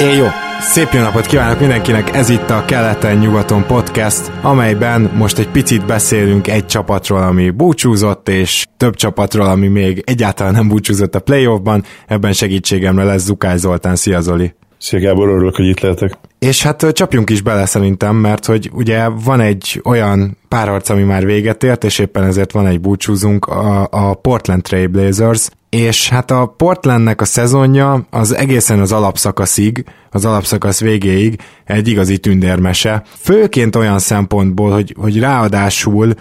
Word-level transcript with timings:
Én 0.00 0.16
jó! 0.16 0.26
Szép 0.60 0.88
jó 0.92 1.00
napot 1.00 1.26
kívánok 1.26 1.60
mindenkinek, 1.60 2.14
ez 2.14 2.28
itt 2.28 2.50
a 2.50 2.64
Keleten-nyugaton 2.64 3.66
podcast, 3.66 4.30
amelyben 4.42 5.10
most 5.16 5.38
egy 5.38 5.48
picit 5.48 5.86
beszélünk 5.86 6.48
egy 6.48 6.66
csapatról, 6.66 7.22
ami 7.22 7.50
búcsúzott, 7.50 8.28
és 8.28 8.66
több 8.76 8.94
csapatról, 8.94 9.46
ami 9.46 9.68
még 9.68 10.02
egyáltalán 10.06 10.52
nem 10.52 10.68
búcsúzott 10.68 11.14
a 11.14 11.20
playoffban. 11.20 11.84
Ebben 12.06 12.32
segítségemre 12.32 13.04
lesz 13.04 13.22
Zukály 13.22 13.56
Zoltán. 13.56 13.96
Szia 13.96 14.20
Zoli! 14.20 14.54
Szia 14.78 15.00
Gábor, 15.00 15.28
örülök, 15.28 15.56
hogy 15.56 15.66
itt 15.66 15.80
lehetek. 15.80 16.18
És 16.38 16.62
hát 16.62 16.92
csapjunk 16.92 17.30
is 17.30 17.42
bele 17.42 17.66
szerintem, 17.66 18.16
mert 18.16 18.46
hogy 18.46 18.70
ugye 18.72 19.08
van 19.08 19.40
egy 19.40 19.80
olyan 19.84 20.36
párharc, 20.48 20.88
ami 20.88 21.02
már 21.02 21.24
véget 21.24 21.64
ért, 21.64 21.84
és 21.84 21.98
éppen 21.98 22.24
ezért 22.24 22.52
van 22.52 22.66
egy 22.66 22.80
búcsúzunk, 22.80 23.46
a, 23.46 23.88
a 23.90 24.14
Portland 24.14 24.62
Trail 24.62 24.88
Blazers, 24.88 25.48
és 25.70 26.08
hát 26.08 26.30
a 26.30 26.54
Portlandnek 26.56 27.20
a 27.20 27.24
szezonja 27.24 28.06
az 28.10 28.34
egészen 28.34 28.80
az 28.80 28.92
alapszakaszig, 28.92 29.84
az 30.10 30.24
alapszakasz 30.24 30.80
végéig 30.80 31.40
egy 31.64 31.88
igazi 31.88 32.18
tündérmese. 32.18 33.02
Főként 33.18 33.76
olyan 33.76 33.98
szempontból, 33.98 34.70
hogy, 34.70 34.94
hogy 34.98 35.20
ráadásul 35.20 36.14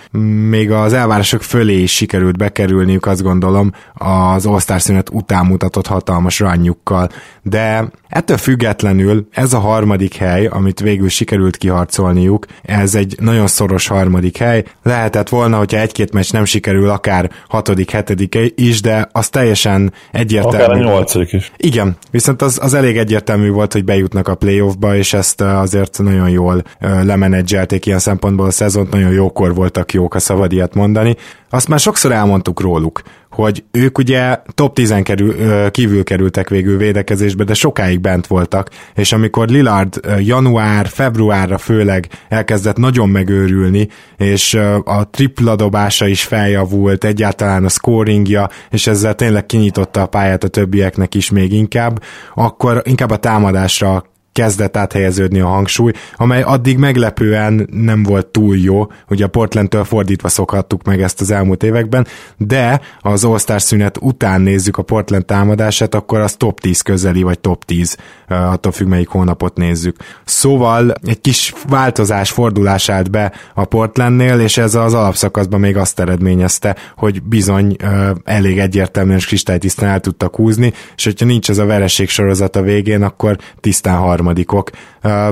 még 0.49 0.71
az 0.71 0.93
elvárások 0.93 1.41
fölé 1.41 1.81
is 1.81 1.91
sikerült 1.91 2.37
bekerülniük, 2.37 3.05
azt 3.05 3.21
gondolom, 3.21 3.71
az 3.93 4.45
all 4.45 4.59
szünet 4.59 5.09
után 5.09 5.45
mutatott 5.45 5.87
hatalmas 5.87 6.39
rányukkal. 6.39 7.09
De 7.41 7.89
ettől 8.07 8.37
függetlenül 8.37 9.27
ez 9.31 9.53
a 9.53 9.59
harmadik 9.59 10.15
hely, 10.15 10.45
amit 10.45 10.79
végül 10.79 11.09
sikerült 11.09 11.57
kiharcolniuk, 11.57 12.45
ez 12.61 12.95
egy 12.95 13.15
nagyon 13.19 13.47
szoros 13.47 13.87
harmadik 13.87 14.37
hely. 14.37 14.63
Lehetett 14.83 15.29
volna, 15.29 15.57
hogyha 15.57 15.79
egy-két 15.79 16.13
meccs 16.13 16.31
nem 16.31 16.45
sikerül, 16.45 16.89
akár 16.89 17.31
hatodik, 17.47 17.91
hetedik 17.91 18.37
is, 18.55 18.81
de 18.81 19.09
az 19.11 19.29
teljesen 19.29 19.93
egyértelmű. 20.11 20.63
Akár 20.63 20.71
a 20.71 20.83
nyolcadik 20.83 21.33
is. 21.33 21.51
Igen, 21.57 21.97
viszont 22.11 22.41
az, 22.41 22.59
az 22.61 22.73
elég 22.73 22.97
egyértelmű 22.97 23.49
volt, 23.49 23.73
hogy 23.77 23.85
bejutnak 23.85 24.27
a 24.27 24.35
playoffba, 24.35 24.95
és 24.95 25.13
ezt 25.13 25.41
azért 25.41 25.99
nagyon 26.01 26.29
jól 26.29 26.63
lemenedzselték 26.79 27.85
ilyen 27.85 27.99
szempontból 27.99 28.45
a 28.45 28.51
szezont, 28.51 28.89
nagyon 28.91 29.11
jókor 29.11 29.53
voltak 29.53 29.93
jók, 29.93 30.15
a 30.15 30.19
szabad 30.19 30.51
ilyet 30.51 30.73
mondani. 30.73 31.15
Azt 31.49 31.67
már 31.67 31.79
sokszor 31.79 32.11
elmondtuk 32.11 32.61
róluk, 32.61 33.01
hogy 33.37 33.63
ők 33.71 33.97
ugye 33.97 34.39
top 34.53 34.75
10 34.75 34.95
kerül, 35.03 35.35
kívül 35.71 36.03
kerültek 36.03 36.49
végül 36.49 36.77
védekezésbe, 36.77 37.43
de 37.43 37.53
sokáig 37.53 37.99
bent 37.99 38.27
voltak, 38.27 38.69
és 38.95 39.13
amikor 39.13 39.47
Lillard 39.47 39.99
január, 40.19 40.87
februárra 40.87 41.57
főleg 41.57 42.07
elkezdett 42.29 42.77
nagyon 42.77 43.09
megőrülni, 43.09 43.87
és 44.17 44.53
a 44.83 45.09
tripla 45.09 45.55
dobása 45.55 46.07
is 46.07 46.23
feljavult, 46.23 47.03
egyáltalán 47.03 47.65
a 47.65 47.69
scoringja, 47.69 48.49
és 48.69 48.87
ezzel 48.87 49.15
tényleg 49.15 49.45
kinyitotta 49.45 50.01
a 50.01 50.07
pályát 50.07 50.43
a 50.43 50.47
többieknek 50.47 51.15
is 51.15 51.29
még 51.29 51.53
inkább, 51.53 52.03
akkor 52.35 52.81
inkább 52.85 53.11
a 53.11 53.17
támadásra 53.17 54.03
kezdett 54.37 54.77
áthelyeződni 54.77 55.39
a 55.39 55.47
hangsúly, 55.47 55.91
amely 56.15 56.41
addig 56.41 56.77
meglepően 56.77 57.67
nem 57.71 58.03
volt 58.03 58.27
túl 58.27 58.57
jó, 58.57 58.87
ugye 59.09 59.25
a 59.25 59.27
Portlandtől 59.27 59.83
fordítva 59.83 60.27
szokhattuk 60.27 60.83
meg 60.83 61.01
ezt 61.01 61.21
az 61.21 61.31
elmúlt 61.31 61.63
években, 61.63 62.07
de 62.37 62.81
az 62.99 63.23
all 63.23 63.37
szünet 63.57 63.97
után 64.01 64.41
nézzük 64.41 64.77
a 64.77 64.81
Portland 64.81 65.25
támadását, 65.25 65.95
akkor 65.95 66.19
az 66.19 66.35
top 66.35 66.59
10 66.59 66.81
közeli, 66.81 67.21
vagy 67.21 67.39
top 67.39 67.65
10, 67.65 67.97
attól 68.27 68.71
függ 68.71 68.87
melyik 68.87 69.07
hónapot 69.07 69.57
nézzük. 69.57 69.95
Szóval 70.25 70.93
egy 71.03 71.21
kis 71.21 71.53
változás, 71.67 72.31
fordulás 72.31 72.89
állt 72.89 73.11
be 73.11 73.31
a 73.53 73.65
Portlandnél, 73.65 74.39
és 74.39 74.57
ez 74.57 74.75
az 74.75 74.93
alapszakaszban 74.93 75.59
még 75.59 75.77
azt 75.77 75.99
eredményezte, 75.99 76.75
hogy 76.95 77.23
bizony 77.23 77.75
elég 78.23 78.59
egyértelműen 78.59 79.17
és 79.17 79.25
kristálytisztán 79.25 79.89
el 79.89 79.99
tudtak 79.99 80.35
húzni, 80.35 80.73
és 80.95 81.03
hogyha 81.03 81.25
nincs 81.25 81.49
ez 81.49 81.57
a 81.57 81.65
vereség 81.65 82.09
sorozat 82.09 82.55
a 82.55 82.61
végén, 82.61 83.03
akkor 83.03 83.37
tisztán 83.59 83.97
harmadik 83.97 84.25
harmadikok. 84.27 84.69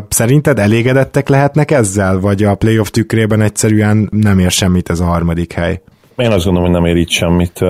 Szerinted 0.10 0.60
elégedettek 0.60 1.28
lehetnek 1.28 1.72
ezzel, 1.72 2.20
vagy 2.20 2.44
a 2.44 2.56
playoff 2.56 2.90
tükrében 2.90 3.42
egyszerűen 3.42 4.10
nem 4.12 4.40
ér 4.40 4.52
semmit 4.52 4.90
ez 4.90 5.00
a 5.00 5.06
harmadik 5.06 5.54
hely? 5.54 5.82
Én 6.18 6.32
azt 6.32 6.46
gondolom, 6.46 6.72
hogy 6.72 6.82
nem 6.82 6.90
ér 6.90 6.96
itt 6.96 7.10
semmit. 7.10 7.66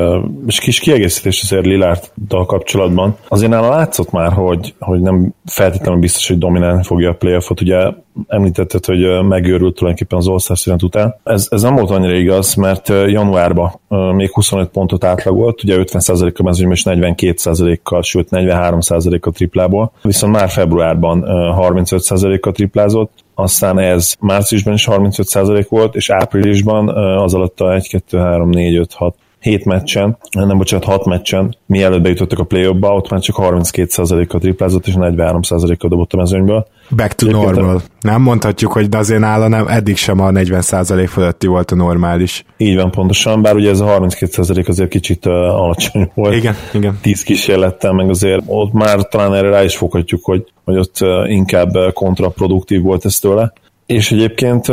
És 0.47 0.59
kis 0.59 0.79
kiegészítés 0.79 1.41
azért 1.41 1.65
Lilárddal 1.65 2.45
kapcsolatban. 2.45 3.17
Azért 3.27 3.51
nála 3.51 3.69
látszott 3.69 4.11
már, 4.11 4.33
hogy, 4.33 4.73
hogy 4.79 4.99
nem 4.99 5.33
feltétlenül 5.45 5.99
biztos, 5.99 6.27
hogy 6.27 6.37
dominálni 6.37 6.83
fogja 6.83 7.09
a 7.09 7.13
playoffot. 7.13 7.61
Ugye 7.61 7.87
említetted, 8.27 8.85
hogy 8.85 9.23
megőrült 9.27 9.75
tulajdonképpen 9.75 10.17
az 10.17 10.27
All-Star 10.27 10.57
szünet 10.57 10.83
után. 10.83 11.15
Ez, 11.23 11.47
ez 11.51 11.61
nem 11.61 11.75
volt 11.75 11.89
annyira 11.89 12.13
igaz, 12.13 12.53
mert 12.53 12.87
januárban 12.87 13.79
még 14.15 14.31
25 14.33 14.69
pontot 14.69 15.03
átlagolt, 15.03 15.63
ugye 15.63 15.75
50% 15.77 16.35
a 16.35 16.43
mezőnyben 16.43 16.75
és 16.75 16.83
42%-kal, 16.85 18.01
sőt 18.01 18.27
43%-a 18.31 19.31
triplából, 19.31 19.91
viszont 20.01 20.33
már 20.33 20.49
februárban 20.49 21.23
35%-a 21.27 22.51
triplázott, 22.51 23.24
aztán 23.35 23.79
ez 23.79 24.15
márciusban 24.19 24.73
is 24.73 24.87
35% 24.89 25.65
volt, 25.69 25.95
és 25.95 26.09
áprilisban 26.09 26.89
az 27.17 27.33
alatt 27.33 27.59
a 27.59 27.73
1, 27.73 27.87
2, 27.87 28.17
3, 28.17 28.49
4, 28.49 28.75
5, 28.75 28.93
6, 28.93 29.15
7 29.45 29.65
meccsen, 29.65 30.17
nem 30.31 30.57
bocsánat, 30.57 30.85
6 30.85 31.05
meccsen, 31.05 31.55
mielőtt 31.65 32.01
bejutottak 32.01 32.39
a 32.39 32.43
play-offba, 32.43 32.95
ott 32.95 33.09
már 33.09 33.19
csak 33.19 33.35
32%-kal 33.39 34.39
triplázott, 34.39 34.87
és 34.87 34.93
43%-kal 34.97 35.89
dobott 35.89 36.13
a 36.13 36.17
mezőnyből. 36.17 36.67
Back 36.95 37.13
to 37.13 37.27
Egyébként 37.27 37.55
normal. 37.55 37.75
A... 37.75 37.81
Nem 37.99 38.21
mondhatjuk, 38.21 38.71
hogy 38.71 38.89
de 38.89 38.97
azért 38.97 39.19
nála 39.19 39.47
nem, 39.47 39.67
eddig 39.67 39.97
sem 39.97 40.19
a 40.19 40.29
40% 40.29 41.07
fölötti 41.09 41.47
volt 41.47 41.71
a 41.71 41.75
normális. 41.75 42.45
Így 42.57 42.75
van, 42.75 42.91
pontosan, 42.91 43.41
bár 43.41 43.55
ugye 43.55 43.69
ez 43.69 43.79
a 43.79 43.85
32% 43.85 44.67
azért 44.67 44.89
kicsit 44.89 45.25
uh, 45.25 45.33
alacsony 45.33 46.11
volt. 46.13 46.35
Igen, 46.35 46.55
igen. 46.73 46.97
10 47.01 47.23
kísérlettel, 47.23 47.91
meg 47.91 48.09
azért 48.09 48.43
ott 48.45 48.73
már 48.73 49.07
talán 49.07 49.33
erre 49.33 49.49
rá 49.49 49.63
is 49.63 49.77
foghatjuk, 49.77 50.23
hogy, 50.23 50.43
hogy 50.63 50.77
ott 50.77 50.97
uh, 51.01 51.31
inkább 51.31 51.71
kontraproduktív 51.93 52.81
volt 52.81 53.05
ez 53.05 53.19
tőle. 53.19 53.53
És 53.85 54.11
egyébként 54.11 54.67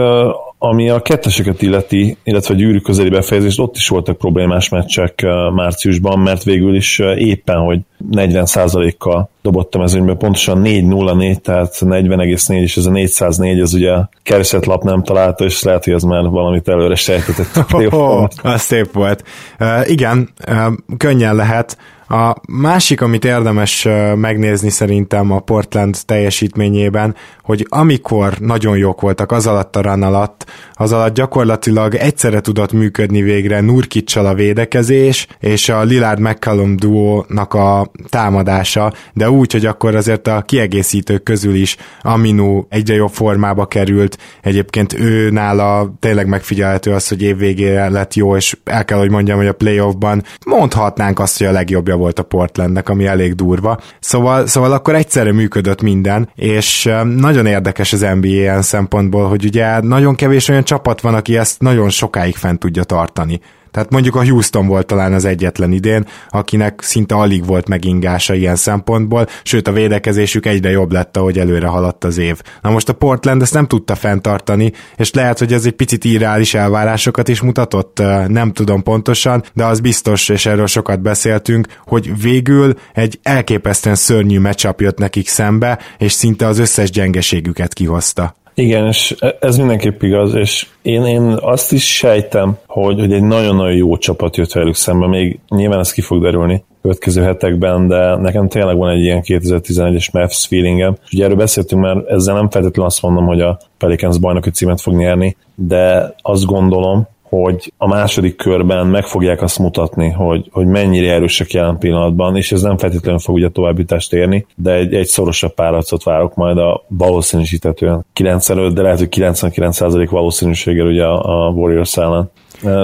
ami 0.64 0.88
a 0.88 1.02
ketteseket 1.02 1.62
illeti, 1.62 2.16
illetve 2.24 2.54
a 2.54 2.56
gyűrű 2.56 2.78
közeli 2.78 3.08
befejezést, 3.08 3.58
ott 3.58 3.76
is 3.76 3.88
voltak 3.88 4.18
problémás 4.18 4.68
meccsek 4.68 5.26
márciusban, 5.54 6.18
mert 6.18 6.42
végül 6.42 6.74
is 6.74 6.98
éppen, 7.16 7.56
hogy 7.56 7.80
40%-kal 8.10 9.30
dobott 9.42 9.74
a 9.74 9.78
mezőnybe, 9.78 10.14
pontosan 10.14 10.62
4-0-4, 10.64 11.36
tehát 11.36 11.78
40,4, 11.80 12.60
és 12.60 12.76
ez 12.76 12.86
a 12.86 12.90
404, 12.90 13.60
ez 13.60 13.74
ugye 13.74 13.94
keresett 14.22 14.64
lap 14.64 14.82
nem 14.82 15.02
találta, 15.02 15.44
és 15.44 15.62
lehet, 15.62 15.84
hogy 15.84 15.92
ez 15.92 16.02
már 16.02 16.24
valamit 16.24 16.68
előre 16.68 16.94
sejtetett. 16.94 17.72
Oh, 17.72 18.28
az 18.42 18.60
szép 18.60 18.92
volt. 18.92 19.24
Uh, 19.60 19.90
igen, 19.90 20.28
uh, 20.48 20.72
könnyen 20.96 21.34
lehet. 21.34 21.76
A 22.12 22.34
másik, 22.48 23.00
amit 23.00 23.24
érdemes 23.24 23.88
megnézni 24.14 24.70
szerintem 24.70 25.30
a 25.30 25.40
Portland 25.40 25.96
teljesítményében, 26.06 27.14
hogy 27.42 27.66
amikor 27.68 28.38
nagyon 28.38 28.76
jók 28.76 29.00
voltak 29.00 29.32
az 29.32 29.46
alatt 29.46 29.76
a 29.76 29.80
run 29.82 30.02
alatt, 30.02 30.50
az 30.72 30.92
alatt 30.92 31.14
gyakorlatilag 31.14 31.94
egyszerre 31.94 32.40
tudott 32.40 32.72
működni 32.72 33.22
végre 33.22 33.60
Nurkicsal 33.60 34.26
a 34.26 34.34
védekezés, 34.34 35.26
és 35.40 35.68
a 35.68 35.82
Lillard 35.82 36.20
McCallum 36.20 36.76
duónak 36.76 37.54
a 37.54 37.90
támadása, 38.08 38.92
de 39.12 39.30
úgy, 39.30 39.52
hogy 39.52 39.66
akkor 39.66 39.94
azért 39.94 40.26
a 40.26 40.42
kiegészítők 40.42 41.22
közül 41.22 41.54
is 41.54 41.76
Aminu 42.02 42.64
egyre 42.68 42.94
jobb 42.94 43.12
formába 43.12 43.66
került, 43.66 44.18
egyébként 44.42 44.92
ő 44.92 45.30
nála 45.30 45.94
tényleg 46.00 46.26
megfigyelhető 46.26 46.92
az, 46.92 47.08
hogy 47.08 47.22
évvégére 47.22 47.88
lett 47.88 48.14
jó, 48.14 48.36
és 48.36 48.56
el 48.64 48.84
kell, 48.84 48.98
hogy 48.98 49.10
mondjam, 49.10 49.36
hogy 49.36 49.46
a 49.46 49.52
playoffban 49.52 50.22
mondhatnánk 50.46 51.18
azt, 51.18 51.38
hogy 51.38 51.46
a 51.46 51.52
legjobbja 51.52 52.00
volt 52.02 52.18
a 52.18 52.22
Portlandnek, 52.22 52.88
ami 52.88 53.06
elég 53.06 53.34
durva. 53.34 53.78
Szóval, 54.00 54.46
szóval 54.46 54.72
akkor 54.72 54.94
egyszerre 54.94 55.32
működött 55.32 55.82
minden, 55.82 56.28
és 56.34 56.90
nagyon 57.16 57.46
érdekes 57.46 57.92
az 57.92 58.00
NBA 58.00 58.26
ilyen 58.26 58.62
szempontból, 58.62 59.28
hogy 59.28 59.44
ugye 59.44 59.80
nagyon 59.80 60.14
kevés 60.14 60.48
olyan 60.48 60.64
csapat 60.64 61.00
van, 61.00 61.14
aki 61.14 61.36
ezt 61.36 61.60
nagyon 61.60 61.90
sokáig 61.90 62.36
fent 62.36 62.58
tudja 62.58 62.84
tartani. 62.84 63.40
Tehát 63.72 63.90
mondjuk 63.90 64.14
a 64.14 64.24
Houston 64.24 64.66
volt 64.66 64.86
talán 64.86 65.12
az 65.12 65.24
egyetlen 65.24 65.72
idén, 65.72 66.06
akinek 66.28 66.80
szinte 66.82 67.14
alig 67.14 67.46
volt 67.46 67.68
megingása 67.68 68.34
ilyen 68.34 68.56
szempontból, 68.56 69.26
sőt 69.42 69.68
a 69.68 69.72
védekezésük 69.72 70.46
egyre 70.46 70.70
jobb 70.70 70.92
lett, 70.92 71.16
ahogy 71.16 71.38
előre 71.38 71.66
haladt 71.66 72.04
az 72.04 72.18
év. 72.18 72.40
Na 72.60 72.70
most 72.70 72.88
a 72.88 72.92
Portland 72.92 73.42
ezt 73.42 73.54
nem 73.54 73.66
tudta 73.66 73.94
fenntartani, 73.94 74.72
és 74.96 75.12
lehet, 75.12 75.38
hogy 75.38 75.52
ez 75.52 75.64
egy 75.64 75.72
picit 75.72 76.04
irreális 76.04 76.54
elvárásokat 76.54 77.28
is 77.28 77.40
mutatott, 77.40 78.02
nem 78.28 78.52
tudom 78.52 78.82
pontosan, 78.82 79.42
de 79.54 79.64
az 79.64 79.80
biztos, 79.80 80.28
és 80.28 80.46
erről 80.46 80.66
sokat 80.66 81.00
beszéltünk, 81.00 81.66
hogy 81.86 82.22
végül 82.22 82.74
egy 82.92 83.18
elképesztően 83.22 83.96
szörnyű 83.96 84.38
meccsap 84.38 84.80
jött 84.80 84.98
nekik 84.98 85.28
szembe, 85.28 85.78
és 85.98 86.12
szinte 86.12 86.46
az 86.46 86.58
összes 86.58 86.90
gyengeségüket 86.90 87.72
kihozta. 87.72 88.34
Igen, 88.54 88.86
és 88.86 89.14
ez 89.40 89.56
mindenképp 89.56 90.02
igaz, 90.02 90.34
és 90.34 90.66
én, 90.82 91.04
én 91.04 91.36
azt 91.40 91.72
is 91.72 91.96
sejtem, 91.96 92.58
hogy, 92.66 92.98
hogy 92.98 93.12
egy 93.12 93.22
nagyon-nagyon 93.22 93.74
jó 93.74 93.96
csapat 93.96 94.36
jött 94.36 94.52
velük 94.52 94.74
szembe, 94.74 95.06
még 95.06 95.40
nyilván 95.48 95.78
ez 95.78 95.92
ki 95.92 96.00
fog 96.00 96.22
derülni 96.22 96.64
következő 96.82 97.22
hetekben, 97.22 97.88
de 97.88 98.16
nekem 98.16 98.48
tényleg 98.48 98.76
van 98.76 98.90
egy 98.90 99.00
ilyen 99.00 99.22
2011-es 99.24 100.12
Mavs 100.12 100.46
feelingem, 100.46 100.96
ugye 101.12 101.24
erről 101.24 101.36
beszéltünk, 101.36 101.82
mert 101.82 102.08
ezzel 102.08 102.34
nem 102.34 102.50
feltétlenül 102.50 102.90
azt 102.90 103.02
mondom, 103.02 103.26
hogy 103.26 103.40
a 103.40 103.58
Pelicans 103.78 104.18
bajnoki 104.18 104.50
címet 104.50 104.80
fog 104.80 104.94
nyerni, 104.94 105.36
de 105.54 106.14
azt 106.22 106.44
gondolom, 106.44 107.08
hogy 107.36 107.72
a 107.76 107.86
második 107.86 108.36
körben 108.36 108.86
meg 108.86 109.04
fogják 109.04 109.42
azt 109.42 109.58
mutatni, 109.58 110.10
hogy, 110.10 110.48
hogy 110.50 110.66
mennyire 110.66 111.12
erősek 111.12 111.52
jelen 111.52 111.78
pillanatban, 111.78 112.36
és 112.36 112.52
ez 112.52 112.62
nem 112.62 112.78
feltétlenül 112.78 113.18
fog 113.18 113.34
ugye 113.34 113.48
továbbítást 113.48 114.12
érni, 114.12 114.46
de 114.56 114.72
egy, 114.72 114.94
egy 114.94 115.06
szorosabb 115.06 115.54
párharcot 115.54 116.02
várok 116.02 116.34
majd 116.34 116.58
a 116.58 116.84
valószínűsítetően 116.88 118.06
95, 118.12 118.74
de 118.74 118.82
lehet, 118.82 118.98
hogy 118.98 119.08
99% 119.10 120.06
valószínűséggel 120.10 120.86
ugye 120.86 121.04
a, 121.04 121.46
a 121.46 121.50
Warriors 121.50 121.96
ellen. 121.96 122.30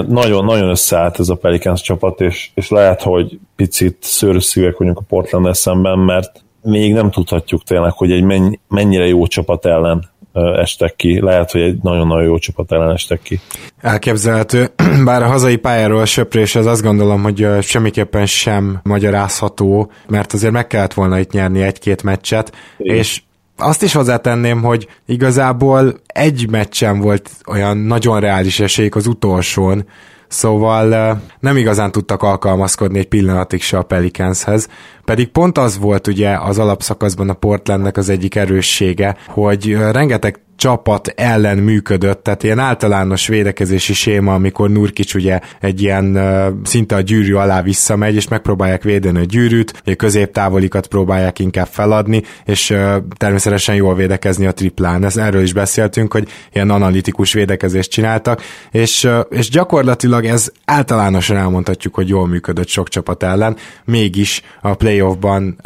Nagyon-nagyon 0.07 0.69
összeállt 0.69 1.19
ez 1.19 1.29
a 1.29 1.35
Pelicans 1.35 1.81
csapat, 1.81 2.21
és, 2.21 2.49
és 2.53 2.69
lehet, 2.69 3.01
hogy 3.01 3.39
picit 3.55 3.97
szőrösszívek 3.99 4.77
vagyunk 4.77 4.97
a 4.97 5.05
Portland 5.07 5.55
szemben, 5.55 5.99
mert 5.99 6.43
még 6.61 6.93
nem 6.93 7.11
tudhatjuk 7.11 7.63
tényleg, 7.63 7.91
hogy 7.91 8.11
egy 8.11 8.23
mennyire 8.67 9.07
jó 9.07 9.27
csapat 9.27 9.65
ellen 9.65 10.09
estek 10.33 10.95
ki. 10.95 11.19
Lehet, 11.21 11.51
hogy 11.51 11.61
egy 11.61 11.77
nagyon-nagyon 11.81 12.23
jó 12.23 12.37
csapat 12.37 12.71
ellen 12.71 12.91
estek 12.91 13.21
ki. 13.21 13.39
Elképzelhető. 13.81 14.67
Bár 15.05 15.23
a 15.23 15.27
hazai 15.27 15.55
pályáról 15.55 16.01
a 16.01 16.05
söprés, 16.05 16.55
az 16.55 16.65
azt 16.65 16.81
gondolom, 16.81 17.23
hogy 17.23 17.47
semmiképpen 17.61 18.25
sem 18.25 18.79
magyarázható, 18.83 19.91
mert 20.07 20.33
azért 20.33 20.53
meg 20.53 20.67
kellett 20.67 20.93
volna 20.93 21.19
itt 21.19 21.31
nyerni 21.31 21.61
egy-két 21.61 22.03
meccset, 22.03 22.51
Igen. 22.77 22.95
és 22.95 23.21
azt 23.57 23.83
is 23.83 23.93
hozzátenném, 23.93 24.61
hogy 24.61 24.87
igazából 25.05 25.93
egy 26.05 26.49
meccsen 26.49 26.99
volt 26.99 27.29
olyan 27.47 27.77
nagyon 27.77 28.19
reális 28.19 28.59
esélyük 28.59 28.95
az 28.95 29.07
utolsón, 29.07 29.85
Szóval 30.29 31.21
nem 31.39 31.57
igazán 31.57 31.91
tudtak 31.91 32.23
alkalmazkodni 32.23 32.99
egy 32.99 33.07
pillanatig 33.07 33.61
se 33.61 33.77
a 33.77 33.83
Pelicanshez, 33.83 34.67
pedig 35.05 35.27
pont 35.27 35.57
az 35.57 35.77
volt 35.77 36.07
ugye 36.07 36.37
az 36.37 36.59
alapszakaszban 36.59 37.29
a 37.29 37.33
Portlandnek 37.33 37.97
az 37.97 38.09
egyik 38.09 38.35
erőssége, 38.35 39.17
hogy 39.27 39.77
rengeteg 39.91 40.39
csapat 40.59 41.07
ellen 41.15 41.57
működött, 41.57 42.23
tehát 42.23 42.43
ilyen 42.43 42.59
általános 42.59 43.27
védekezési 43.27 43.93
séma, 43.93 44.33
amikor 44.33 44.69
Nurkic 44.69 45.13
ugye 45.13 45.39
egy 45.59 45.81
ilyen 45.81 46.19
szinte 46.63 46.95
a 46.95 47.01
gyűrű 47.01 47.33
alá 47.33 47.61
visszamegy, 47.61 48.15
és 48.15 48.27
megpróbálják 48.27 48.83
védeni 48.83 49.19
a 49.19 49.23
gyűrűt, 49.23 49.81
a 49.85 49.95
középtávolikat 49.95 50.87
próbálják 50.87 51.39
inkább 51.39 51.67
feladni, 51.67 52.23
és 52.45 52.69
uh, 52.69 52.95
természetesen 53.17 53.75
jól 53.75 53.95
védekezni 53.95 54.45
a 54.45 54.51
triplán. 54.51 55.03
Ez, 55.03 55.17
erről 55.17 55.41
is 55.41 55.53
beszéltünk, 55.53 56.13
hogy 56.13 56.27
ilyen 56.53 56.69
analitikus 56.69 57.33
védekezést 57.33 57.91
csináltak, 57.91 58.41
és, 58.71 59.03
uh, 59.03 59.19
és 59.29 59.49
gyakorlatilag 59.49 60.25
ez 60.25 60.51
általánosan 60.65 61.37
elmondhatjuk, 61.37 61.95
hogy 61.95 62.09
jól 62.09 62.27
működött 62.27 62.67
sok 62.67 62.89
csapat 62.89 63.23
ellen, 63.23 63.55
mégis 63.85 64.41
a 64.61 64.73
playoffban 64.73 65.57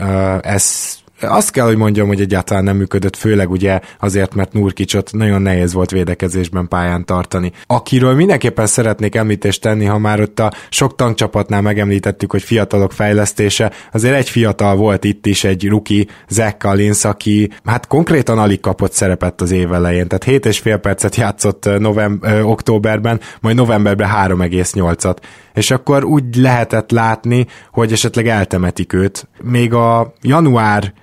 ez 0.42 0.96
azt 1.24 1.52
kell, 1.52 1.66
hogy 1.66 1.78
mondjam, 1.78 2.08
hogy 2.08 2.22
egyáltalán 2.22 2.64
nem 2.64 2.78
működött, 2.78 3.16
főleg 3.16 3.50
ugye 3.50 3.80
azért, 4.00 4.34
mert 4.34 4.54
Nurkicsot 4.54 5.12
nagyon 5.12 5.42
nehéz 5.42 5.74
volt 5.74 5.92
védekezésben 5.92 6.68
pályán 6.68 7.06
tartani. 7.06 7.52
Akiről 7.68 8.16
mindenképpen 8.16 8.66
szeretnék 8.66 9.16
említést 9.16 9.62
tenni, 9.62 9.86
ha 9.86 9.98
már 9.98 10.22
ott 10.22 10.40
a 10.40 10.54
sok 10.70 10.96
tankcsapatnál 10.96 11.62
megemlítettük, 11.62 12.31
hogy 12.31 12.44
fiatalok 12.44 12.92
fejlesztése, 12.92 13.72
azért 13.92 14.16
egy 14.16 14.30
fiatal 14.30 14.75
volt 14.75 15.04
itt 15.04 15.25
is, 15.25 15.44
egy 15.44 15.68
ruki, 15.68 16.08
Zach 16.30 16.58
Collins, 16.58 17.06
aki 17.06 17.50
hát 17.64 17.88
konkrétan 17.88 18.38
alig 18.38 18.60
kapott 18.60 18.92
szerepet 18.92 19.42
az 19.42 19.52
év 19.52 19.74
elején, 19.74 20.08
tehát 20.08 20.24
7 20.24 20.46
és 20.46 20.60
fél 20.60 20.78
percet 20.78 21.16
játszott 21.16 21.70
november, 21.80 22.34
ö, 22.34 22.42
októberben, 22.42 23.20
majd 23.42 23.56
novemberben 23.56 24.10
3,8-at 24.10 25.18
és 25.54 25.72
akkor 25.72 26.04
úgy 26.04 26.36
lehetett 26.36 26.92
látni, 26.92 27.46
hogy 27.72 27.92
esetleg 27.92 28.28
eltemetik 28.28 28.94
őt. 28.94 29.28
Még 29.42 29.74
a 29.74 30.14
január 30.22 30.94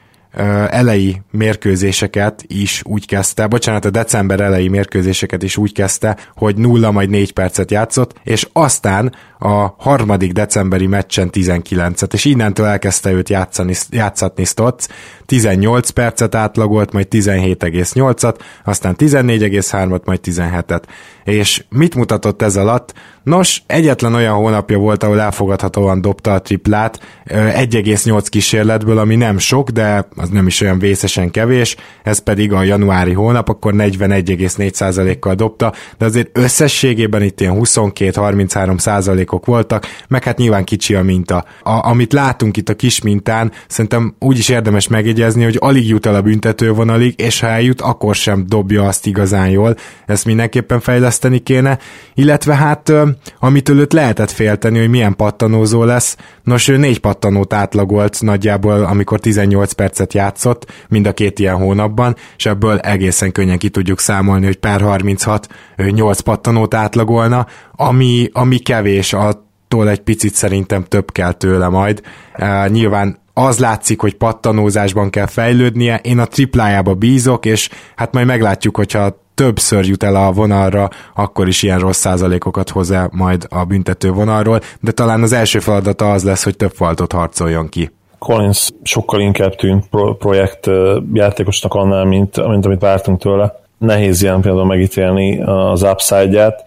elejé 0.71 1.23
mérkőzéseket 1.31 2.45
is 2.47 2.83
úgy 2.85 3.07
kezdte, 3.07 3.47
bocsánat, 3.47 3.85
a 3.85 3.91
december 3.91 4.41
elejé 4.41 4.69
mérkőzéseket 4.69 5.43
is 5.43 5.57
úgy 5.57 5.73
kezdte, 5.73 6.17
hogy 6.35 6.57
nulla 6.57 6.91
majd 6.91 7.11
négy 7.11 7.33
percet 7.33 7.71
játszott, 7.71 8.15
és 8.25 8.49
aztán 8.53 9.15
a 9.39 9.75
harmadik 9.79 10.33
decemberi 10.33 10.87
meccsen 10.87 11.31
19-et, 11.33 12.13
és 12.13 12.25
innentől 12.25 12.67
elkezdte 12.67 13.13
őt 13.13 13.29
játszani, 13.29 13.75
játszatni 13.91 14.45
Stotts, 14.45 14.87
18 15.31 15.91
percet 15.91 16.35
átlagolt, 16.35 16.93
majd 16.93 17.07
17,8-at, 17.11 18.35
aztán 18.65 18.95
14,3-at, 18.99 20.05
majd 20.05 20.21
17-et. 20.25 20.83
És 21.25 21.65
mit 21.69 21.95
mutatott 21.95 22.43
ez 22.43 22.57
alatt? 22.57 22.95
Nos, 23.23 23.63
egyetlen 23.67 24.15
olyan 24.15 24.35
hónapja 24.35 24.79
volt, 24.79 25.03
ahol 25.03 25.21
elfogadhatóan 25.21 26.01
dobta 26.01 26.33
a 26.33 26.41
triplát, 26.41 27.01
1,8 27.27 28.27
kísérletből, 28.29 28.99
ami 28.99 29.17
nem 29.17 29.39
sok, 29.39 29.71
de 29.71 30.09
az 30.17 30.29
nem 30.29 30.47
is 30.47 30.61
olyan 30.61 30.79
vészesen 30.79 31.31
kevés, 31.31 31.77
ez 32.03 32.19
pedig 32.19 32.53
a 32.53 32.63
januári 32.63 33.13
hónap, 33.13 33.49
akkor 33.49 33.73
41,4%-kal 33.77 35.35
dobta, 35.35 35.73
de 35.99 36.05
azért 36.05 36.39
összességében 36.39 37.23
itt 37.23 37.41
ilyen 37.41 37.57
22-33 37.59 38.79
százalékok 38.79 39.47
voltak, 39.47 39.87
meg 40.09 40.25
hát 40.25 40.39
nyilván 40.39 40.65
kicsi 40.65 40.95
a 40.95 41.03
minta. 41.03 41.45
A, 41.63 41.89
amit 41.89 42.13
látunk 42.13 42.57
itt 42.57 42.69
a 42.69 42.77
kis 42.77 43.03
mintán, 43.03 43.53
szerintem 43.69 44.15
úgy 44.19 44.39
is 44.39 44.49
érdemes 44.49 44.89
megjegyezni, 44.89 45.19
hogy 45.21 45.57
alig 45.61 45.89
jut 45.89 46.07
el 46.07 46.15
a 46.15 46.23
büntetővonalig, 46.23 47.15
és 47.21 47.41
ha 47.41 47.47
eljut, 47.47 47.81
akkor 47.81 48.15
sem 48.15 48.45
dobja 48.47 48.87
azt 48.87 49.07
igazán 49.07 49.49
jól, 49.49 49.77
ezt 50.07 50.25
mindenképpen 50.25 50.81
fejleszteni 50.81 51.39
kéne, 51.39 51.79
illetve 52.15 52.55
hát 52.55 52.93
amitől 53.39 53.79
őt 53.79 53.93
lehetett 53.93 54.31
félteni, 54.31 54.79
hogy 54.79 54.89
milyen 54.89 55.17
pattanózó 55.17 55.85
lesz, 55.85 56.17
nos 56.45 56.69
ő 56.69 56.77
négy 56.77 56.99
pattanót 56.99 57.53
átlagolt 57.53 58.21
nagyjából, 58.21 58.85
amikor 58.85 59.21
18 59.21 59.73
percet 59.73 60.15
játszott, 60.15 60.73
mind 60.89 61.07
a 61.07 61.13
két 61.13 61.39
ilyen 61.39 61.57
hónapban, 61.57 62.17
és 62.37 62.47
ebből 62.47 62.79
egészen 62.79 63.33
könnyen 63.33 63.59
ki 63.59 63.69
tudjuk 63.69 63.99
számolni, 63.99 64.45
hogy 64.45 64.57
per 64.57 64.81
36 64.81 65.49
8 65.77 66.21
pattanót 66.21 66.75
átlagolna, 66.75 67.47
ami, 67.73 68.29
ami 68.33 68.59
kevés, 68.59 69.13
attól 69.13 69.89
egy 69.89 70.01
picit 70.01 70.35
szerintem 70.35 70.85
több 70.85 71.13
kell 71.13 71.33
tőle 71.33 71.69
majd. 71.69 72.01
Uh, 72.39 72.69
nyilván 72.69 73.19
az 73.47 73.59
látszik, 73.59 74.01
hogy 74.01 74.15
pattanózásban 74.15 75.11
kell 75.11 75.27
fejlődnie, 75.27 76.01
én 76.03 76.19
a 76.19 76.25
triplájába 76.25 76.95
bízok, 76.95 77.47
és 77.47 77.69
hát 77.97 78.13
majd 78.13 78.27
meglátjuk, 78.27 78.77
hogyha 78.77 79.19
többször 79.35 79.85
jut 79.85 80.03
el 80.03 80.15
a 80.15 80.33
vonalra, 80.33 80.89
akkor 81.15 81.49
is 81.49 81.63
ilyen 81.63 81.79
rossz 81.79 81.99
százalékokat 81.99 82.71
hoz 82.71 82.91
el 82.91 83.11
majd 83.13 83.47
a 83.49 83.65
büntető 83.65 84.11
vonalról, 84.11 84.61
de 84.81 84.91
talán 84.91 85.23
az 85.23 85.33
első 85.33 85.59
feladata 85.59 86.11
az 86.11 86.25
lesz, 86.25 86.45
hogy 86.45 86.57
több 86.57 86.73
faltot 86.75 87.13
harcoljon 87.13 87.69
ki. 87.69 87.91
Collins 88.19 88.69
sokkal 88.83 89.21
inkább 89.21 89.55
tűnt 89.55 89.89
pro- 89.89 90.19
projekt 90.19 90.71
játékosnak 91.13 91.75
annál, 91.75 92.05
mint, 92.05 92.47
mint 92.49 92.65
amit 92.65 92.81
vártunk 92.81 93.21
tőle. 93.21 93.61
Nehéz 93.79 94.23
ilyen 94.23 94.41
például 94.41 94.67
megítélni 94.67 95.43
az 95.43 95.83
upside-ját, 95.83 96.65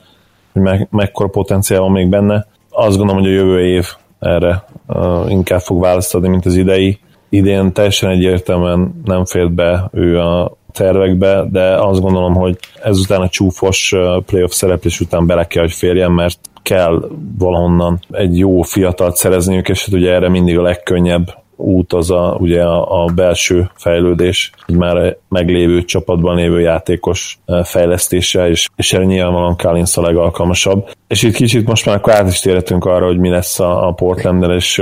hogy 0.53 0.61
me- 0.61 0.91
mekkora 0.91 1.29
potenciál 1.29 1.79
van 1.79 1.91
még 1.91 2.09
benne. 2.09 2.47
Azt 2.69 2.97
gondolom, 2.97 3.21
hogy 3.21 3.31
a 3.31 3.35
jövő 3.35 3.65
év 3.65 3.87
erre 4.23 4.65
inkább 5.27 5.59
fog 5.59 5.81
választani, 5.81 6.27
mint 6.27 6.45
az 6.45 6.55
idei. 6.55 6.99
Idén 7.29 7.73
teljesen 7.73 8.09
egyértelműen 8.09 9.01
nem 9.05 9.25
fért 9.25 9.51
be 9.51 9.89
ő 9.91 10.19
a 10.19 10.57
tervekbe, 10.71 11.45
de 11.51 11.75
azt 11.75 12.01
gondolom, 12.01 12.33
hogy 12.33 12.57
ezután 12.81 13.21
a 13.21 13.29
csúfos 13.29 13.93
playoff 14.25 14.51
szereplés 14.51 14.99
után 14.99 15.25
bele 15.25 15.47
kell, 15.47 15.61
hogy 15.63 15.73
férjen, 15.73 16.11
mert 16.11 16.39
kell 16.61 17.09
valahonnan 17.37 17.99
egy 18.11 18.37
jó 18.37 18.61
fiatalt 18.61 19.15
szerezniük, 19.15 19.69
és 19.69 19.85
hát 19.85 19.93
ugye 19.93 20.13
erre 20.13 20.29
mindig 20.29 20.57
a 20.57 20.61
legkönnyebb 20.61 21.41
út 21.55 21.93
az 21.93 22.11
a, 22.11 22.37
ugye 22.39 22.63
a, 22.63 23.03
a 23.03 23.11
belső 23.15 23.69
fejlődés, 23.75 24.51
egy 24.67 24.75
már 24.75 25.17
meglévő 25.29 25.83
csapatban 25.83 26.35
lévő 26.35 26.59
játékos 26.59 27.39
fejlesztése, 27.63 28.49
és, 28.49 28.69
és 28.75 28.93
erre 28.93 29.03
nyilvánvalóan 29.03 29.57
Collins 29.57 29.97
a 29.97 30.01
legalkalmasabb. 30.01 30.89
És 31.13 31.23
itt 31.23 31.35
kicsit 31.35 31.67
most 31.67 31.85
már 31.85 31.95
akkor 31.95 32.13
át 32.13 32.27
is 32.27 32.39
térhetünk 32.39 32.85
arra, 32.85 33.05
hogy 33.05 33.17
mi 33.17 33.29
lesz 33.29 33.59
a, 33.59 33.87
a 33.87 33.91
portland 33.91 34.43
és... 34.49 34.81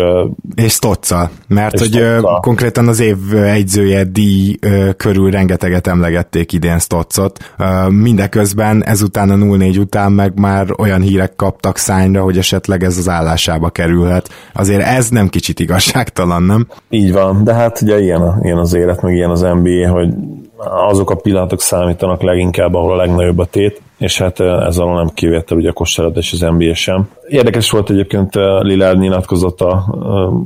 És 0.55 0.73
Stotza, 0.73 1.29
mert 1.47 1.73
és 1.73 1.79
hogy 1.79 1.89
Stotza. 1.89 2.39
konkrétan 2.41 2.87
az 2.87 2.99
év 2.99 3.17
egyzője 3.43 4.03
díj 4.03 4.55
körül 4.97 5.31
rengeteget 5.31 5.87
emlegették 5.87 6.53
idén 6.53 6.79
Stotzot. 6.79 7.53
Mindeközben 7.89 8.83
ezután 8.83 9.29
a 9.29 9.35
0-4 9.35 9.79
után 9.79 10.11
meg 10.11 10.39
már 10.39 10.65
olyan 10.77 11.01
hírek 11.01 11.35
kaptak 11.35 11.77
szányra, 11.77 12.23
hogy 12.23 12.37
esetleg 12.37 12.83
ez 12.83 12.97
az 12.97 13.09
állásába 13.09 13.69
kerülhet. 13.69 14.29
Azért 14.53 14.81
ez 14.81 15.09
nem 15.09 15.27
kicsit 15.27 15.59
igazságtalan, 15.59 16.43
nem? 16.43 16.67
Így 16.89 17.13
van, 17.13 17.43
de 17.43 17.53
hát 17.53 17.81
ugye 17.81 17.99
ilyen, 17.99 18.39
ilyen 18.41 18.57
az 18.57 18.73
élet, 18.73 19.01
meg 19.01 19.15
ilyen 19.15 19.29
az 19.29 19.41
NBA, 19.41 19.89
hogy 19.89 20.09
azok 20.89 21.09
a 21.09 21.15
pillanatok 21.15 21.61
számítanak 21.61 22.21
leginkább, 22.21 22.73
ahol 22.73 22.91
a 22.91 22.95
legnagyobb 22.95 23.39
a 23.39 23.45
tét, 23.45 23.81
és 24.01 24.17
hát 24.17 24.39
ez 24.39 24.77
alól 24.77 24.95
nem 24.95 25.09
kivétel 25.13 25.57
ugye 25.57 25.69
a 25.69 25.73
kosárlabda 25.73 26.19
és 26.19 26.33
az 26.33 26.39
NBA 26.39 26.73
sem. 26.73 27.09
Érdekes 27.27 27.69
volt 27.69 27.89
egyébként 27.89 28.35
Lillard 28.59 28.99
nyilatkozata, 28.99 29.95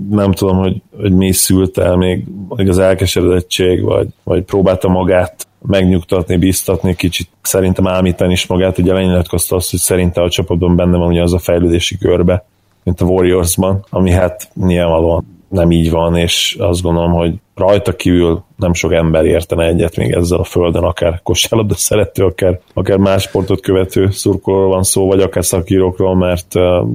nem 0.10 0.32
tudom, 0.32 0.58
hogy, 0.58 0.82
hogy 0.98 1.12
mi 1.12 1.32
szült 1.32 1.78
el 1.78 1.96
még, 1.96 2.26
hogy 2.48 2.70
az 2.70 2.80
elkeseredettség, 2.80 3.84
vagy, 3.84 4.08
vagy 4.24 4.44
próbálta 4.44 4.88
magát 4.88 5.48
megnyugtatni, 5.68 6.38
biztatni, 6.38 6.96
kicsit 6.96 7.28
szerintem 7.42 7.88
ámítani 7.88 8.32
is 8.32 8.48
magát, 8.48 8.78
ugye 8.78 8.94
lenyilatkozta 8.94 9.56
azt, 9.56 9.70
hogy 9.70 9.80
szerinte 9.80 10.22
a 10.22 10.30
csapatban 10.30 10.76
benne 10.76 10.98
van 10.98 11.08
ugye 11.08 11.22
az 11.22 11.34
a 11.34 11.40
fejlődési 11.40 11.98
körbe, 11.98 12.46
mint 12.84 13.02
a 13.02 13.06
Warriorsban, 13.06 13.86
ami 13.90 14.12
hát 14.12 14.50
nyilvánvalóan 14.54 15.35
nem 15.56 15.72
így 15.72 15.92
van, 15.92 16.16
és 16.16 16.56
azt 16.60 16.82
gondolom, 16.82 17.12
hogy 17.12 17.34
rajta 17.56 17.96
kívül 17.96 18.44
nem 18.58 18.74
sok 18.74 18.94
ember 18.94 19.26
értene 19.26 19.66
egyet 19.66 19.98
még 19.98 20.12
ezzel 20.12 20.40
a 20.40 20.44
földön, 20.44 20.84
akár 20.84 21.20
kosárlabda 21.24 21.76
szerető, 21.76 22.24
akár, 22.24 22.60
akár 22.74 22.98
más 22.98 23.24
sportot 23.24 23.62
követő 23.62 24.10
szurkolóról 24.12 24.70
van 24.70 24.84
szó, 24.84 25.08
vagy 25.08 25.22
akár 25.22 25.46
szakírókról, 25.46 26.16
mert 26.16 26.56
uh, 26.56 26.88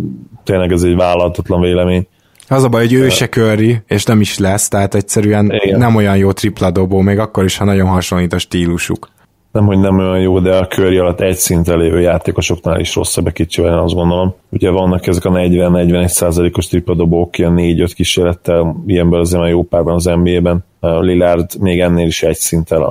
tényleg 0.44 0.72
ez 0.72 0.82
egy 0.82 0.96
vállalhatatlan 0.96 1.60
vélemény. 1.60 2.06
Az 2.48 2.64
a 2.64 2.68
baj, 2.68 2.80
hogy 2.80 2.92
ő 2.92 3.08
se 3.08 3.28
köri, 3.28 3.82
és 3.86 4.04
nem 4.04 4.20
is 4.20 4.38
lesz, 4.38 4.68
tehát 4.68 4.94
egyszerűen 4.94 5.58
Igen. 5.64 5.78
nem 5.78 5.96
olyan 5.96 6.16
jó 6.16 6.32
tripla 6.32 6.70
dobó, 6.70 7.00
még 7.00 7.18
akkor 7.18 7.44
is, 7.44 7.56
ha 7.56 7.64
nagyon 7.64 7.88
hasonlít 7.88 8.32
a 8.32 8.38
stílusuk 8.38 9.08
nem, 9.52 9.66
hogy 9.66 9.78
nem 9.78 9.98
olyan 9.98 10.20
jó, 10.20 10.38
de 10.38 10.56
a 10.56 10.66
körj 10.66 10.98
alatt 10.98 11.20
egy 11.20 11.36
szinten 11.36 11.78
lévő 11.78 12.00
játékosoknál 12.00 12.80
is 12.80 12.94
rosszabb 12.94 13.26
egy 13.26 13.32
kicsivel, 13.32 13.78
azt 13.78 13.94
gondolom. 13.94 14.34
Ugye 14.48 14.70
vannak 14.70 15.06
ezek 15.06 15.24
a 15.24 15.30
40-41 15.30 16.06
százalékos 16.06 16.66
tripladobók, 16.66 17.38
ilyen 17.38 17.54
4-5 17.56 17.90
kísérlettel, 17.94 18.76
ilyenből 18.86 19.20
azért 19.20 19.40
már 19.40 19.50
jó 19.50 19.62
párban 19.62 19.94
az 19.94 20.04
NBA-ben. 20.04 20.64
Lillard 20.80 21.60
még 21.60 21.80
ennél 21.80 22.06
is 22.06 22.22
egy 22.22 22.36
szinten 22.36 22.82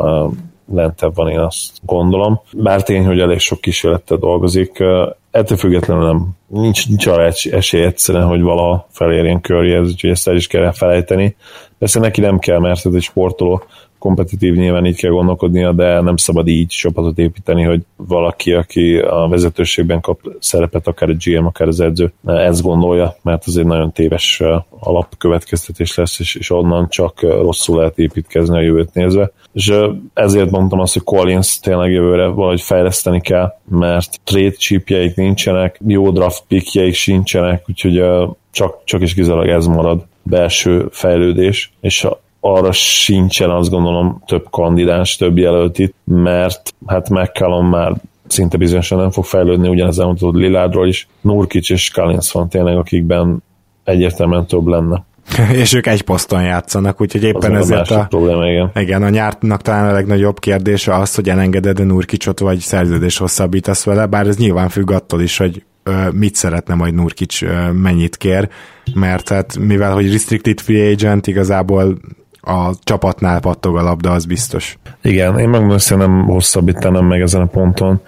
lentebb 0.74 1.16
van, 1.16 1.30
én 1.30 1.40
azt 1.40 1.72
gondolom. 1.82 2.42
Bár 2.54 2.84
tény, 2.84 3.06
hogy 3.06 3.20
elég 3.20 3.40
sok 3.40 3.62
kísérlettel 3.62 4.18
dolgozik, 4.18 4.84
ettől 5.32 5.58
függetlenül 5.58 6.06
nem, 6.06 6.30
nincs, 6.48 6.88
nincs 6.88 7.08
arra 7.08 7.32
esély 7.52 7.84
egyszerűen, 7.84 8.28
hogy 8.28 8.42
valaha 8.42 8.88
felérjen 8.90 9.42
körjéhez, 9.42 9.88
úgyhogy 9.88 10.10
ezt 10.10 10.28
el 10.28 10.36
is 10.36 10.48
kell 10.48 10.72
felejteni. 10.72 11.36
Persze 11.78 12.00
neki 12.00 12.22
nem 12.22 12.40
kell, 12.40 12.60
mert 12.60 12.86
ez 12.86 12.94
egy 12.94 13.02
sportoló, 13.02 13.64
kompetitív 14.00 14.54
nyilván 14.54 14.86
így 14.86 15.00
kell 15.00 15.12
gondolkodnia, 15.12 15.72
de 15.72 16.02
nem 16.02 16.18
szabad 16.18 16.48
így 16.48 16.68
csapatot 16.68 17.18
építeni, 17.18 17.64
hogy 17.64 17.82
valaki, 17.96 18.54
aki 18.54 18.98
a 18.98 19.28
vezetőségben 19.30 20.02
kap 20.02 20.20
szerepet, 20.40 20.88
akár 20.88 21.10
a 21.10 21.16
GM, 21.24 21.46
akár 21.46 21.68
az 21.68 21.80
edző, 21.80 22.14
ezt 22.26 22.62
gondolja, 22.62 23.16
mert 23.22 23.44
ez 23.48 23.56
egy 23.56 23.66
nagyon 23.66 23.92
téves 23.92 24.44
alapkövetkeztetés 24.80 25.96
lesz, 25.96 26.20
és, 26.20 26.36
és 26.36 26.50
onnan 26.50 26.90
csak 26.90 27.22
rosszul 27.22 27.78
lehet 27.78 28.00
építkezni 28.00 28.58
a 28.58 28.62
jövőt 28.62 28.94
nézve. 28.94 29.32
És 29.54 29.74
ezért 30.14 30.52
mondtam 30.52 30.80
azt, 30.80 30.94
hogy 30.94 31.04
Collins 31.04 31.60
tényleg 31.60 31.92
jövőre 31.92 32.28
valahogy 32.28 32.62
fejleszteni 32.62 33.22
kell, 33.22 33.54
mert 33.70 34.20
trade 34.24 34.52
chipjeik 34.52 35.16
nincsenek, 35.16 35.80
jó 35.88 36.12
draft 36.12 36.44
pickjeik 36.48 36.94
sincsenek, 36.94 37.64
úgyhogy 37.68 38.04
csak, 38.52 38.84
csak 38.84 39.02
is 39.02 39.14
kizárólag 39.14 39.48
ez 39.48 39.66
marad 39.66 40.06
belső 40.24 40.88
fejlődés, 40.92 41.74
és 41.82 42.08
arra 42.40 42.72
sincsen 42.72 43.50
azt 43.50 43.70
gondolom 43.70 44.24
több 44.26 44.48
kandidáns, 44.50 45.16
több 45.16 45.38
jelölt 45.38 45.80
itt, 45.80 45.96
mert 46.06 46.74
hát 46.86 47.10
McCallum 47.10 47.70
már 47.70 47.94
szinte 48.28 48.58
bizonyosan 48.58 48.98
nem 49.00 49.12
fog 49.12 49.24
fejlődni, 49.24 49.68
ugyanez 49.68 50.00
elmondhatod 50.00 50.36
Liládról 50.36 50.88
is. 50.88 51.08
Nurkic 51.22 51.70
és 51.70 51.92
Collins 51.92 52.32
van 52.32 52.50
tényleg, 52.50 52.78
akikben 52.78 53.44
egyértelműen 53.84 54.46
több 54.46 54.68
lenne. 54.68 55.04
és 55.62 55.74
ők 55.74 55.88
egy 55.88 56.02
poszton 56.02 56.44
játszanak, 56.44 57.02
úgyhogy 57.02 57.24
éppen 57.24 57.56
az 57.56 57.72
ezért 57.72 57.92
a, 57.92 58.00
a 58.00 58.06
probléma, 58.06 58.50
igen. 58.50 58.72
igen, 58.76 59.04
a 59.04 59.10
nyártnak 59.10 59.62
talán 59.62 59.90
a 59.90 59.92
legnagyobb 59.92 60.40
kérdése 60.40 60.96
az, 60.96 61.16
hogy 61.16 61.30
elengeded 61.30 61.80
a 61.80 61.84
Nurkicsot, 61.84 62.40
vagy 62.40 62.60
szerződés 62.60 63.18
hosszabbítasz 63.18 63.84
vele, 63.84 64.06
bár 64.06 64.28
ez 64.28 64.38
nyilván 64.38 64.70
függ 64.70 64.92
attól 64.92 65.22
is, 65.22 65.38
hogy 65.38 65.64
mit 66.12 66.36
szeretne 66.36 66.74
majd 66.74 66.94
Nurkic 66.94 67.40
mennyit 67.74 68.18
kér, 68.18 68.50
mert 68.94 69.30
hát 69.30 69.58
mivel, 69.58 69.94
hogy 69.94 70.12
restricted 70.12 70.60
free 70.60 70.92
agent, 70.92 71.28
igazából 71.28 71.98
a 72.42 72.74
csapatnál 72.84 73.40
pattog 73.40 73.78
a 73.78 73.82
labda, 73.82 74.12
az 74.12 74.26
biztos. 74.26 74.78
Igen, 75.02 75.40
én 75.40 75.50
hogy 75.50 75.98
nem 75.98 76.26
hosszabbítanám 76.26 77.06
meg 77.06 77.22
ezen 77.22 77.42
a 77.42 77.46
ponton, 77.46 78.02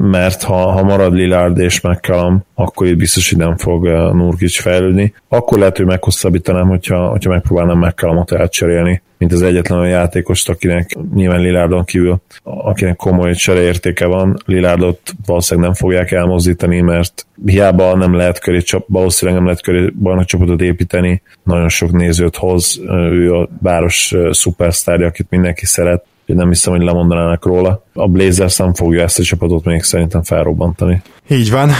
mert 0.00 0.42
ha, 0.42 0.70
ha 0.70 0.82
marad 0.82 1.14
Lillard 1.14 1.58
és 1.58 1.80
McCallum, 1.80 2.44
akkor 2.54 2.86
itt 2.86 2.96
biztos, 2.96 3.30
hogy 3.30 3.38
nem 3.38 3.56
fog 3.56 3.86
Nurkic 4.12 4.60
fejlődni. 4.60 5.14
Akkor 5.28 5.58
lehet, 5.58 5.76
hogy 5.76 5.86
meghosszabbítanám, 5.86 6.68
hogyha, 6.68 7.08
hogyha 7.08 7.30
megpróbálnám 7.30 7.78
McCallumot 7.78 8.32
elcserélni 8.32 9.02
mint 9.20 9.32
az 9.32 9.42
egyetlen 9.42 9.78
olyan 9.78 9.90
játékost, 9.90 10.48
akinek 10.48 10.96
nyilván 11.14 11.40
Lilárdon 11.40 11.84
kívül, 11.84 12.20
akinek 12.42 12.96
komoly 12.96 13.34
csereértéke 13.34 14.06
van. 14.06 14.36
Lilárdot 14.44 15.00
valószínűleg 15.26 15.70
nem 15.70 15.78
fogják 15.78 16.10
elmozdítani, 16.10 16.80
mert 16.80 17.26
hiába 17.44 17.96
nem 17.96 18.14
lehet 18.14 18.38
köré 18.38 18.60
csap, 18.60 18.84
valószínűleg 18.88 19.40
nem 19.40 19.48
lehet 19.48 19.62
köré 19.62 19.92
csapatot 20.24 20.60
építeni, 20.60 21.22
nagyon 21.44 21.68
sok 21.68 21.92
nézőt 21.92 22.36
hoz, 22.36 22.80
ő 23.10 23.34
a 23.34 23.48
város 23.62 24.14
szupersztárja, 24.30 25.06
akit 25.06 25.30
mindenki 25.30 25.66
szeret, 25.66 26.04
nem 26.26 26.48
hiszem, 26.48 26.72
hogy 26.72 26.82
lemondanának 26.82 27.44
róla. 27.44 27.84
A 27.92 28.08
Blazers 28.08 28.56
nem 28.56 28.74
fogja 28.74 29.02
ezt 29.02 29.18
a 29.18 29.22
csapatot 29.22 29.64
még 29.64 29.82
szerintem 29.82 30.22
felrobbantani. 30.22 31.02
Így 31.28 31.50
van. 31.50 31.70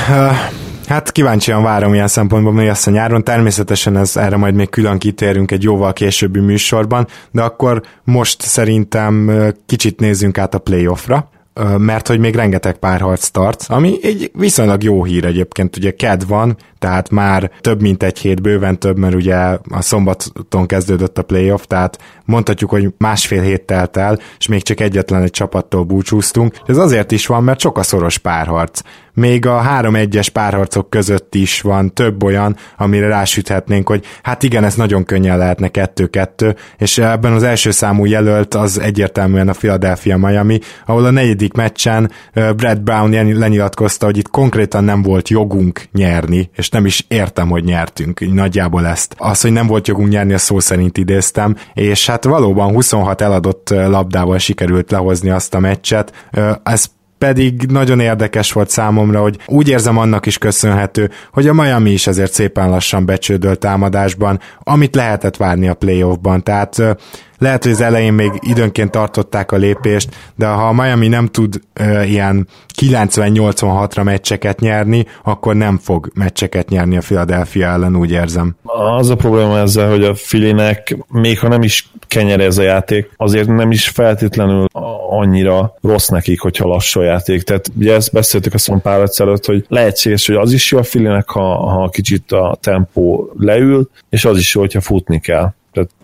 Hát 0.90 1.12
kíváncsian 1.12 1.62
várom 1.62 1.94
ilyen 1.94 2.08
szempontból 2.08 2.52
még 2.52 2.66
ezt 2.66 2.86
a 2.86 2.90
nyáron. 2.90 3.24
Természetesen 3.24 3.96
ez, 3.96 4.16
erre 4.16 4.36
majd 4.36 4.54
még 4.54 4.68
külön 4.68 4.98
kitérünk 4.98 5.50
egy 5.50 5.62
jóval 5.62 5.92
későbbi 5.92 6.40
műsorban, 6.40 7.06
de 7.30 7.42
akkor 7.42 7.82
most 8.04 8.40
szerintem 8.40 9.30
kicsit 9.66 10.00
nézzünk 10.00 10.38
át 10.38 10.54
a 10.54 10.58
playoffra 10.58 11.30
mert 11.78 12.08
hogy 12.08 12.18
még 12.18 12.34
rengeteg 12.34 12.76
párharc 12.78 13.28
tart, 13.28 13.64
ami 13.68 13.98
egy 14.02 14.30
viszonylag 14.34 14.82
jó 14.82 15.04
hír 15.04 15.24
egyébként, 15.24 15.76
ugye 15.76 15.90
KED 15.90 16.26
van, 16.26 16.56
tehát 16.78 17.10
már 17.10 17.50
több 17.60 17.80
mint 17.80 18.02
egy 18.02 18.18
hét 18.18 18.42
bőven 18.42 18.78
több, 18.78 18.98
mert 18.98 19.14
ugye 19.14 19.36
a 19.70 19.80
szombaton 19.80 20.66
kezdődött 20.66 21.18
a 21.18 21.22
playoff, 21.22 21.62
tehát 21.66 21.98
mondhatjuk, 22.30 22.70
hogy 22.70 22.88
másfél 22.98 23.42
hét 23.42 23.62
telt 23.62 23.96
el, 23.96 24.18
és 24.38 24.48
még 24.48 24.62
csak 24.62 24.80
egyetlen 24.80 25.22
egy 25.22 25.30
csapattól 25.30 25.84
búcsúztunk. 25.84 26.54
Ez 26.66 26.76
azért 26.76 27.12
is 27.12 27.26
van, 27.26 27.44
mert 27.44 27.58
csak 27.58 27.78
a 27.78 27.82
szoros 27.82 28.18
párharc. 28.18 28.80
Még 29.14 29.46
a 29.46 29.58
három 29.58 29.94
egyes 29.94 30.28
párharcok 30.28 30.90
között 30.90 31.34
is 31.34 31.60
van 31.60 31.94
több 31.94 32.22
olyan, 32.22 32.56
amire 32.76 33.06
rásüthetnénk, 33.06 33.88
hogy 33.88 34.04
hát 34.22 34.42
igen, 34.42 34.64
ez 34.64 34.74
nagyon 34.74 35.04
könnyen 35.04 35.38
lehetne 35.38 35.68
kettő-kettő, 35.68 36.56
és 36.78 36.98
ebben 36.98 37.32
az 37.32 37.42
első 37.42 37.70
számú 37.70 38.04
jelölt 38.04 38.54
az 38.54 38.78
egyértelműen 38.78 39.48
a 39.48 39.52
Philadelphia 39.52 40.16
Miami, 40.16 40.58
ahol 40.86 41.04
a 41.04 41.10
negyedik 41.10 41.52
meccsen 41.52 42.10
Brad 42.32 42.80
Brown 42.80 43.38
lenyilatkozta, 43.38 44.06
hogy 44.06 44.16
itt 44.16 44.30
konkrétan 44.30 44.84
nem 44.84 45.02
volt 45.02 45.28
jogunk 45.28 45.82
nyerni, 45.92 46.50
és 46.56 46.68
nem 46.68 46.86
is 46.86 47.04
értem, 47.08 47.48
hogy 47.48 47.64
nyertünk, 47.64 48.32
nagyjából 48.34 48.86
ezt. 48.86 49.14
Az, 49.18 49.40
hogy 49.40 49.52
nem 49.52 49.66
volt 49.66 49.88
jogunk 49.88 50.08
nyerni, 50.08 50.32
a 50.32 50.38
szó 50.38 50.58
szerint 50.58 50.98
idéztem, 50.98 51.56
és 51.74 52.06
hát 52.06 52.19
valóban 52.24 52.72
26 52.72 53.20
eladott 53.20 53.70
labdával 53.70 54.38
sikerült 54.38 54.90
lehozni 54.90 55.30
azt 55.30 55.54
a 55.54 55.58
meccset. 55.58 56.28
Ez 56.62 56.84
pedig 57.18 57.66
nagyon 57.68 58.00
érdekes 58.00 58.52
volt 58.52 58.70
számomra, 58.70 59.20
hogy 59.20 59.38
úgy 59.46 59.68
érzem 59.68 59.98
annak 59.98 60.26
is 60.26 60.38
köszönhető, 60.38 61.10
hogy 61.32 61.48
a 61.48 61.52
Miami 61.52 61.90
is 61.90 62.06
azért 62.06 62.32
szépen 62.32 62.70
lassan 62.70 63.06
becsődölt 63.06 63.58
támadásban, 63.58 64.40
amit 64.58 64.94
lehetett 64.94 65.36
várni 65.36 65.68
a 65.68 65.74
playoffban. 65.74 66.42
Tehát 66.42 66.96
lehet, 67.40 67.62
hogy 67.62 67.72
az 67.72 67.80
elején 67.80 68.12
még 68.12 68.30
időnként 68.40 68.90
tartották 68.90 69.52
a 69.52 69.56
lépést, 69.56 70.08
de 70.36 70.46
ha 70.46 70.66
a 70.66 70.72
Miami 70.72 71.08
nem 71.08 71.26
tud 71.26 71.60
ö, 71.72 72.02
ilyen 72.02 72.48
90-86-ra 72.80 74.04
meccseket 74.04 74.60
nyerni, 74.60 75.06
akkor 75.24 75.54
nem 75.54 75.78
fog 75.78 76.10
meccseket 76.14 76.68
nyerni 76.68 76.96
a 76.96 77.00
Philadelphia 77.00 77.68
ellen, 77.68 77.96
úgy 77.96 78.10
érzem. 78.10 78.56
Az 78.96 79.10
a 79.10 79.16
probléma 79.16 79.58
ezzel, 79.58 79.90
hogy 79.90 80.04
a 80.04 80.14
Filinek, 80.14 80.96
még 81.08 81.38
ha 81.38 81.48
nem 81.48 81.62
is 81.62 81.90
kenyere 82.06 82.44
ez 82.44 82.58
a 82.58 82.62
játék, 82.62 83.10
azért 83.16 83.48
nem 83.48 83.70
is 83.70 83.88
feltétlenül 83.88 84.66
annyira 85.10 85.74
rossz 85.82 86.08
nekik, 86.08 86.40
hogyha 86.40 86.68
lassú 86.68 87.00
a 87.00 87.04
játék. 87.04 87.42
Tehát 87.42 87.70
ugye 87.78 87.94
ezt 87.94 88.12
beszéltük 88.12 88.54
a 88.54 88.78
pár 88.82 89.08
előtt, 89.16 89.44
hogy 89.44 89.64
lehetséges, 89.68 90.26
hogy 90.26 90.36
az 90.36 90.52
is 90.52 90.70
jó 90.70 90.78
a 90.78 90.82
Filinek, 90.82 91.28
ha, 91.28 91.56
ha 91.56 91.88
kicsit 91.88 92.32
a 92.32 92.58
tempó 92.60 93.32
leül, 93.38 93.90
és 94.10 94.24
az 94.24 94.38
is 94.38 94.54
jó, 94.54 94.60
hogyha 94.60 94.80
futni 94.80 95.20
kell. 95.20 95.52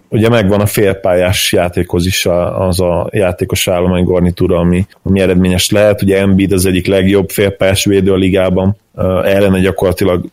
Ugye 0.08 0.28
megvan 0.28 0.60
a 0.60 0.66
félpályás 0.66 1.52
játékhoz 1.52 2.06
is 2.06 2.26
az 2.58 2.80
a 2.80 3.08
játékos 3.12 3.68
állomány 3.68 4.04
garnitúra, 4.04 4.58
ami, 4.58 4.86
ami 5.02 5.20
eredményes 5.20 5.70
lehet. 5.70 6.02
Ugye 6.02 6.18
Embiid 6.18 6.52
az 6.52 6.66
egyik 6.66 6.86
legjobb 6.86 7.30
félpályás 7.30 7.84
védő 7.84 8.12
a 8.12 8.16
ligában, 8.16 8.76
ellene 9.24 9.60
gyakorlatilag 9.60 10.24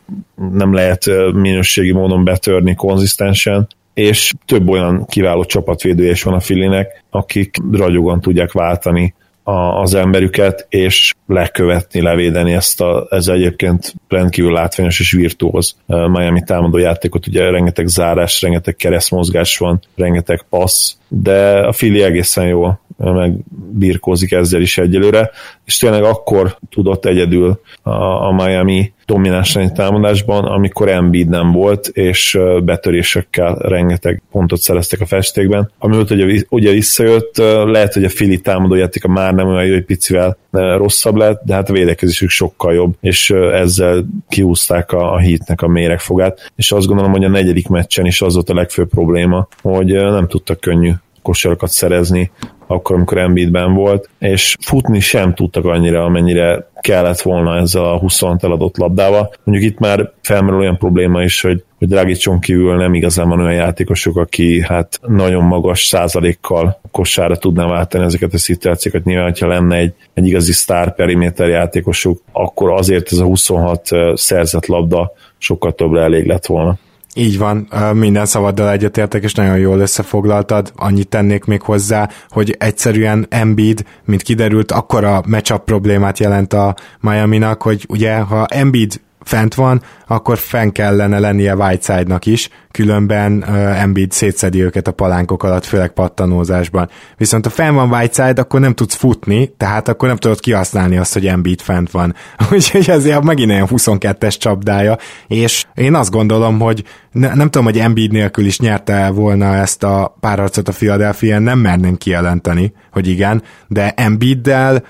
nem 0.51 0.73
lehet 0.73 1.05
minőségi 1.33 1.91
módon 1.91 2.23
betörni 2.23 2.75
konzisztensen, 2.75 3.67
és 3.93 4.33
több 4.45 4.69
olyan 4.69 5.05
kiváló 5.05 5.45
csapatvédője 5.45 6.11
is 6.11 6.23
van 6.23 6.33
a 6.33 6.39
Filinek, 6.39 7.03
akik 7.09 7.55
ragyogan 7.71 8.21
tudják 8.21 8.51
váltani 8.51 9.13
a, 9.43 9.81
az 9.81 9.93
emberüket, 9.93 10.65
és 10.69 11.13
lekövetni, 11.27 12.01
levédeni 12.01 12.53
ezt 12.53 12.81
a, 12.81 13.07
ez 13.09 13.27
egyébként 13.27 13.93
rendkívül 14.07 14.51
látványos 14.51 14.99
és 14.99 15.11
virtuóz 15.11 15.75
Miami 15.85 16.41
támadó 16.45 16.77
játékot, 16.77 17.27
ugye 17.27 17.49
rengeteg 17.49 17.87
zárás, 17.87 18.41
rengeteg 18.41 18.75
keresztmozgás 18.75 19.57
van, 19.57 19.81
rengeteg 19.95 20.45
passz, 20.49 20.95
de 21.07 21.57
a 21.57 21.71
Fili 21.71 22.01
egészen 22.01 22.47
jó 22.47 22.79
meg 22.97 23.33
birkózik 23.71 24.31
ezzel 24.31 24.61
is 24.61 24.77
egyelőre, 24.77 25.31
és 25.65 25.77
tényleg 25.77 26.03
akkor 26.03 26.57
tudott 26.69 27.05
egyedül 27.05 27.59
a, 27.81 27.91
a 28.27 28.31
Miami 28.31 28.93
domináns 29.05 29.57
támadásban, 29.73 30.45
amikor 30.45 30.89
Embiid 30.89 31.29
nem 31.29 31.51
volt, 31.51 31.87
és 31.87 32.39
betörésekkel 32.63 33.55
rengeteg 33.55 34.21
pontot 34.31 34.59
szereztek 34.59 35.01
a 35.01 35.05
festékben. 35.05 35.71
Ami 35.79 35.97
ugye, 35.97 36.43
ugye 36.49 36.71
visszajött, 36.71 37.37
lehet, 37.65 37.93
hogy 37.93 38.03
a 38.03 38.09
Fili 38.09 38.39
támadójátéka 38.39 39.07
már 39.07 39.33
nem 39.33 39.47
olyan 39.47 39.65
jó, 39.65 39.73
egy 39.73 39.85
picivel 39.85 40.37
rosszabb 40.51 41.15
lett, 41.15 41.41
de 41.45 41.53
hát 41.53 41.69
a 41.69 41.73
védekezésük 41.73 42.29
sokkal 42.29 42.73
jobb, 42.73 42.95
és 43.01 43.29
ezzel 43.29 44.05
kiúzták 44.29 44.91
a, 44.91 45.13
a 45.13 45.17
hitnek 45.17 45.61
a 45.61 45.67
méregfogát, 45.67 46.51
és 46.55 46.71
azt 46.71 46.87
gondolom, 46.87 47.11
hogy 47.11 47.23
a 47.23 47.29
negyedik 47.29 47.67
meccsen 47.67 48.05
is 48.05 48.21
az 48.21 48.33
volt 48.33 48.49
a 48.49 48.53
legfőbb 48.53 48.89
probléma, 48.89 49.47
hogy 49.61 49.91
nem 49.91 50.27
tudtak 50.27 50.59
könnyű 50.59 50.91
kosarakat 51.23 51.69
szerezni, 51.69 52.31
akkor, 52.67 52.95
amikor 52.95 53.17
Embiidben 53.17 53.73
volt, 53.73 54.09
és 54.19 54.55
futni 54.59 54.99
sem 54.99 55.33
tudtak 55.33 55.65
annyira, 55.65 56.03
amennyire 56.03 56.67
kellett 56.79 57.21
volna 57.21 57.57
ezzel 57.57 57.83
a 57.83 57.97
20 57.97 58.21
eladott 58.21 58.77
labdával. 58.77 59.33
Mondjuk 59.43 59.71
itt 59.71 59.79
már 59.79 60.11
felmerül 60.21 60.59
olyan 60.59 60.77
probléma 60.77 61.23
is, 61.23 61.41
hogy, 61.41 61.63
hogy 61.77 61.87
Dragicson 61.87 62.39
kívül 62.39 62.75
nem 62.75 62.93
igazán 62.93 63.29
van 63.29 63.39
olyan 63.39 63.53
játékosok, 63.53 64.17
aki 64.17 64.61
hát 64.61 64.99
nagyon 65.07 65.43
magas 65.43 65.83
százalékkal 65.83 66.79
kossára 66.91 67.35
tudná 67.35 67.65
váltani 67.65 68.03
ezeket 68.03 68.33
a 68.33 68.37
szituációkat. 68.37 69.03
Nyilván, 69.03 69.33
ha 69.39 69.47
lenne 69.47 69.75
egy, 69.75 69.93
egy 70.13 70.27
igazi 70.27 70.51
sztár 70.51 70.95
periméter 70.95 71.47
játékosuk, 71.47 72.21
akkor 72.31 72.71
azért 72.71 73.11
ez 73.11 73.17
a 73.17 73.25
26 73.25 73.89
szerzett 74.13 74.65
labda 74.65 75.11
sokkal 75.37 75.73
többre 75.73 76.01
elég 76.01 76.25
lett 76.25 76.45
volna. 76.45 76.77
Így 77.15 77.37
van, 77.37 77.67
minden 77.93 78.25
szavaddal 78.25 78.71
egyetértek, 78.71 79.23
és 79.23 79.33
nagyon 79.33 79.57
jól 79.57 79.79
összefoglaltad. 79.79 80.71
Annyit 80.75 81.07
tennék 81.07 81.45
még 81.45 81.61
hozzá, 81.61 82.09
hogy 82.29 82.55
egyszerűen 82.59 83.25
Embiid, 83.29 83.85
mint 84.05 84.21
kiderült, 84.21 84.71
akkora 84.71 85.23
matchup 85.27 85.63
problémát 85.63 86.19
jelent 86.19 86.53
a 86.53 86.75
Miami-nak, 86.99 87.61
hogy 87.61 87.85
ugye, 87.89 88.17
ha 88.17 88.45
Embiid 88.45 89.01
fent 89.23 89.53
van, 89.53 89.81
akkor 90.07 90.37
fenn 90.37 90.69
kellene 90.69 91.19
lennie 91.19 91.55
Whiteside-nak 91.55 92.25
is, 92.25 92.49
különben 92.71 93.37
uh, 93.47 93.81
Embiid 93.81 94.11
szétszedi 94.11 94.63
őket 94.63 94.87
a 94.87 94.91
palánkok 94.91 95.43
alatt, 95.43 95.65
főleg 95.65 95.89
pattanózásban. 95.89 96.89
Viszont 97.17 97.43
ha 97.43 97.49
fenn 97.49 97.73
van 97.73 97.91
Whiteside, 97.91 98.41
akkor 98.41 98.59
nem 98.59 98.73
tudsz 98.73 98.95
futni, 98.95 99.53
tehát 99.57 99.87
akkor 99.87 100.07
nem 100.07 100.17
tudod 100.17 100.39
kihasználni 100.39 100.97
azt, 100.97 101.13
hogy 101.13 101.27
Embiid 101.27 101.61
fent 101.61 101.91
van. 101.91 102.15
Úgyhogy 102.51 102.89
ezért 102.89 103.23
megint 103.23 103.51
olyan 103.51 103.67
22-es 103.71 104.37
csapdája, 104.37 104.97
és 105.27 105.65
én 105.73 105.95
azt 105.95 106.11
gondolom, 106.11 106.59
hogy 106.59 106.83
ne, 107.11 107.33
nem 107.33 107.49
tudom, 107.49 107.65
hogy 107.65 107.79
Embiid 107.79 108.11
nélkül 108.11 108.45
is 108.45 108.59
nyerte 108.59 109.09
volna 109.09 109.55
ezt 109.55 109.83
a 109.83 110.15
párharcot 110.19 110.67
a 110.67 110.71
Philadelphia, 110.71 111.39
nem 111.39 111.59
merném 111.59 111.97
kijelenteni, 111.97 112.73
hogy 112.93 113.07
igen, 113.07 113.43
de 113.67 113.91
Embiiddel 113.91 114.83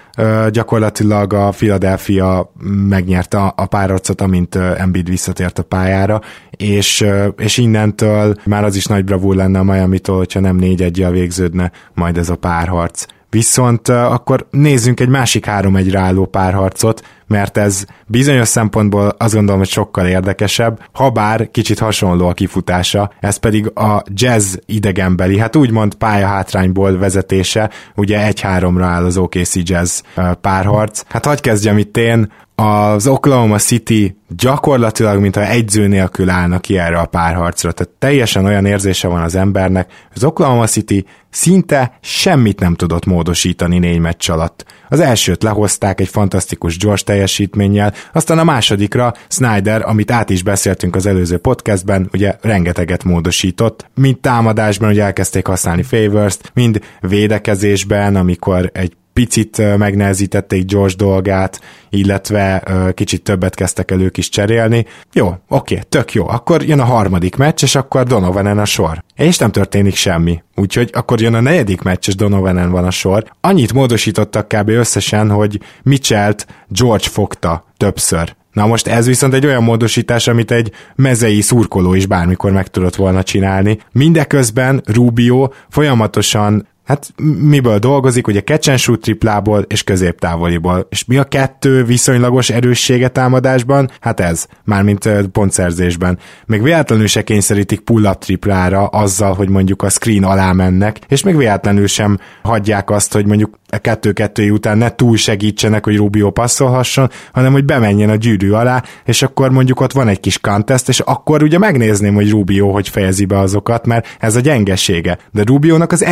gyakorlatilag 0.50 1.34
a 1.34 1.50
Philadelphia 1.50 2.52
megnyerte 2.90 3.38
a, 3.38 3.66
párharcot, 3.66 4.22
amint 4.22 4.56
Embiid 4.56 5.10
visszatért 5.10 5.60
a 5.60 5.64
pályára, 5.64 6.22
és, 6.50 7.06
és 7.38 7.58
innentől 7.58 8.36
már 8.46 8.64
az 8.64 8.76
is 8.76 8.86
nagy 8.86 9.04
bravúr 9.04 9.36
lenne 9.36 9.60
a 9.60 9.64
Miami-tól, 9.64 10.18
hogyha 10.18 10.40
nem 10.40 10.56
négy 10.56 10.82
egyel 10.82 11.12
végződne 11.12 11.72
majd 11.94 12.18
ez 12.18 12.30
a 12.30 12.36
párharc. 12.36 13.06
Viszont 13.30 13.90
akkor 13.90 14.48
nézzünk 14.50 15.00
egy 15.00 15.10
másik 15.10 15.46
három 15.46 15.76
egyre 15.76 16.00
álló 16.00 16.26
párharcot, 16.26 17.02
mert 17.28 17.58
ez 17.58 17.86
bizonyos 18.08 18.48
szempontból 18.48 19.16
azt 19.18 19.34
gondolom, 19.34 19.60
hogy 19.60 19.70
sokkal 19.70 20.08
érdekesebb, 20.08 20.80
ha 20.92 21.10
bár 21.10 21.52
kicsit 21.52 21.80
hasonló 21.80 22.28
a 22.28 22.34
kifutása, 22.34 23.12
ez 23.20 23.36
pedig 23.36 23.68
a 23.68 24.04
jazz 24.08 24.56
idegenbeli, 24.66 25.38
hát 25.38 25.56
úgymond 25.56 25.94
pályahátrányból 25.94 26.98
vezetése, 26.98 27.70
ugye 27.96 28.26
egy-háromra 28.26 28.86
áll 28.86 29.06
az 29.06 29.18
OKC 29.18 29.56
jazz 29.56 30.02
párharc. 30.42 31.04
Hát 31.10 31.26
hagyj 31.26 31.42
kezdjem 31.42 31.78
itt 31.78 31.98
én, 31.98 32.32
az 32.56 33.08
Oklahoma 33.08 33.58
City 33.58 34.18
gyakorlatilag, 34.38 35.20
mintha 35.20 35.48
egyző 35.48 35.88
nélkül 35.88 36.30
állna 36.30 36.60
ki 36.60 36.78
erre 36.78 37.00
a 37.00 37.06
párharcra. 37.06 37.72
Tehát 37.72 37.94
teljesen 38.00 38.46
olyan 38.46 38.66
érzése 38.66 39.08
van 39.08 39.22
az 39.22 39.36
embernek, 39.36 39.92
az 40.16 40.24
Oklahoma 40.24 40.66
City 40.66 41.06
szinte 41.30 41.98
semmit 42.02 42.60
nem 42.60 42.76
tudott 42.76 43.06
módosítani 43.06 43.80
négy 43.80 44.00
meccs 44.00 44.30
alatt. 44.30 44.66
Az 44.90 45.00
elsőt 45.00 45.44
lehozták 45.44 46.00
egy 46.00 46.08
fantasztikus 46.08 46.78
gyors 46.78 47.04
teljesítménnyel, 47.04 47.94
aztán 48.14 48.40
a 48.40 48.44
másodikra 48.44 49.14
Snyder, 49.28 49.82
amit 49.86 50.12
át 50.12 50.30
is 50.30 50.44
beszéltünk 50.44 50.96
az 50.96 51.06
előző 51.06 51.38
podcastben, 51.38 52.10
ugye 52.14 52.36
rengeteget 52.42 53.04
módosított, 53.04 53.90
mind 53.96 54.20
támadásban, 54.20 54.88
hogy 54.88 55.00
elkezdték 55.00 55.48
használni 55.48 55.84
favors 55.84 56.38
mind 56.54 56.82
védekezésben, 57.00 58.16
amikor 58.16 58.70
egy 58.74 58.94
picit 59.14 59.78
megnehezítették 59.78 60.66
George 60.66 60.96
dolgát, 60.98 61.62
illetve 61.90 62.64
kicsit 62.94 63.24
többet 63.24 63.56
kezdtek 63.56 63.92
el 63.92 64.02
ők 64.02 64.18
is 64.18 64.30
cserélni. 64.30 64.86
Jó, 65.14 65.36
oké, 65.48 65.82
tök 65.90 66.14
jó. 66.14 66.30
Akkor 66.30 66.64
jön 66.64 66.80
a 66.80 66.86
harmadik 66.86 67.36
meccs, 67.36 67.64
és 67.64 67.76
akkor 67.76 68.04
Donovanen 68.04 68.60
a 68.60 68.66
sor. 68.66 69.04
És 69.16 69.38
nem 69.38 69.52
történik 69.52 69.96
semmi. 69.96 70.44
Úgyhogy 70.56 70.90
akkor 70.94 71.22
jön 71.22 71.34
a 71.34 71.42
negyedik 71.42 71.82
meccs, 71.82 72.08
és 72.08 72.16
Donovanen 72.16 72.72
van 72.72 72.86
a 72.86 72.92
sor. 72.92 73.24
Annyit 73.42 73.74
módosítottak 73.74 74.48
kb. 74.48 74.70
összesen, 74.70 75.30
hogy 75.30 75.60
Mitchell-t 75.84 76.48
George 76.68 77.08
fogta 77.10 77.66
többször. 77.78 78.36
Na 78.52 78.66
most 78.66 78.88
ez 78.88 79.06
viszont 79.06 79.34
egy 79.34 79.46
olyan 79.46 79.64
módosítás, 79.64 80.28
amit 80.28 80.52
egy 80.52 80.72
mezei 80.96 81.42
szurkoló 81.42 81.94
is 81.94 82.06
bármikor 82.06 82.52
meg 82.52 82.68
tudott 82.68 82.96
volna 82.96 83.24
csinálni. 83.24 83.80
Mindeközben 83.92 84.82
Rubio 84.86 85.50
folyamatosan 85.70 86.68
Hát 86.84 87.14
miből 87.40 87.78
dolgozik? 87.78 88.28
Ugye 88.28 88.42
catch 88.42 88.98
triplából 88.98 89.66
és 89.68 89.84
középtávoliból. 89.84 90.88
És 90.90 91.06
mi 91.06 91.18
a 91.18 91.24
kettő 91.24 91.84
viszonylagos 91.84 92.50
erőssége 92.50 93.08
támadásban? 93.08 93.90
Hát 94.00 94.20
ez, 94.20 94.48
mármint 94.64 95.10
pontszerzésben. 95.32 96.20
Még 96.46 96.62
véletlenül 96.62 97.08
se 97.08 97.24
kényszerítik 97.24 97.80
pull-up 97.80 98.18
triplára 98.18 98.86
azzal, 98.86 99.34
hogy 99.34 99.50
mondjuk 99.50 99.82
a 99.82 99.90
screen 99.90 100.24
alá 100.24 100.52
mennek, 100.52 101.00
és 101.08 101.24
még 101.24 101.38
véletlenül 101.38 101.88
sem 101.88 102.20
hagyják 102.42 102.90
azt, 102.90 103.14
hogy 103.14 103.26
mondjuk 103.26 103.60
a 103.74 103.78
kettő-kettői 103.78 104.50
után 104.50 104.78
ne 104.78 104.90
túl 104.90 105.18
segítsenek, 105.18 105.86
hogy 105.86 105.96
Rubio 105.96 106.32
passzolhasson, 106.32 107.10
hanem 107.34 107.52
hogy 107.52 107.66
bemenjen 107.66 108.10
a 108.10 108.16
gyűrű 108.16 108.52
alá, 108.52 108.84
és 109.06 109.22
akkor 109.22 109.52
mondjuk 109.52 109.80
ott 109.80 109.92
van 109.92 110.08
egy 110.08 110.20
kis 110.20 110.40
contest, 110.40 110.90
és 110.90 111.00
akkor 111.00 111.44
ugye 111.44 111.58
megnézném, 111.58 112.14
hogy 112.14 112.30
Rubio 112.30 112.72
hogy 112.72 112.90
fejezi 112.90 113.26
be 113.26 113.40
azokat, 113.40 113.86
mert 113.86 114.18
ez 114.20 114.36
a 114.36 114.40
gyengesége. 114.40 115.18
De 115.32 115.44
Rubionak 115.46 115.92
az 115.92 116.04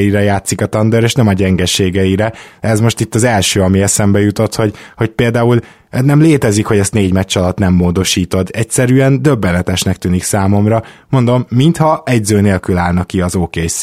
erősségeire 0.00 0.22
játszik 0.22 0.60
a 0.60 0.66
Thunder, 0.66 1.02
és 1.02 1.14
nem 1.14 1.26
a 1.26 1.32
gyengeségeire. 1.32 2.32
Ez 2.60 2.80
most 2.80 3.00
itt 3.00 3.14
az 3.14 3.24
első, 3.24 3.60
ami 3.60 3.80
eszembe 3.82 4.20
jutott, 4.20 4.54
hogy, 4.54 4.74
hogy 4.96 5.08
például 5.08 5.60
nem 5.90 6.20
létezik, 6.20 6.66
hogy 6.66 6.78
ezt 6.78 6.92
négy 6.92 7.12
meccs 7.12 7.36
alatt 7.36 7.58
nem 7.58 7.72
módosítod. 7.72 8.48
Egyszerűen 8.52 9.22
döbbenetesnek 9.22 9.96
tűnik 9.96 10.22
számomra. 10.22 10.82
Mondom, 11.08 11.46
mintha 11.48 12.02
egyző 12.06 12.40
nélkül 12.40 12.76
állnak 12.76 13.06
ki 13.06 13.20
az 13.20 13.34
OKC. 13.34 13.82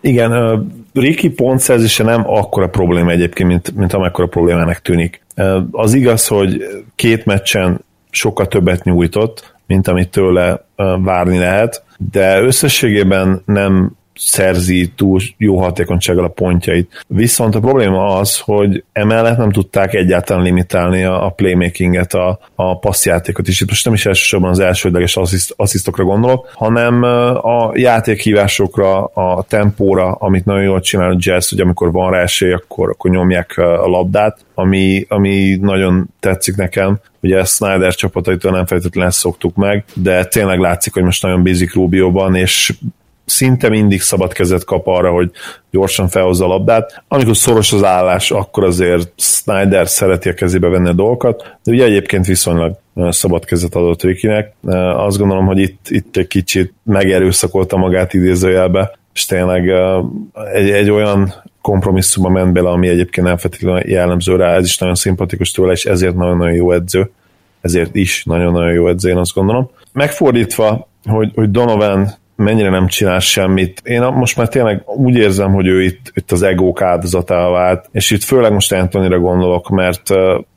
Igen, 0.00 0.32
Ricky 0.92 1.28
pontszerzése 1.28 2.04
nem 2.04 2.22
akkora 2.26 2.68
probléma 2.68 3.10
egyébként, 3.10 3.48
mint, 3.48 3.76
mint 3.76 3.92
amekkora 3.92 4.26
problémának 4.26 4.78
tűnik. 4.78 5.22
Az 5.70 5.94
igaz, 5.94 6.26
hogy 6.26 6.62
két 6.94 7.24
meccsen 7.24 7.84
sokkal 8.10 8.46
többet 8.46 8.84
nyújtott, 8.84 9.54
mint 9.66 9.88
amit 9.88 10.10
tőle 10.10 10.66
várni 11.02 11.38
lehet, 11.38 11.82
de 12.10 12.40
összességében 12.40 13.42
nem 13.46 13.96
szerzi 14.18 14.92
túl 14.96 15.20
jó 15.36 15.58
hatékonysággal 15.58 16.24
a 16.24 16.28
pontjait. 16.28 17.04
Viszont 17.06 17.54
a 17.54 17.60
probléma 17.60 18.18
az, 18.18 18.38
hogy 18.38 18.84
emellett 18.92 19.38
nem 19.38 19.50
tudták 19.50 19.94
egyáltalán 19.94 20.42
limitálni 20.42 21.04
a, 21.04 21.26
a 21.26 21.30
playmakinget, 21.30 22.14
a, 22.14 22.38
a 22.54 22.78
passzjátékot 22.78 23.48
is. 23.48 23.60
Itt 23.60 23.68
most 23.68 23.84
nem 23.84 23.94
is 23.94 24.06
elsősorban 24.06 24.50
az 24.50 24.58
elsődleges 24.58 25.16
assziszt, 25.16 25.54
asszisztokra 25.56 26.04
gondolok, 26.04 26.50
hanem 26.54 27.02
a 27.42 27.70
játékhívásokra, 27.74 29.04
a 29.04 29.44
tempóra, 29.48 30.12
amit 30.12 30.44
nagyon 30.44 30.62
jól 30.62 30.80
csinál 30.80 31.10
a 31.10 31.16
jazz, 31.18 31.50
hogy 31.50 31.60
amikor 31.60 31.92
van 31.92 32.10
rá 32.10 32.22
esély, 32.22 32.52
akkor, 32.52 32.90
akkor 32.90 33.10
nyomják 33.10 33.56
a 33.56 33.86
labdát, 33.86 34.38
ami, 34.54 35.06
ami 35.08 35.58
nagyon 35.60 36.08
tetszik 36.20 36.56
nekem. 36.56 36.98
Ugye 37.20 37.44
Snyder 37.44 37.94
csapataitól 37.94 38.50
nem 38.50 38.66
feltétlenül 38.66 39.10
ezt 39.10 39.18
szoktuk 39.18 39.56
meg, 39.56 39.84
de 39.94 40.24
tényleg 40.24 40.58
látszik, 40.58 40.92
hogy 40.92 41.02
most 41.02 41.22
nagyon 41.22 41.42
bízik 41.42 41.74
Rubioban, 41.74 42.34
és 42.34 42.74
szinte 43.28 43.68
mindig 43.68 44.00
szabad 44.00 44.32
kezet 44.32 44.64
kap 44.64 44.86
arra, 44.86 45.10
hogy 45.10 45.30
gyorsan 45.70 46.08
felhozza 46.08 46.44
a 46.44 46.48
labdát. 46.48 47.02
Amikor 47.08 47.36
szoros 47.36 47.72
az 47.72 47.84
állás, 47.84 48.30
akkor 48.30 48.64
azért 48.64 49.12
Snyder 49.16 49.88
szereti 49.88 50.28
a 50.28 50.34
kezébe 50.34 50.68
venni 50.68 50.88
a 50.88 50.92
dolgokat, 50.92 51.58
de 51.62 51.72
ugye 51.72 51.84
egyébként 51.84 52.26
viszonylag 52.26 52.78
szabad 53.08 53.44
kezet 53.44 53.74
adott 53.74 54.02
Rikinek. 54.02 54.52
Azt 54.96 55.18
gondolom, 55.18 55.46
hogy 55.46 55.58
itt, 55.58 55.86
itt 55.88 56.16
egy 56.16 56.26
kicsit 56.26 56.74
megerőszakolta 56.82 57.76
magát 57.76 58.14
idézőjelbe, 58.14 58.98
és 59.14 59.24
tényleg 59.24 59.68
egy, 60.52 60.70
egy 60.70 60.90
olyan 60.90 61.34
kompromisszumba 61.60 62.28
ment 62.28 62.52
bele, 62.52 62.68
ami 62.68 62.88
egyébként 62.88 63.26
nem 63.26 63.36
feltétlenül 63.36 63.90
jellemző 63.90 64.36
rá, 64.36 64.54
ez 64.54 64.64
is 64.64 64.78
nagyon 64.78 64.94
szimpatikus 64.94 65.50
tőle, 65.50 65.72
és 65.72 65.84
ezért 65.84 66.14
nagyon-nagyon 66.14 66.54
jó 66.54 66.72
edző, 66.72 67.10
ezért 67.60 67.94
is 67.94 68.24
nagyon-nagyon 68.24 68.72
jó 68.72 68.88
edző, 68.88 69.08
én 69.08 69.16
azt 69.16 69.34
gondolom. 69.34 69.70
Megfordítva, 69.92 70.88
hogy, 71.04 71.30
hogy 71.34 71.50
Donovan 71.50 72.14
mennyire 72.38 72.70
nem 72.70 72.86
csinál 72.86 73.18
semmit. 73.18 73.80
Én 73.84 74.02
most 74.02 74.36
már 74.36 74.48
tényleg 74.48 74.82
úgy 74.86 75.14
érzem, 75.14 75.52
hogy 75.52 75.66
ő 75.66 75.82
itt, 75.82 76.12
itt 76.14 76.32
az 76.32 76.42
egók 76.42 76.82
áldozatává 76.82 77.48
vált, 77.48 77.88
és 77.92 78.10
itt 78.10 78.22
főleg 78.22 78.52
most 78.52 78.72
Antonira 78.72 79.18
gondolok, 79.18 79.68
mert 79.68 80.02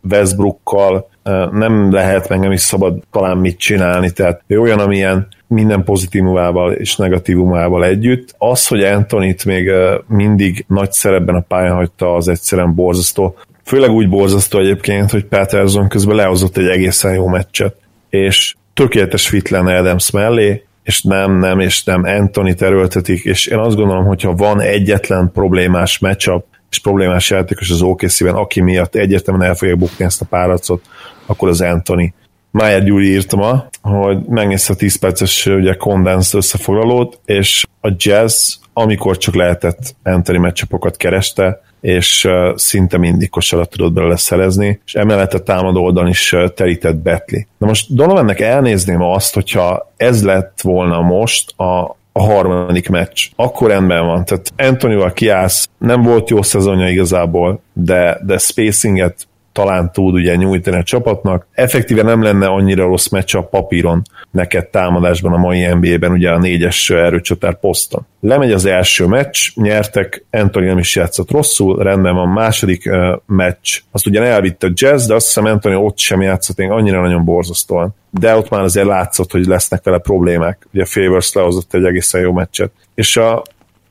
Westbrookkal 0.09 1.09
nem 1.51 1.91
lehet, 1.91 2.29
meg 2.29 2.39
nem 2.39 2.51
is 2.51 2.61
szabad 2.61 3.03
talán 3.11 3.37
mit 3.37 3.57
csinálni, 3.57 4.11
tehát 4.11 4.41
ő 4.47 4.59
olyan, 4.59 4.79
amilyen 4.79 5.27
minden 5.47 5.83
pozitívumával 5.83 6.71
és 6.71 6.95
negatívumával 6.95 7.85
együtt. 7.85 8.35
Az, 8.37 8.67
hogy 8.67 8.83
Antonit 8.83 9.45
még 9.45 9.71
mindig 10.07 10.65
nagy 10.67 10.91
szerepben 10.91 11.35
a 11.35 11.45
pályán 11.47 11.75
hagyta, 11.75 12.15
az 12.15 12.27
egyszerűen 12.27 12.75
borzasztó. 12.75 13.35
Főleg 13.63 13.89
úgy 13.89 14.09
borzasztó 14.09 14.59
egyébként, 14.59 15.11
hogy 15.11 15.25
Patterson 15.25 15.87
közben 15.87 16.15
lehozott 16.15 16.57
egy 16.57 16.67
egészen 16.67 17.13
jó 17.13 17.27
meccset, 17.27 17.75
és 18.09 18.55
tökéletes 18.73 19.27
fit 19.27 19.49
lenne 19.49 19.77
Adams 19.77 20.11
mellé, 20.11 20.63
és 20.83 21.01
nem, 21.01 21.37
nem, 21.37 21.59
és 21.59 21.83
nem 21.83 22.03
Anthony 22.03 22.55
terültetik, 22.55 23.23
és 23.23 23.45
én 23.45 23.57
azt 23.57 23.75
gondolom, 23.75 24.05
hogyha 24.05 24.35
van 24.35 24.61
egyetlen 24.61 25.31
problémás 25.33 25.99
matchup, 25.99 26.45
és 26.69 26.79
problémás 26.79 27.29
játékos 27.29 27.69
az 27.69 27.81
OKC-ben, 27.81 28.35
aki 28.35 28.61
miatt 28.61 28.95
egyértelműen 28.95 29.49
el 29.49 29.55
fogják 29.55 29.77
bukni 29.77 30.05
ezt 30.05 30.21
a 30.21 30.25
páracot, 30.25 30.81
akkor 31.25 31.49
az 31.49 31.61
Anthony. 31.61 32.13
Májer 32.51 32.83
Gyuri 32.83 33.11
írta 33.11 33.35
ma, 33.35 33.67
hogy 33.81 34.17
megnézte 34.27 34.73
a 34.73 34.75
10 34.75 34.95
perces 34.95 35.45
ugye 35.45 35.73
condensed 35.73 36.39
összefoglalót, 36.39 37.19
és 37.25 37.65
a 37.81 37.89
Jazz, 37.97 38.53
amikor 38.73 39.17
csak 39.17 39.35
lehetett 39.35 39.95
Anthony 40.03 40.39
meccsapokat 40.39 40.97
kereste, 40.97 41.61
és 41.81 42.27
szinte 42.55 42.97
mindig 42.97 43.29
kosarat 43.29 43.69
tudott 43.69 43.93
belőle 43.93 44.17
szerezni, 44.17 44.79
és 44.85 44.95
emellett 44.95 45.33
a 45.33 45.43
támadó 45.43 45.83
oldalon 45.83 46.09
is 46.09 46.35
terített 46.55 46.95
Betli. 46.95 47.47
Na 47.57 47.67
most 47.67 47.95
Donovannek 47.95 48.39
elnézném 48.39 49.01
azt, 49.01 49.33
hogyha 49.33 49.91
ez 49.97 50.23
lett 50.23 50.61
volna 50.61 51.01
most 51.01 51.53
a, 51.59 51.95
a 52.11 52.21
harmadik 52.21 52.89
meccs. 52.89 53.27
Akkor 53.35 53.69
rendben 53.69 54.05
van. 54.05 54.25
Tehát 54.25 54.53
Antonival 54.57 55.13
kiállsz, 55.13 55.69
nem 55.77 56.01
volt 56.01 56.29
jó 56.29 56.41
szezonja 56.41 56.89
igazából, 56.89 57.61
de, 57.73 58.19
de 58.25 58.37
spacinget 58.37 59.27
talán 59.51 59.91
tud 59.91 60.13
ugye 60.13 60.35
nyújtani 60.35 60.77
a 60.77 60.83
csapatnak. 60.83 61.47
Effektíve 61.51 62.03
nem 62.03 62.21
lenne 62.21 62.47
annyira 62.47 62.85
rossz 62.85 63.07
meccs 63.07 63.35
a 63.35 63.41
papíron 63.41 64.01
neked 64.31 64.67
támadásban 64.67 65.33
a 65.33 65.37
mai 65.37 65.73
NBA-ben, 65.73 66.11
ugye 66.11 66.31
a 66.31 66.39
négyes 66.39 66.89
erőcsatár 66.89 67.59
poszton. 67.59 68.05
Lemegy 68.19 68.51
az 68.51 68.65
első 68.65 69.05
meccs, 69.05 69.37
nyertek, 69.55 70.25
Anthony 70.31 70.65
nem 70.65 70.77
is 70.77 70.95
játszott 70.95 71.31
rosszul, 71.31 71.83
rendben 71.83 72.15
van 72.15 72.29
második 72.29 72.85
uh, 72.85 73.15
meccs, 73.25 73.79
azt 73.91 74.07
ugyan 74.07 74.23
elvitt 74.23 74.63
a 74.63 74.71
jazz, 74.73 75.07
de 75.07 75.13
azt 75.13 75.25
hiszem 75.25 75.45
Anthony 75.45 75.73
ott 75.73 75.97
sem 75.97 76.21
játszott 76.21 76.57
még 76.57 76.69
annyira 76.69 77.01
nagyon 77.01 77.25
borzasztóan. 77.25 77.95
De 78.09 78.35
ott 78.35 78.49
már 78.49 78.61
azért 78.61 78.85
látszott, 78.85 79.31
hogy 79.31 79.45
lesznek 79.45 79.83
vele 79.83 79.97
problémák. 79.97 80.67
Ugye 80.73 80.85
Favors 80.85 81.33
lehozott 81.33 81.73
egy 81.73 81.83
egészen 81.83 82.21
jó 82.21 82.31
meccset. 82.31 82.71
És 82.95 83.17
a, 83.17 83.43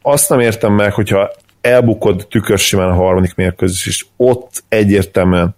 azt 0.03 0.29
nem 0.29 0.41
értem 0.41 0.73
meg, 0.73 0.93
hogyha 0.93 1.31
elbukod 1.61 2.27
tükörsimán 2.31 2.89
a 2.89 2.95
harmadik 2.95 3.35
mérkőzés, 3.35 3.87
és 3.87 4.07
ott 4.17 4.65
egyértelműen 4.69 5.55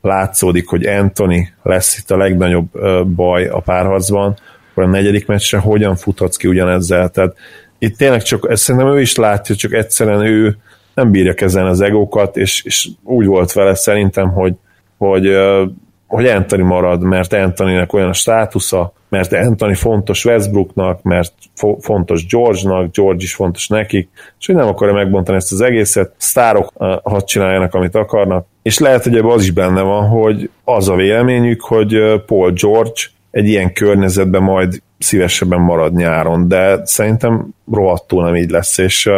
látszódik, 0.00 0.68
hogy 0.68 0.86
Anthony 0.86 1.48
lesz 1.62 1.98
itt 1.98 2.10
a 2.10 2.16
legnagyobb 2.16 2.68
baj 3.06 3.46
a 3.46 3.60
párharcban, 3.60 4.36
akkor 4.70 4.82
a 4.82 4.86
negyedik 4.86 5.26
meccsre 5.26 5.58
hogyan 5.58 5.96
futhatsz 5.96 6.36
ki 6.36 6.48
ugyanezzel. 6.48 7.08
Tehát 7.08 7.36
itt 7.78 7.96
tényleg 7.96 8.22
csak, 8.22 8.46
ezt 8.50 8.62
szerintem 8.62 8.90
ő 8.90 9.00
is 9.00 9.16
látja, 9.16 9.54
csak 9.54 9.72
egyszerűen 9.72 10.20
ő 10.20 10.56
nem 10.94 11.10
bírja 11.10 11.34
kezelni 11.34 11.70
az 11.70 11.80
egókat, 11.80 12.36
és, 12.36 12.62
és 12.62 12.88
úgy 13.02 13.26
volt 13.26 13.52
vele 13.52 13.74
szerintem, 13.74 14.28
hogy, 14.28 14.54
hogy 14.98 15.26
hogy 16.12 16.26
Anthony 16.26 16.60
marad, 16.60 17.02
mert 17.02 17.32
Anthonynek 17.32 17.92
olyan 17.92 18.08
a 18.08 18.12
státusza, 18.12 18.92
mert 19.08 19.32
Anthony 19.32 19.74
fontos 19.74 20.24
Westbrooknak, 20.24 21.02
mert 21.02 21.32
fo- 21.54 21.84
fontos 21.84 22.26
George-nak, 22.26 22.90
George 22.90 23.22
is 23.22 23.34
fontos 23.34 23.68
nekik, 23.68 24.08
és 24.40 24.46
hogy 24.46 24.54
nem 24.54 24.66
akarja 24.66 24.94
megbontani 24.94 25.36
ezt 25.36 25.52
az 25.52 25.60
egészet, 25.60 26.14
sztárok 26.16 26.72
uh, 26.74 26.94
hadd 27.02 27.24
csináljanak, 27.24 27.74
amit 27.74 27.94
akarnak, 27.94 28.46
és 28.62 28.78
lehet, 28.78 29.02
hogy 29.02 29.16
ebben 29.16 29.30
az 29.30 29.42
is 29.42 29.50
benne 29.50 29.80
van, 29.80 30.08
hogy 30.08 30.50
az 30.64 30.88
a 30.88 30.94
véleményük, 30.94 31.60
hogy 31.60 32.22
Paul 32.26 32.50
George 32.50 33.00
egy 33.30 33.46
ilyen 33.46 33.72
környezetben 33.72 34.42
majd 34.42 34.82
szívesebben 34.98 35.60
marad 35.60 35.94
nyáron, 35.94 36.48
de 36.48 36.80
szerintem 36.84 37.46
rohadtul 37.72 38.24
nem 38.24 38.36
így 38.36 38.50
lesz, 38.50 38.78
és 38.78 39.10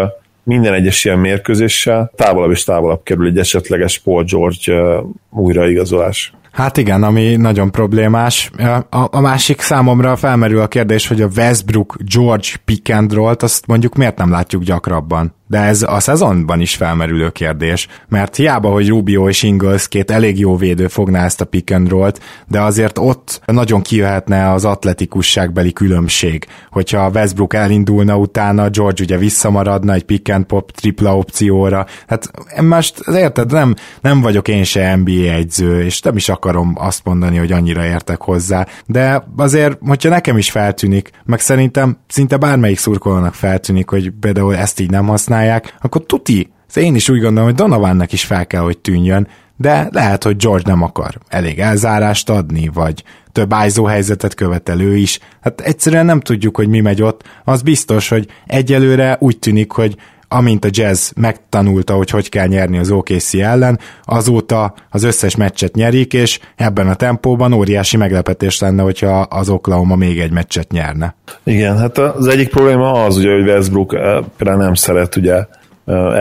minden 0.43 0.75
egyes 0.75 1.05
ilyen 1.05 1.19
mérkőzéssel 1.19 2.11
távolabb 2.17 2.51
és 2.51 2.65
távolabb 2.65 3.03
kerül 3.03 3.27
egy 3.27 3.39
esetleges 3.39 3.99
Paul 3.99 4.25
George 4.25 5.03
újraigazolás. 5.31 6.33
Hát 6.55 6.77
igen, 6.77 7.03
ami 7.03 7.37
nagyon 7.37 7.71
problémás. 7.71 8.51
A, 8.91 9.07
a 9.11 9.21
másik 9.21 9.61
számomra 9.61 10.17
felmerül 10.17 10.61
a 10.61 10.67
kérdés, 10.67 11.07
hogy 11.07 11.21
a 11.23 11.29
Westbrook 11.37 11.97
George 12.15 12.49
pick 12.65 12.95
and 12.95 13.13
azt 13.43 13.67
mondjuk 13.67 13.95
miért 13.95 14.19
nem 14.19 14.31
látjuk 14.31 14.63
gyakrabban? 14.63 15.35
De 15.55 15.61
ez 15.61 15.83
a 15.83 16.01
szezonban 16.01 16.61
is 16.61 16.75
felmerülő 16.75 17.31
kérdés, 17.31 17.89
mert 18.09 18.37
hiába, 18.37 18.71
hogy 18.71 18.89
Rubio 18.89 19.29
és 19.29 19.43
Ingles 19.43 19.89
két 19.89 20.11
elég 20.11 20.39
jó 20.39 20.57
védő 20.57 20.89
fogná 20.89 21.25
ezt 21.25 21.41
a 21.41 21.45
pick 21.45 21.71
and 21.71 21.89
roll-t, 21.89 22.21
de 22.49 22.61
azért 22.61 22.99
ott 22.99 23.41
nagyon 23.47 23.83
kijöhetne 23.83 24.53
az 24.53 24.65
atletikusságbeli 24.65 25.73
különbség, 25.73 26.47
hogyha 26.71 27.11
Westbrook 27.15 27.55
elindulna 27.55 28.17
utána, 28.17 28.69
George 28.69 29.03
ugye 29.03 29.17
visszamaradna 29.17 29.93
egy 29.93 30.05
pick 30.05 30.33
and 30.33 30.45
pop 30.45 30.71
tripla 30.71 31.17
opcióra, 31.17 31.87
hát 32.07 32.31
most 32.63 33.03
érted, 33.09 33.53
nem, 33.53 33.75
nem 34.01 34.21
vagyok 34.21 34.49
én 34.49 34.65
se 34.65 34.97
NBA 34.97 35.11
egyző, 35.11 35.83
és 35.83 36.01
nem 36.01 36.17
is 36.17 36.29
akarom 36.29 36.73
azt 36.79 37.05
mondani, 37.05 37.37
hogy 37.37 37.53
annyira 37.53 37.85
értek 37.85 38.21
hozzá, 38.21 38.67
de 38.87 39.25
azért, 39.37 39.79
hogyha 39.87 40.09
nekem 40.09 40.39
is 40.39 40.51
feltűnik, 40.51 41.11
meg 41.25 41.41
szerintem 41.41 41.99
szinte 42.09 42.37
bármelyik 42.37 42.79
szurkolónak 42.79 43.35
feltűnik, 43.35 43.91
hogy 43.91 44.13
például 44.21 44.57
ezt 44.57 44.81
így 44.81 44.91
nem 44.91 45.07
használ, 45.07 45.44
használják, 45.45 45.75
akkor 45.81 46.07
tuti, 46.07 46.53
én 46.75 46.95
is 46.95 47.09
úgy 47.09 47.21
gondolom, 47.21 47.45
hogy 47.49 47.59
Donovannak 47.59 48.13
is 48.13 48.25
fel 48.25 48.47
kell, 48.47 48.61
hogy 48.61 48.79
tűnjön, 48.79 49.29
de 49.57 49.89
lehet, 49.93 50.25
hogy 50.25 50.37
George 50.37 50.71
nem 50.71 50.83
akar 50.83 51.19
elég 51.29 51.59
elzárást 51.59 52.31
adni, 52.31 52.71
vagy 52.75 53.05
több 53.33 53.55
ISO 53.67 53.85
helyzetet 53.85 54.35
követelő 54.35 54.97
is. 54.97 55.19
Hát 55.41 55.61
egyszerűen 55.61 56.05
nem 56.05 56.21
tudjuk, 56.21 56.57
hogy 56.57 56.69
mi 56.69 56.81
megy 56.81 57.03
ott. 57.03 57.23
Az 57.45 57.63
biztos, 57.63 58.09
hogy 58.09 58.29
egyelőre 58.47 59.17
úgy 59.21 59.39
tűnik, 59.39 59.71
hogy 59.73 59.97
amint 60.35 60.65
a 60.65 60.69
Jazz 60.71 61.11
megtanulta, 61.17 61.95
hogy 61.95 62.11
hogy 62.11 62.29
kell 62.29 62.47
nyerni 62.47 62.79
az 62.79 62.91
OKC 62.91 63.35
ellen, 63.35 63.79
azóta 64.03 64.75
az 64.91 65.03
összes 65.03 65.37
meccset 65.37 65.75
nyerik, 65.75 66.13
és 66.13 66.39
ebben 66.57 66.89
a 66.89 66.95
tempóban 66.95 67.53
óriási 67.53 67.97
meglepetés 67.97 68.61
lenne, 68.61 68.83
hogyha 68.83 69.21
az 69.21 69.49
Oklahoma 69.49 69.97
még 69.97 70.21
egy 70.21 70.33
meccset 70.33 70.71
nyerne. 70.71 71.15
Igen, 71.43 71.79
hát 71.79 71.99
az 71.99 72.27
egyik 72.27 72.49
probléma 72.49 73.05
az, 73.05 73.17
ugye, 73.17 73.33
hogy 73.33 73.49
Westbrook 73.49 73.95
eh, 73.95 74.19
például 74.37 74.63
nem 74.63 74.75
szeret 74.75 75.17
ugye 75.17 75.35
eh, 75.35 75.47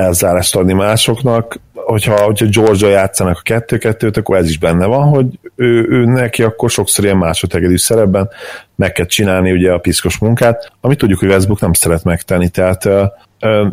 elzárást 0.05 0.55
adni 0.55 0.73
másoknak, 0.73 1.59
hogyha, 1.73 2.15
hogyha 2.15 2.45
Georgia 2.45 2.89
játszanak 2.89 3.37
a 3.37 3.41
kettő-kettőt, 3.43 4.17
akkor 4.17 4.37
ez 4.37 4.49
is 4.49 4.57
benne 4.57 4.85
van, 4.85 5.07
hogy 5.07 5.25
ő, 5.55 5.87
ő 5.89 6.05
neki 6.05 6.43
akkor 6.43 6.69
sokszor 6.69 7.05
ilyen 7.05 7.17
másodtegedű 7.17 7.77
szerepben 7.77 8.29
meg 8.75 8.91
kell 8.91 9.05
csinálni 9.05 9.51
ugye 9.51 9.71
a 9.71 9.77
piszkos 9.77 10.17
munkát, 10.17 10.71
amit 10.81 10.97
tudjuk, 10.97 11.19
hogy 11.19 11.29
Westbrook 11.29 11.59
nem 11.59 11.73
szeret 11.73 12.03
megtenni, 12.03 12.49
tehát 12.49 12.85
eh, 12.85 13.07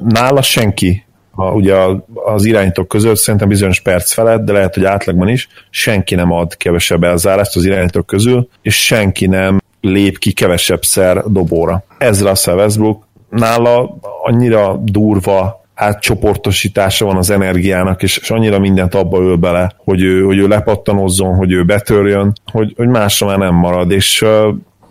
nála 0.09 0.42
senki 0.42 1.04
a, 1.35 1.50
ugye 1.50 1.74
az 2.24 2.44
irányítók 2.44 2.88
között 2.88 3.16
szerintem 3.16 3.48
bizonyos 3.48 3.80
perc 3.80 4.12
felett, 4.12 4.44
de 4.44 4.52
lehet, 4.52 4.74
hogy 4.74 4.85
átlagban 4.85 5.28
is, 5.28 5.48
senki 5.70 6.14
nem 6.14 6.33
ad 6.33 6.56
kevesebb 6.56 7.04
elzárást 7.04 7.56
az 7.56 7.64
irányítók 7.64 8.06
közül, 8.06 8.48
és 8.62 8.85
senki 8.85 9.26
nem 9.26 9.61
lép 9.80 10.18
ki 10.18 10.33
kevesebb 10.33 10.83
szer 10.83 11.22
dobóra. 11.26 11.85
Ez 11.98 12.22
Russell 12.22 12.56
Westbrook 12.56 13.06
nála 13.30 13.98
annyira 14.22 14.80
durva 14.83 15.64
átcsoportosítása 15.74 17.04
van 17.04 17.16
az 17.16 17.30
energiának, 17.30 18.02
és, 18.02 18.16
és 18.16 18.30
annyira 18.30 18.59
mindent 18.59 18.94
abba 18.94 19.18
öl 19.18 19.37
bele, 19.37 19.72
hogy 19.85 20.02
ő, 20.02 20.22
hogy 20.22 20.38
ő 20.38 20.48
lepattanozzon, 20.48 21.35
hogy 21.35 21.52
ő 21.52 21.64
betörjön, 21.64 22.33
hogy, 22.52 22.72
hogy 22.76 22.88
másra 22.88 23.26
már 23.26 23.38
nem 23.38 23.54
marad, 23.54 23.90
és 23.90 24.24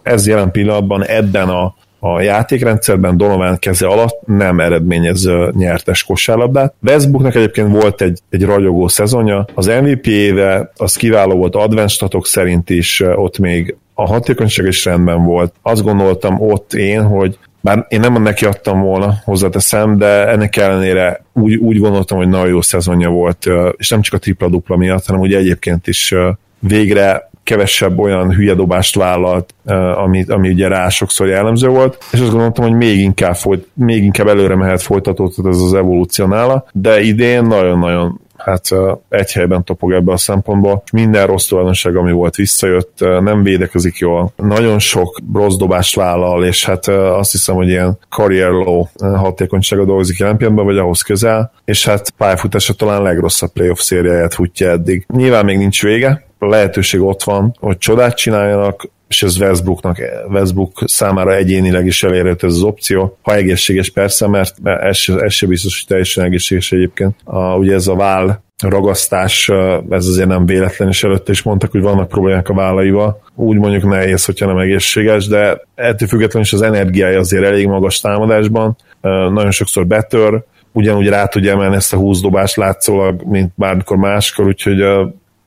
ez 0.04 0.28
jelen 0.28 0.52
pillanatban 0.52 1.06
ebben 1.06 1.50
a 1.50 1.76
a 2.00 2.22
játékrendszerben 2.22 3.18
Donovan 3.18 3.58
keze 3.60 3.88
alatt 3.88 4.26
nem 4.26 4.60
eredményez 4.60 5.30
nyertes 5.52 6.04
kosárlabdát. 6.04 6.74
Westbrooknak 6.82 7.36
egyébként 7.36 7.82
volt 7.82 8.02
egy, 8.02 8.20
egy 8.30 8.44
ragyogó 8.44 8.88
szezonja, 8.88 9.46
az 9.54 9.66
MVP 9.82 10.08
éve 10.08 10.72
az 10.78 10.96
kiváló 10.96 11.36
volt 11.36 11.56
advanced 11.56 11.90
statok 11.90 12.26
szerint 12.26 12.70
is, 12.70 13.00
ott 13.16 13.38
még 13.38 13.76
a 13.94 14.08
hatékonyság 14.08 14.66
is 14.66 14.86
rendben 14.86 15.24
volt. 15.24 15.54
Azt 15.62 15.84
gondoltam 15.84 16.42
ott 16.42 16.74
én, 16.74 17.04
hogy 17.04 17.38
bár 17.62 17.86
én 17.90 18.00
nem 18.00 18.22
neki 18.22 18.46
adtam 18.46 18.82
volna, 18.82 19.14
hozzáteszem, 19.24 19.98
de 19.98 20.28
ennek 20.28 20.56
ellenére 20.58 21.24
úgy, 21.34 21.56
úgy 21.56 21.78
gondoltam, 21.78 22.18
hogy 22.18 22.28
nagyon 22.28 22.48
jó 22.48 22.62
szezonja 22.62 23.10
volt, 23.10 23.48
és 23.78 23.90
nem 23.90 24.02
csak 24.02 24.14
a 24.14 24.18
tripla-dupla 24.18 24.76
miatt, 24.78 25.06
hanem 25.06 25.22
ugye 25.22 25.38
egyébként 25.38 25.88
is 25.88 26.14
végre 26.60 27.29
kevesebb 27.50 28.00
olyan 28.00 28.34
hülye 28.34 28.54
dobást 28.54 28.96
vállalt, 28.96 29.54
ami, 29.96 30.26
ami 30.28 30.50
ugye 30.50 30.68
rá 30.68 30.90
sokszor 30.90 31.28
jellemző 31.28 31.68
volt, 31.68 31.98
és 32.12 32.20
azt 32.20 32.32
gondoltam, 32.32 32.66
hogy 32.66 32.78
még 32.78 33.00
inkább, 33.00 33.36
folyt, 33.36 33.68
még 33.74 34.04
inkább 34.04 34.28
előre 34.28 34.56
mehet 34.56 34.82
folytatódhat 34.82 35.46
ez 35.46 35.60
az 35.60 35.74
evolúció 35.74 36.26
nála, 36.26 36.66
de 36.72 37.02
idén 37.02 37.44
nagyon-nagyon 37.44 38.22
hát 38.38 38.70
egy 39.10 39.32
helyben 39.32 39.64
topog 39.64 39.92
ebbe 39.92 40.12
a 40.12 40.18
szempontból. 40.18 40.84
Minden 40.92 41.28
rossz 41.28 41.48
tulajdonság, 41.48 41.96
ami 41.96 42.12
volt, 42.12 42.36
visszajött, 42.36 42.98
nem 43.00 43.44
védekezik 43.44 43.98
jól, 43.98 44.34
nagyon 44.36 44.80
sok 44.80 45.20
rossz 45.34 45.56
dobást 45.56 45.96
vállal, 45.96 46.46
és 46.46 46.66
hát 46.66 46.88
azt 46.88 47.32
hiszem, 47.32 47.56
hogy 47.56 47.68
ilyen 47.68 47.98
career 48.10 48.50
low 48.50 48.84
hatékonysága 48.98 49.86
dolgozik 49.86 50.18
jelen 50.18 50.38
pillanatban, 50.38 50.66
vagy 50.68 50.78
ahhoz 50.78 51.02
közel, 51.02 51.52
és 51.66 51.86
hát 51.86 52.10
pályafutása 52.18 52.74
talán 52.74 53.02
legrosszabb 53.02 53.52
playoff 53.52 53.80
szériáját 53.80 54.34
futja 54.34 54.70
eddig. 54.70 55.06
Nyilván 55.14 55.46
még 55.46 55.58
nincs 55.58 55.84
vége, 55.84 56.28
lehetőség 56.40 57.02
ott 57.02 57.24
van, 57.24 57.56
hogy 57.60 57.78
csodát 57.78 58.18
csináljanak, 58.18 58.90
és 59.08 59.24
ez 59.24 59.40
Westbrooknak, 59.40 59.98
Westbrook 60.30 60.72
számára 60.86 61.36
egyénileg 61.36 61.86
is 61.86 62.04
elérhető 62.04 62.48
ez 62.48 62.54
az 62.54 62.62
opció, 62.62 63.18
ha 63.22 63.36
egészséges 63.36 63.90
persze, 63.90 64.28
mert 64.28 64.56
ez 64.64 65.04
ez 65.20 65.34
se 65.34 65.48
biztos, 65.48 65.80
hogy 65.80 65.88
teljesen 65.88 66.24
egészséges 66.24 66.72
egyébként. 66.72 67.16
A, 67.24 67.56
ugye 67.56 67.74
ez 67.74 67.88
a 67.88 67.96
váll 67.96 68.40
ragasztás, 68.64 69.50
ez 69.90 70.06
azért 70.06 70.28
nem 70.28 70.46
véletlen, 70.46 70.88
és 70.88 71.04
előtte 71.04 71.32
is 71.32 71.42
mondtak, 71.42 71.72
hogy 71.72 71.82
vannak 71.82 72.08
problémák 72.08 72.50
a 72.50 72.54
vállaival. 72.54 73.22
Úgy 73.36 73.58
mondjuk 73.58 73.84
nehéz, 73.84 74.26
hogyha 74.26 74.46
nem 74.46 74.58
egészséges, 74.58 75.28
de 75.28 75.62
ettől 75.76 76.08
függetlenül 76.08 76.42
is 76.42 76.54
az 76.54 76.62
energiája 76.62 77.20
azért 77.20 77.46
elég 77.46 77.68
magas 77.68 78.00
támadásban, 78.00 78.78
nagyon 79.02 79.52
sokszor 79.52 79.88
betör, 79.88 80.44
ugyanúgy 80.72 81.08
rá 81.08 81.26
tudja 81.26 81.52
emelni 81.52 81.76
ezt 81.76 81.94
a 81.94 81.98
húzdobást 81.98 82.56
látszólag, 82.56 83.22
mint 83.24 83.52
bármikor 83.56 83.98
máskor, 83.98 84.46
úgyhogy 84.46 84.82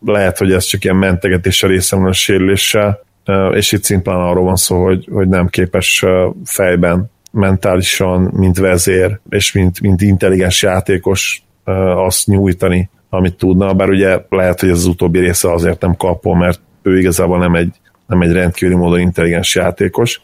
lehet, 0.05 0.39
hogy 0.39 0.53
ez 0.53 0.65
csak 0.65 0.85
ilyen 0.85 0.97
mentegetés 0.97 1.63
a 1.63 1.67
részemről 1.67 2.09
a 2.09 2.13
sérüléssel, 2.13 3.01
és 3.53 3.73
itt 3.73 3.85
szimplán 3.85 4.21
arról 4.21 4.45
van 4.45 4.57
szó, 4.57 4.85
hogy, 4.85 5.09
hogy 5.13 5.29
nem 5.29 5.47
képes 5.47 6.05
fejben, 6.45 7.11
mentálisan, 7.33 8.21
mint 8.21 8.59
vezér, 8.59 9.19
és 9.31 9.53
mint, 9.53 9.81
mint 9.81 10.01
intelligens 10.01 10.63
játékos 10.63 11.43
azt 11.97 12.27
nyújtani, 12.27 12.91
amit 13.09 13.37
tudna, 13.37 13.75
bár 13.75 13.89
ugye 13.89 14.19
lehet, 14.29 14.61
hogy 14.61 14.69
ez 14.69 14.77
az 14.77 14.87
utóbbi 14.87 15.19
része 15.19 15.53
azért 15.53 15.81
nem 15.81 15.97
kapol, 15.97 16.37
mert 16.37 16.61
ő 16.83 16.99
igazából 16.99 17.39
nem 17.39 17.55
egy, 17.55 17.75
nem 18.07 18.21
egy 18.21 18.33
rendkívüli 18.33 18.77
módon 18.79 19.01
intelligens 19.01 19.55
játékos, 19.55 20.21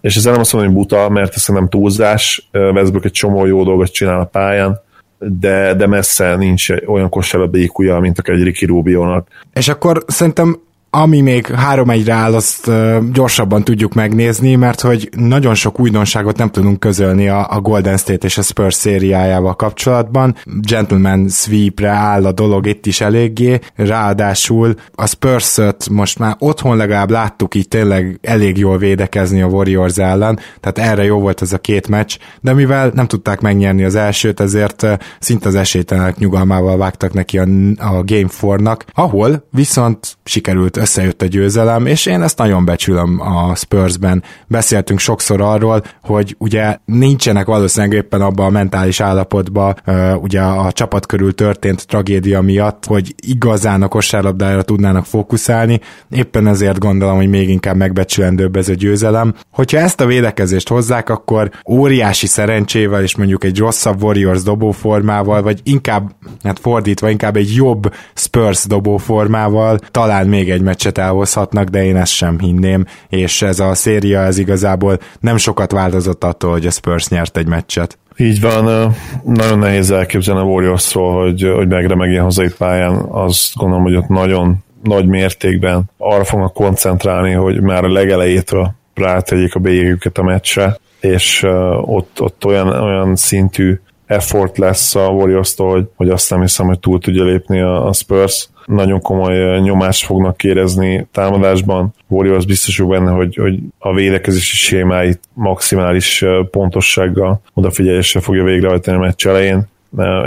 és 0.00 0.16
ezzel 0.16 0.32
nem 0.32 0.40
azt 0.40 0.52
mondom, 0.52 0.72
hogy 0.72 0.80
buta, 0.80 1.08
mert 1.08 1.34
ez 1.34 1.46
nem 1.46 1.68
túlzás, 1.68 2.48
Westbrook 2.52 3.04
egy 3.04 3.12
csomó 3.12 3.46
jó 3.46 3.64
dolgot 3.64 3.92
csinál 3.92 4.20
a 4.20 4.24
pályán, 4.24 4.80
de, 5.20 5.74
de 5.74 5.86
messze 5.86 6.36
nincs 6.36 6.70
olyan 6.86 7.08
kosárlabda 7.08 7.58
iq 7.58 7.78
mint 8.00 8.18
akár 8.18 8.36
egy 8.36 8.42
Ricky 8.42 8.66
Rubio-nak. 8.66 9.28
És 9.52 9.68
akkor 9.68 10.04
szerintem 10.06 10.60
ami 10.90 11.20
még 11.20 11.46
három 11.46 11.90
egyre 11.90 12.12
áll, 12.12 12.34
azt 12.34 12.70
gyorsabban 13.12 13.64
tudjuk 13.64 13.94
megnézni, 13.94 14.54
mert 14.54 14.80
hogy 14.80 15.08
nagyon 15.16 15.54
sok 15.54 15.80
újdonságot 15.80 16.36
nem 16.36 16.50
tudunk 16.50 16.80
közölni 16.80 17.28
a, 17.28 17.58
Golden 17.62 17.96
State 17.96 18.26
és 18.26 18.38
a 18.38 18.42
Spurs 18.42 18.74
szériájával 18.74 19.56
kapcsolatban. 19.56 20.36
Gentleman 20.44 21.28
sweepre 21.28 21.88
áll 21.88 22.26
a 22.26 22.32
dolog 22.32 22.66
itt 22.66 22.86
is 22.86 23.00
eléggé, 23.00 23.58
ráadásul 23.76 24.74
a 24.94 25.06
spurs 25.06 25.58
most 25.90 26.18
már 26.18 26.36
otthon 26.38 26.76
legalább 26.76 27.10
láttuk 27.10 27.54
így 27.54 27.68
tényleg 27.68 28.18
elég 28.22 28.58
jól 28.58 28.78
védekezni 28.78 29.42
a 29.42 29.46
Warriors 29.46 29.96
ellen, 29.98 30.38
tehát 30.60 30.90
erre 30.90 31.04
jó 31.04 31.18
volt 31.18 31.42
ez 31.42 31.52
a 31.52 31.58
két 31.58 31.88
meccs, 31.88 32.16
de 32.40 32.52
mivel 32.52 32.90
nem 32.94 33.06
tudták 33.06 33.40
megnyerni 33.40 33.84
az 33.84 33.94
elsőt, 33.94 34.40
ezért 34.40 34.86
szinte 35.18 35.48
az 35.48 35.54
esélytelenek 35.54 36.16
nyugalmával 36.16 36.76
vágtak 36.76 37.12
neki 37.12 37.38
a, 37.38 37.42
a 37.76 38.02
Game 38.04 38.28
4-nak, 38.40 38.80
ahol 38.94 39.46
viszont 39.50 40.18
sikerült 40.24 40.76
összejött 40.80 41.22
a 41.22 41.26
győzelem, 41.26 41.86
és 41.86 42.06
én 42.06 42.22
ezt 42.22 42.38
nagyon 42.38 42.64
becsülöm 42.64 43.20
a 43.20 43.54
Spursben. 43.54 44.22
Beszéltünk 44.46 44.98
sokszor 44.98 45.40
arról, 45.40 45.82
hogy 46.02 46.34
ugye 46.38 46.76
nincsenek 46.84 47.46
valószínűleg 47.46 47.96
éppen 47.96 48.20
abban 48.20 48.46
a 48.46 48.50
mentális 48.50 49.00
állapotban, 49.00 49.74
ugye 50.16 50.40
a 50.40 50.72
csapat 50.72 51.06
körül 51.06 51.34
történt 51.34 51.86
tragédia 51.86 52.40
miatt, 52.40 52.84
hogy 52.86 53.14
igazán 53.26 53.82
a 53.82 53.88
kosárlabdára 53.88 54.62
tudnának 54.62 55.04
fókuszálni, 55.04 55.80
éppen 56.10 56.46
ezért 56.46 56.78
gondolom, 56.78 57.16
hogy 57.16 57.28
még 57.28 57.48
inkább 57.48 57.76
megbecsülendőbb 57.76 58.56
ez 58.56 58.68
a 58.68 58.74
győzelem. 58.74 59.34
Hogyha 59.50 59.78
ezt 59.78 60.00
a 60.00 60.06
védekezést 60.06 60.68
hozzák, 60.68 61.08
akkor 61.08 61.50
óriási 61.68 62.26
szerencsével, 62.26 63.02
és 63.02 63.16
mondjuk 63.16 63.44
egy 63.44 63.58
rosszabb 63.58 64.02
Warriors 64.02 64.42
dobóformával, 64.42 65.42
vagy 65.42 65.60
inkább, 65.62 66.10
hát 66.42 66.58
fordítva, 66.58 67.10
inkább 67.10 67.36
egy 67.36 67.54
jobb 67.54 67.92
Spurs 68.14 68.66
dobóformával 68.66 69.78
talán 69.90 70.26
még 70.26 70.50
egy 70.50 70.62
meccset 70.70 70.98
elhozhatnak, 70.98 71.68
de 71.68 71.84
én 71.84 71.96
ezt 71.96 72.12
sem 72.12 72.38
hinném, 72.38 72.84
és 73.08 73.42
ez 73.42 73.60
a 73.60 73.74
széria 73.74 74.20
ez 74.20 74.38
igazából 74.38 74.98
nem 75.20 75.36
sokat 75.36 75.72
változott 75.72 76.24
attól, 76.24 76.50
hogy 76.50 76.66
a 76.66 76.70
Spurs 76.70 77.08
nyert 77.08 77.36
egy 77.36 77.46
meccset. 77.46 77.98
Így 78.16 78.40
van, 78.40 78.94
nagyon 79.24 79.58
nehéz 79.58 79.90
elképzelni 79.90 80.40
a 80.40 80.44
warriors 80.44 80.92
hogy, 80.92 81.52
hogy 81.54 81.68
megremegjen 81.68 82.22
hazai 82.22 82.50
pályán, 82.58 82.94
azt 83.10 83.54
gondolom, 83.54 83.84
hogy 83.84 83.96
ott 83.96 84.08
nagyon 84.08 84.56
nagy 84.82 85.06
mértékben 85.06 85.90
arra 85.98 86.24
fognak 86.24 86.52
koncentrálni, 86.52 87.32
hogy 87.32 87.60
már 87.60 87.84
a 87.84 87.92
legelejétől 87.92 88.74
rátegyék 88.94 89.54
a 89.54 89.58
bélyegüket 89.58 90.18
a 90.18 90.22
meccsre, 90.22 90.76
és 91.00 91.42
ott, 91.80 92.20
ott 92.20 92.44
olyan, 92.44 92.68
olyan 92.68 93.16
szintű 93.16 93.80
effort 94.10 94.58
lesz 94.58 94.94
a 94.94 95.08
warriors 95.08 95.54
hogy, 95.56 95.88
hogy 95.96 96.08
azt 96.08 96.30
nem 96.30 96.40
hiszem, 96.40 96.66
hogy 96.66 96.78
túl 96.78 96.98
tudja 96.98 97.24
lépni 97.24 97.60
a, 97.60 97.86
a 97.86 97.92
Spurs 97.92 98.48
nagyon 98.66 99.00
komoly 99.00 99.60
nyomást 99.60 100.04
fognak 100.04 100.44
érezni 100.44 101.06
támadásban. 101.12 101.94
Warriors 102.08 102.46
biztos 102.46 102.78
jó 102.78 102.88
benne, 102.88 103.10
hogy, 103.10 103.36
hogy 103.36 103.58
a 103.78 103.94
védekezési 103.94 104.56
sémáit 104.56 105.20
maximális 105.32 106.24
pontossággal, 106.50 107.40
odafigyeléssel 107.54 108.22
fogja 108.22 108.44
végrehajtani 108.44 108.96
a 108.96 109.00
meccs 109.00 109.26
elején 109.26 109.68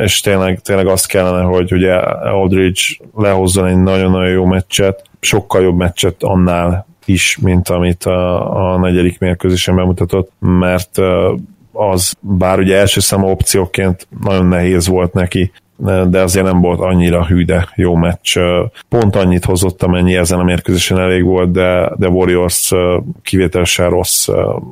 és 0.03 0.19
tényleg, 0.19 0.59
tényleg 0.59 0.87
azt 0.87 1.07
kellene, 1.07 1.43
hogy 1.43 1.73
ugye 1.73 1.93
Aldridge 1.93 2.81
lehozzon 3.15 3.65
egy 3.65 3.77
nagyon-nagyon 3.77 4.31
jó 4.31 4.45
meccset, 4.45 5.03
sokkal 5.19 5.61
jobb 5.61 5.77
meccset 5.77 6.15
annál 6.19 6.85
is, 7.05 7.37
mint 7.41 7.69
amit 7.69 8.03
a, 8.03 8.73
a 8.73 8.79
negyedik 8.79 9.19
mérkőzésen 9.19 9.75
bemutatott, 9.75 10.31
mert 10.39 10.99
az, 11.73 12.13
bár 12.19 12.59
ugye 12.59 12.77
első 12.77 12.99
számú 12.99 13.27
opcióként 13.27 14.07
nagyon 14.21 14.45
nehéz 14.45 14.87
volt 14.87 15.13
neki 15.13 15.51
de 16.09 16.21
azért 16.21 16.45
nem 16.45 16.61
volt 16.61 16.79
annyira 16.79 17.25
hű, 17.25 17.45
de 17.45 17.69
jó 17.75 17.95
meccs. 17.95 18.37
Pont 18.89 19.15
annyit 19.15 19.45
hozott, 19.45 19.83
amennyi 19.83 20.15
ezen 20.15 20.39
a 20.39 20.43
mérkőzésen 20.43 20.99
elég 20.99 21.23
volt, 21.23 21.51
de, 21.51 21.91
de 21.95 22.07
Warriors 22.07 22.71
kivételesen 23.21 23.89
rossz 23.89 24.27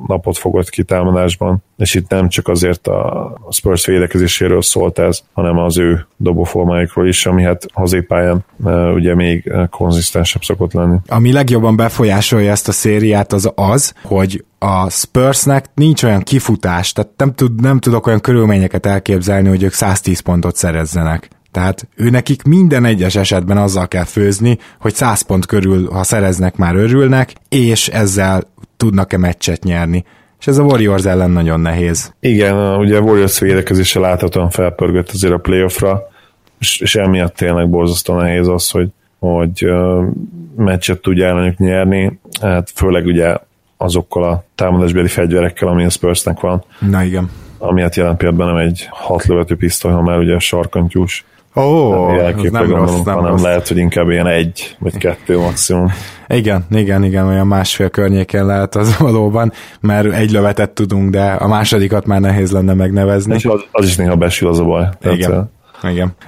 napot 0.06 0.38
fogott 0.38 0.70
ki 0.70 0.82
támadásban, 0.82 1.62
és 1.76 1.94
itt 1.94 2.08
nem 2.08 2.28
csak 2.28 2.48
azért 2.48 2.86
a 2.86 3.32
Spurs 3.50 3.86
védekezéséről 3.86 4.62
szólt 4.62 4.98
ez, 4.98 5.22
hanem 5.32 5.58
az 5.58 5.78
ő 5.78 6.06
dobóformáikról 6.16 7.08
is, 7.08 7.26
ami 7.26 7.42
hát 7.42 7.66
hazépályán 7.72 8.44
ugye 8.94 9.14
még 9.14 9.52
konzisztensebb 9.70 10.42
szokott 10.42 10.72
lenni. 10.72 10.96
Ami 11.08 11.32
legjobban 11.32 11.76
befolyásolja 11.76 12.50
ezt 12.50 12.68
a 12.68 12.72
szériát 12.72 13.32
az 13.32 13.52
az, 13.54 13.94
hogy 14.02 14.44
a 14.62 14.90
Spursnek 14.90 15.64
nincs 15.74 16.02
olyan 16.02 16.22
kifutás, 16.22 16.92
tehát 16.92 17.10
nem, 17.16 17.34
tud, 17.34 17.60
nem 17.60 17.78
tudok 17.78 18.06
olyan 18.06 18.20
körülményeket 18.20 18.86
elképzelni, 18.86 19.48
hogy 19.48 19.62
ők 19.62 19.72
110 19.72 20.20
pontot 20.20 20.56
szerezzenek. 20.56 21.28
Tehát 21.50 21.88
ő 21.96 22.10
nekik 22.10 22.42
minden 22.42 22.84
egyes 22.84 23.16
esetben 23.16 23.56
azzal 23.56 23.88
kell 23.88 24.04
főzni, 24.04 24.58
hogy 24.80 24.94
100 24.94 25.20
pont 25.22 25.46
körül, 25.46 25.90
ha 25.90 26.02
szereznek, 26.02 26.56
már 26.56 26.74
örülnek, 26.74 27.32
és 27.48 27.88
ezzel 27.88 28.42
tudnak-e 28.76 29.16
meccset 29.16 29.64
nyerni. 29.64 30.04
És 30.40 30.46
ez 30.46 30.58
a 30.58 30.62
Warriors 30.62 31.04
ellen 31.04 31.30
nagyon 31.30 31.60
nehéz. 31.60 32.14
Igen, 32.20 32.76
ugye 32.76 32.96
a 32.96 33.00
Warriors 33.00 33.38
védekezése 33.38 34.00
láthatóan 34.00 34.50
felpörgött 34.50 35.10
azért 35.10 35.32
a 35.32 35.38
playoffra, 35.38 36.02
és, 36.58 36.80
és 36.80 36.94
emiatt 36.94 37.36
tényleg 37.36 37.70
borzasztó 37.70 38.14
nehéz 38.14 38.48
az, 38.48 38.70
hogy, 38.70 38.88
hogy 39.18 39.66
meccset 40.56 41.00
tudja 41.00 41.26
ellenük 41.26 41.58
nyerni, 41.58 42.18
hát 42.40 42.70
főleg 42.74 43.06
ugye 43.06 43.36
azokkal 43.82 44.22
a 44.22 44.44
támadásbeli 44.54 45.08
fegyverekkel, 45.08 45.68
ami 45.68 45.84
a 45.84 45.90
Spursnek 45.90 46.40
van. 46.40 46.64
Na 46.78 47.02
igen. 47.02 47.30
Ami 47.58 47.80
hát 47.80 47.96
jelen 47.96 48.16
pillanatban 48.16 48.54
nem 48.54 48.66
egy 48.66 48.88
hat 48.90 49.24
lövető 49.24 49.56
pisztoly, 49.56 49.90
hanem 49.90 50.06
már 50.06 50.18
ugye 50.18 50.34
a 50.34 50.38
sarkantyús. 50.38 51.24
Ó, 51.56 51.60
oh, 51.60 52.16
nem 52.16 52.50
gondolom, 52.50 52.86
rossz, 52.86 53.02
nem 53.04 53.14
hanem 53.14 53.30
rossz. 53.30 53.42
lehet, 53.42 53.68
hogy 53.68 53.76
inkább 53.76 54.10
ilyen 54.10 54.26
egy 54.26 54.76
vagy 54.78 54.96
kettő 54.96 55.38
maximum. 55.38 55.92
Igen, 56.28 56.66
igen, 56.70 57.04
igen, 57.04 57.26
olyan 57.26 57.46
másfél 57.46 57.88
környéken 57.88 58.46
lehet 58.46 58.74
az 58.74 58.96
valóban, 58.98 59.52
mert 59.80 60.12
egy 60.12 60.30
lövetet 60.30 60.70
tudunk, 60.70 61.10
de 61.10 61.24
a 61.24 61.48
másodikat 61.48 62.06
már 62.06 62.20
nehéz 62.20 62.50
lenne 62.50 62.74
megnevezni. 62.74 63.34
És 63.34 63.44
az, 63.44 63.64
az 63.70 63.86
is 63.86 63.96
néha 63.96 64.16
besül 64.16 64.48
az 64.48 64.58
a 64.58 64.64
baj. 64.64 64.88
Tehát, 65.00 65.16
Igen. 65.16 65.50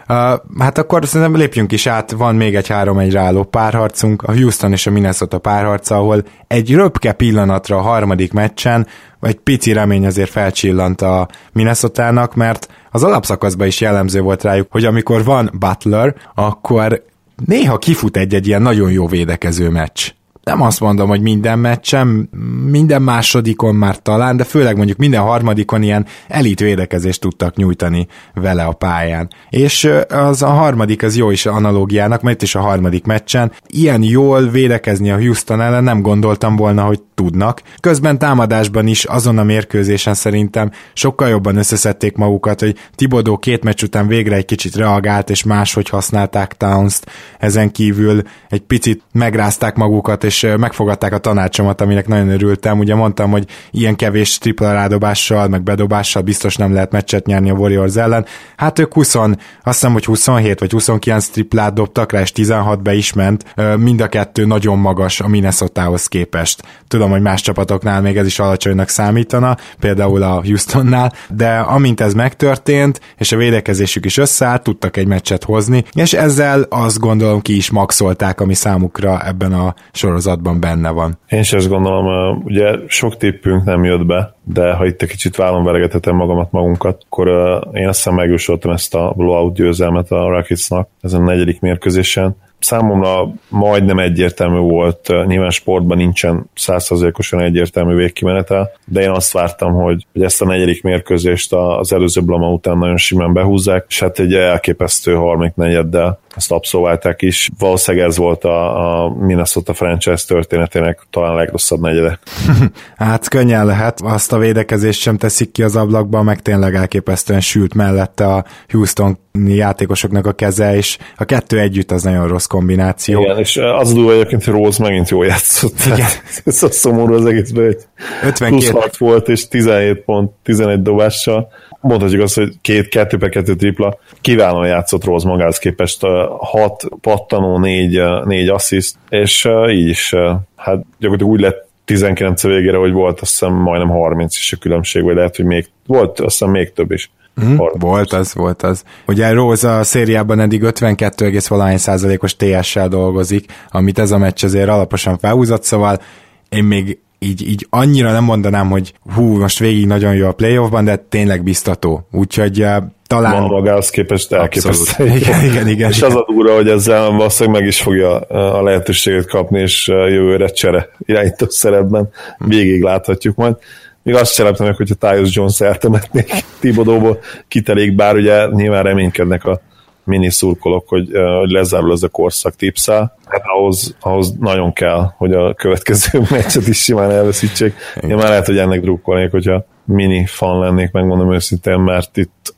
Uh, 0.08 0.38
hát 0.58 0.78
akkor 0.78 1.06
szerintem 1.06 1.36
lépjünk 1.36 1.72
is 1.72 1.86
át, 1.86 2.10
van 2.10 2.34
még 2.34 2.54
egy 2.54 2.68
három 2.68 2.98
egyre 2.98 3.20
álló 3.20 3.44
párharcunk, 3.44 4.22
a 4.22 4.32
Houston 4.32 4.72
és 4.72 4.86
a 4.86 4.90
Minnesota 4.90 5.38
párharca, 5.38 5.96
ahol 5.96 6.22
egy 6.46 6.74
röpke 6.74 7.12
pillanatra 7.12 7.76
a 7.76 7.82
harmadik 7.82 8.32
meccsen, 8.32 8.86
egy 9.20 9.36
pici 9.36 9.72
remény 9.72 10.06
azért 10.06 10.30
felcsillant 10.30 11.02
a 11.02 11.28
Minnesotának, 11.52 12.34
mert 12.34 12.68
az 12.90 13.02
alapszakaszban 13.02 13.66
is 13.66 13.80
jellemző 13.80 14.20
volt 14.20 14.42
rájuk, 14.42 14.66
hogy 14.70 14.84
amikor 14.84 15.24
van 15.24 15.50
Butler, 15.58 16.14
akkor 16.34 17.04
néha 17.46 17.78
kifut 17.78 18.16
egy-egy 18.16 18.46
ilyen 18.46 18.62
nagyon 18.62 18.90
jó 18.90 19.06
védekező 19.06 19.68
meccs 19.68 20.12
nem 20.44 20.62
azt 20.62 20.80
mondom, 20.80 21.08
hogy 21.08 21.20
minden 21.20 21.58
meccsen, 21.58 22.28
minden 22.70 23.02
másodikon 23.02 23.74
már 23.74 23.98
talán, 23.98 24.36
de 24.36 24.44
főleg 24.44 24.76
mondjuk 24.76 24.98
minden 24.98 25.20
harmadikon 25.20 25.82
ilyen 25.82 26.06
elit 26.28 26.60
védekezést 26.60 27.20
tudtak 27.20 27.56
nyújtani 27.56 28.06
vele 28.34 28.64
a 28.64 28.72
pályán. 28.72 29.28
És 29.50 29.90
az 30.08 30.42
a 30.42 30.48
harmadik 30.48 31.02
az 31.02 31.16
jó 31.16 31.30
is 31.30 31.46
analógiának, 31.46 32.22
mert 32.22 32.42
is 32.42 32.54
a 32.54 32.60
harmadik 32.60 33.04
meccsen 33.04 33.52
ilyen 33.66 34.02
jól 34.02 34.48
védekezni 34.48 35.10
a 35.10 35.16
Houston 35.18 35.60
ellen 35.60 35.84
nem 35.84 36.02
gondoltam 36.02 36.56
volna, 36.56 36.82
hogy 36.82 37.02
tudnak. 37.14 37.62
Közben 37.80 38.18
támadásban 38.18 38.86
is 38.86 39.04
azon 39.04 39.38
a 39.38 39.42
mérkőzésen 39.42 40.14
szerintem 40.14 40.70
sokkal 40.92 41.28
jobban 41.28 41.56
összeszedték 41.56 42.16
magukat, 42.16 42.60
hogy 42.60 42.76
Tibodó 42.94 43.38
két 43.38 43.64
meccs 43.64 43.82
után 43.82 44.06
végre 44.06 44.36
egy 44.36 44.44
kicsit 44.44 44.76
reagált, 44.76 45.30
és 45.30 45.42
máshogy 45.42 45.88
használták 45.88 46.56
Towns-t. 46.56 47.10
Ezen 47.38 47.72
kívül 47.72 48.22
egy 48.48 48.60
picit 48.60 49.02
megrázták 49.12 49.76
magukat, 49.76 50.24
és 50.24 50.33
megfogadták 50.42 51.12
a 51.12 51.18
tanácsomat, 51.18 51.80
aminek 51.80 52.08
nagyon 52.08 52.28
örültem. 52.28 52.78
Ugye 52.78 52.94
mondtam, 52.94 53.30
hogy 53.30 53.46
ilyen 53.70 53.96
kevés 53.96 54.38
tripla 54.38 54.72
rádobással, 54.72 55.48
meg 55.48 55.62
bedobással 55.62 56.22
biztos 56.22 56.56
nem 56.56 56.72
lehet 56.72 56.92
meccset 56.92 57.26
nyerni 57.26 57.50
a 57.50 57.54
Warriors 57.54 57.96
ellen. 57.96 58.26
Hát 58.56 58.78
ők 58.78 58.92
20, 58.92 59.14
azt 59.14 59.38
hiszem, 59.62 59.92
hogy 59.92 60.04
27 60.04 60.60
vagy 60.60 60.70
29 60.70 61.26
triplát 61.26 61.74
dobtak 61.74 62.12
rá, 62.12 62.20
és 62.20 62.32
16 62.32 62.82
be 62.82 62.94
is 62.94 63.12
ment. 63.12 63.54
Mind 63.76 64.00
a 64.00 64.08
kettő 64.08 64.44
nagyon 64.44 64.78
magas 64.78 65.20
a 65.20 65.28
Minnesota-hoz 65.28 66.06
képest. 66.06 66.62
Tudom, 66.88 67.10
hogy 67.10 67.20
más 67.20 67.40
csapatoknál 67.40 68.00
még 68.00 68.16
ez 68.16 68.26
is 68.26 68.38
alacsonynak 68.38 68.88
számítana, 68.88 69.56
például 69.80 70.22
a 70.22 70.42
Houstonnál, 70.44 71.12
de 71.28 71.58
amint 71.58 72.00
ez 72.00 72.14
megtörtént, 72.14 73.00
és 73.16 73.32
a 73.32 73.36
védekezésük 73.36 74.04
is 74.04 74.16
összeállt, 74.16 74.62
tudtak 74.62 74.96
egy 74.96 75.06
meccset 75.06 75.44
hozni, 75.44 75.84
és 75.92 76.12
ezzel 76.12 76.66
azt 76.68 76.98
gondolom 76.98 77.40
ki 77.40 77.56
is 77.56 77.70
maxolták, 77.70 78.40
ami 78.40 78.54
számukra 78.54 79.26
ebben 79.26 79.52
a 79.52 79.74
sorozatban 79.92 80.23
benne 80.60 80.90
van. 80.90 81.18
Én 81.28 81.40
is 81.40 81.52
ezt 81.52 81.68
gondolom, 81.68 82.36
ugye 82.44 82.74
sok 82.86 83.16
tippünk 83.16 83.64
nem 83.64 83.84
jött 83.84 84.06
be, 84.06 84.34
de 84.42 84.72
ha 84.72 84.86
itt 84.86 85.02
egy 85.02 85.08
kicsit 85.08 85.36
vállon 85.36 85.64
veregethetem 85.64 86.16
magamat 86.16 86.52
magunkat, 86.52 87.02
akkor 87.06 87.28
én 87.72 87.88
azt 87.88 87.96
hiszem 87.96 88.14
megjósoltam 88.14 88.70
ezt 88.70 88.94
a 88.94 89.12
blowout 89.16 89.54
győzelmet 89.54 90.10
a 90.10 90.28
Rocketsnak 90.28 90.88
ezen 91.00 91.20
a 91.20 91.24
negyedik 91.24 91.60
mérkőzésen 91.60 92.36
számomra 92.64 93.28
majdnem 93.48 93.98
egyértelmű 93.98 94.58
volt, 94.58 95.08
nyilván 95.26 95.50
sportban 95.50 95.96
nincsen 95.96 96.50
százszerzékosan 96.54 97.40
egyértelmű 97.40 97.94
végkimenetel, 97.94 98.70
de 98.86 99.00
én 99.00 99.10
azt 99.10 99.32
vártam, 99.32 99.72
hogy, 99.72 100.06
hogy 100.12 100.22
ezt 100.22 100.42
a 100.42 100.46
negyedik 100.46 100.82
mérkőzést 100.82 101.52
az 101.52 101.92
előző 101.92 102.20
blama 102.20 102.52
után 102.52 102.78
nagyon 102.78 102.96
simán 102.96 103.32
behúzzák, 103.32 103.84
és 103.88 104.00
hát 104.00 104.18
egy 104.18 104.34
elképesztő 104.34 105.14
harmadik 105.14 105.54
negyeddel 105.54 106.18
ezt 106.36 106.52
abszolválták 106.52 107.22
is. 107.22 107.50
Valószínűleg 107.58 108.06
ez 108.06 108.16
volt 108.16 108.44
a, 108.44 109.04
a 109.04 109.14
Minnesota 109.14 109.74
franchise 109.74 110.24
történetének 110.26 111.06
talán 111.10 111.30
a 111.30 111.34
legrosszabb 111.34 111.80
negyede. 111.80 112.18
hát 112.96 113.28
könnyen 113.28 113.66
lehet, 113.66 114.00
azt 114.02 114.32
a 114.32 114.38
védekezést 114.38 115.00
sem 115.00 115.16
teszik 115.16 115.52
ki 115.52 115.62
az 115.62 115.76
ablakba, 115.76 116.22
meg 116.22 116.42
tényleg 116.42 116.74
elképesztően 116.74 117.40
sült 117.40 117.74
mellette 117.74 118.26
a 118.26 118.44
Houston 118.68 119.18
játékosoknak 119.46 120.26
a 120.26 120.32
keze, 120.32 120.76
és 120.76 120.98
a 121.16 121.24
kettő 121.24 121.58
együtt 121.58 121.90
az 121.90 122.02
nagyon 122.02 122.28
rossz 122.28 122.46
kombináció. 122.46 123.20
Igen, 123.20 123.38
és 123.38 123.56
az 123.56 123.92
a 123.92 124.10
egyébként, 124.12 124.44
hogy 124.44 124.54
Rose 124.54 124.82
megint 124.82 125.08
jól 125.08 125.26
játszott. 125.26 125.84
Igen. 125.86 126.06
ez 126.44 126.62
a 126.62 126.70
szomorú 126.70 127.14
az 127.14 127.26
egészben, 127.26 127.64
hogy 127.64 127.78
52. 128.22 128.54
26 128.54 128.96
volt, 128.96 129.28
és 129.28 129.48
17 129.48 130.04
pont, 130.04 130.30
11 130.42 130.82
dobással. 130.82 131.48
Mondhatjuk 131.86 132.22
azt, 132.22 132.34
hogy 132.34 132.52
két, 132.60 132.88
kettő 132.88 133.16
per 133.16 133.28
kettő 133.28 133.54
tripla. 133.54 133.98
Kiválóan 134.20 134.66
játszott 134.66 135.04
Rose 135.04 135.28
magához 135.28 135.58
képest, 135.58 136.00
6 136.38 136.84
pattanó, 137.00 137.58
4, 137.58 138.02
4 138.24 138.48
assziszt, 138.48 138.96
és 139.08 139.48
így 139.70 139.88
is, 139.88 140.14
hát 140.56 140.84
gyakorlatilag 140.98 141.32
úgy 141.32 141.40
lett 141.40 141.68
19 141.84 142.42
végére, 142.42 142.76
hogy 142.76 142.92
volt 142.92 143.20
azt 143.20 143.30
hiszem 143.30 143.52
majdnem 143.52 143.88
30 143.88 144.36
is 144.36 144.52
a 144.52 144.56
különbség, 144.56 145.02
vagy 145.02 145.14
lehet, 145.14 145.36
hogy 145.36 145.44
még 145.44 145.68
volt 145.86 146.20
azt 146.20 146.38
hiszem 146.38 146.50
még 146.50 146.72
több 146.72 146.90
is. 146.90 147.10
Mm, 147.44 147.56
volt 147.78 148.12
az, 148.12 148.34
volt 148.34 148.62
az. 148.62 148.84
Ugye 149.06 149.32
Rose 149.32 149.70
a 149.70 149.82
szériában 149.82 150.40
eddig 150.40 150.62
52,valahány 150.64 151.76
százalékos 151.76 152.36
TS-sel 152.36 152.88
dolgozik, 152.88 153.52
amit 153.70 153.98
ez 153.98 154.10
a 154.10 154.18
meccs 154.18 154.44
azért 154.44 154.68
alaposan 154.68 155.18
felhúzott, 155.18 155.62
szóval 155.62 156.00
én 156.48 156.64
még 156.64 156.98
így, 157.24 157.48
így 157.48 157.66
annyira 157.70 158.12
nem 158.12 158.24
mondanám, 158.24 158.70
hogy 158.70 158.92
hú, 159.14 159.38
most 159.38 159.58
végig 159.58 159.86
nagyon 159.86 160.14
jó 160.14 160.26
a 160.26 160.32
playoffban, 160.32 160.84
de 160.84 160.96
tényleg 160.96 161.42
biztató. 161.42 162.08
Úgyhogy 162.10 162.60
uh, 162.60 162.76
talán... 163.06 163.40
Van 163.40 163.50
magához 163.50 163.90
képest 163.90 164.32
elképesztő. 164.32 165.04
Igen, 165.20 165.44
igen, 165.44 165.68
igen. 165.68 165.90
És 165.90 165.96
igen. 165.96 166.10
az 166.10 166.16
a 166.16 166.24
durva, 166.28 166.54
hogy 166.54 166.68
ezzel 166.68 167.10
valószínűleg 167.10 167.60
meg 167.60 167.68
is 167.68 167.80
fogja 167.80 168.18
a 168.28 168.62
lehetőséget 168.62 169.26
kapni, 169.26 169.60
és 169.60 169.88
jövőre 169.88 170.48
csere 170.48 170.88
irányító 170.98 171.46
szerepben 171.48 172.08
végig 172.38 172.82
láthatjuk 172.82 173.36
majd. 173.36 173.56
Még 174.02 174.14
azt 174.14 174.32
sem 174.32 174.52
meg, 174.58 174.76
hogyha 174.76 174.94
Tyus 174.94 175.34
Jones 175.34 175.60
eltemetnék 175.60 176.32
Tibodóból, 176.60 177.18
kitelik, 177.48 177.94
bár 177.94 178.14
ugye 178.16 178.46
nyilván 178.46 178.82
reménykednek 178.82 179.44
a 179.44 179.60
mini 180.04 180.30
szurkolok, 180.30 180.88
hogy, 180.88 181.10
hogy 181.38 181.50
lezárul 181.50 181.92
ez 181.92 182.02
a 182.02 182.08
korszak 182.08 182.56
tipszá. 182.56 183.12
Hát 183.26 183.42
ahhoz, 183.44 183.96
ahhoz 184.00 184.32
nagyon 184.38 184.72
kell, 184.72 185.12
hogy 185.16 185.32
a 185.32 185.54
következő 185.54 186.22
meccset 186.30 186.66
is 186.66 186.82
simán 186.82 187.10
elveszítsék. 187.10 187.74
Én 188.00 188.14
már 188.14 188.28
lehet, 188.28 188.46
hogy 188.46 188.58
ennek 188.58 188.80
drukkolnék, 188.80 189.30
hogyha 189.30 189.64
mini 189.84 190.26
fan 190.26 190.58
lennék, 190.58 190.90
megmondom 190.92 191.32
őszintén, 191.32 191.78
mert 191.78 192.16
itt 192.16 192.54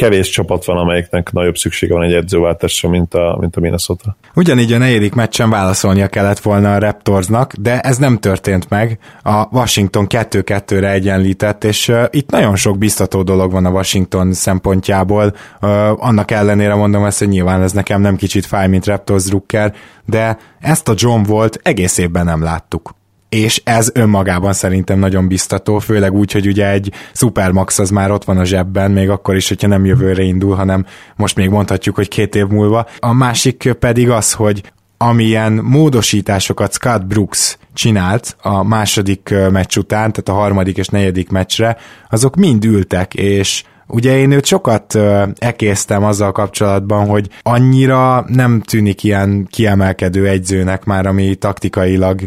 kevés 0.00 0.28
csapat 0.28 0.64
van, 0.64 0.76
amelyiknek 0.76 1.32
nagyobb 1.32 1.56
szüksége 1.56 1.94
van 1.94 2.02
egy 2.02 2.14
edzőváltásra, 2.14 2.88
mint 2.88 3.14
a, 3.14 3.36
mint 3.40 3.56
a 3.56 3.60
Minnesota. 3.60 4.16
Ugyanígy 4.34 4.72
a 4.72 4.78
negyedik 4.78 5.14
meccsen 5.14 5.50
válaszolnia 5.50 6.08
kellett 6.08 6.38
volna 6.38 6.74
a 6.74 6.78
Raptorsnak, 6.78 7.54
de 7.54 7.80
ez 7.80 7.98
nem 7.98 8.18
történt 8.18 8.68
meg. 8.68 8.98
A 9.22 9.46
Washington 9.50 10.06
2-2-re 10.08 10.90
egyenlített, 10.90 11.64
és 11.64 11.88
uh, 11.88 12.04
itt 12.10 12.30
nagyon 12.30 12.56
sok 12.56 12.78
biztató 12.78 13.22
dolog 13.22 13.52
van 13.52 13.64
a 13.64 13.70
Washington 13.70 14.32
szempontjából. 14.32 15.34
Uh, 15.60 15.70
annak 16.06 16.30
ellenére 16.30 16.74
mondom 16.74 17.04
ezt, 17.04 17.18
hogy 17.18 17.28
nyilván 17.28 17.62
ez 17.62 17.72
nekem 17.72 18.00
nem 18.00 18.16
kicsit 18.16 18.46
fáj, 18.46 18.68
mint 18.68 18.86
Raptors 18.86 19.24
drukker, 19.24 19.74
de 20.06 20.38
ezt 20.60 20.88
a 20.88 20.94
John 20.96 21.22
volt 21.22 21.60
egész 21.62 21.98
évben 21.98 22.24
nem 22.24 22.42
láttuk 22.42 22.98
és 23.30 23.60
ez 23.64 23.90
önmagában 23.94 24.52
szerintem 24.52 24.98
nagyon 24.98 25.28
biztató, 25.28 25.78
főleg 25.78 26.12
úgy, 26.12 26.32
hogy 26.32 26.46
ugye 26.46 26.70
egy 26.70 26.92
Supermax 27.12 27.78
az 27.78 27.90
már 27.90 28.10
ott 28.10 28.24
van 28.24 28.38
a 28.38 28.44
zsebben, 28.44 28.90
még 28.90 29.10
akkor 29.10 29.36
is, 29.36 29.48
hogyha 29.48 29.68
nem 29.68 29.84
jövőre 29.84 30.22
indul, 30.22 30.54
hanem 30.54 30.86
most 31.16 31.36
még 31.36 31.48
mondhatjuk, 31.48 31.94
hogy 31.94 32.08
két 32.08 32.34
év 32.34 32.46
múlva. 32.46 32.86
A 32.98 33.12
másik 33.12 33.72
pedig 33.78 34.10
az, 34.10 34.32
hogy 34.32 34.62
amilyen 34.96 35.52
módosításokat 35.52 36.72
Scott 36.72 37.04
Brooks 37.04 37.58
csinált 37.74 38.36
a 38.42 38.62
második 38.62 39.34
meccs 39.50 39.76
után, 39.76 40.12
tehát 40.12 40.28
a 40.28 40.42
harmadik 40.42 40.76
és 40.76 40.86
negyedik 40.86 41.30
meccsre, 41.30 41.76
azok 42.10 42.36
mind 42.36 42.64
ültek, 42.64 43.14
és 43.14 43.64
Ugye 43.92 44.18
én 44.18 44.30
őt 44.30 44.44
sokat 44.44 44.98
ekésztem 45.38 46.04
azzal 46.04 46.32
kapcsolatban, 46.32 47.08
hogy 47.08 47.28
annyira 47.42 48.24
nem 48.28 48.60
tűnik 48.60 49.04
ilyen 49.04 49.46
kiemelkedő 49.50 50.28
egyzőnek 50.28 50.84
már, 50.84 51.06
ami 51.06 51.34
taktikailag 51.34 52.20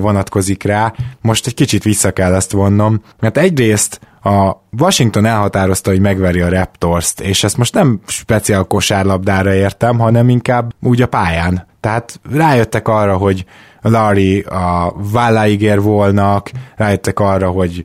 vonatkozik 0.00 0.62
rá. 0.62 0.94
Most 1.20 1.46
egy 1.46 1.54
kicsit 1.54 1.82
vissza 1.82 2.10
kell 2.10 2.34
ezt 2.34 2.52
vonnom, 2.52 3.02
mert 3.20 3.38
egyrészt 3.38 4.00
a 4.22 4.52
Washington 4.78 5.24
elhatározta, 5.24 5.90
hogy 5.90 6.00
megveri 6.00 6.40
a 6.40 6.48
Raptors-t, 6.48 7.20
és 7.20 7.44
ezt 7.44 7.56
most 7.56 7.74
nem 7.74 8.00
speciál 8.06 8.64
kosárlabdára 8.64 9.54
értem, 9.54 9.98
hanem 9.98 10.28
inkább 10.28 10.72
úgy 10.82 11.02
a 11.02 11.06
pályán. 11.06 11.66
Tehát 11.80 12.20
rájöttek 12.32 12.88
arra, 12.88 13.16
hogy 13.16 13.44
Larry 13.80 14.40
a 14.40 14.94
válláig 15.12 15.62
ér 15.62 15.80
volnak, 15.80 16.50
rájöttek 16.76 17.20
arra, 17.20 17.48
hogy 17.50 17.84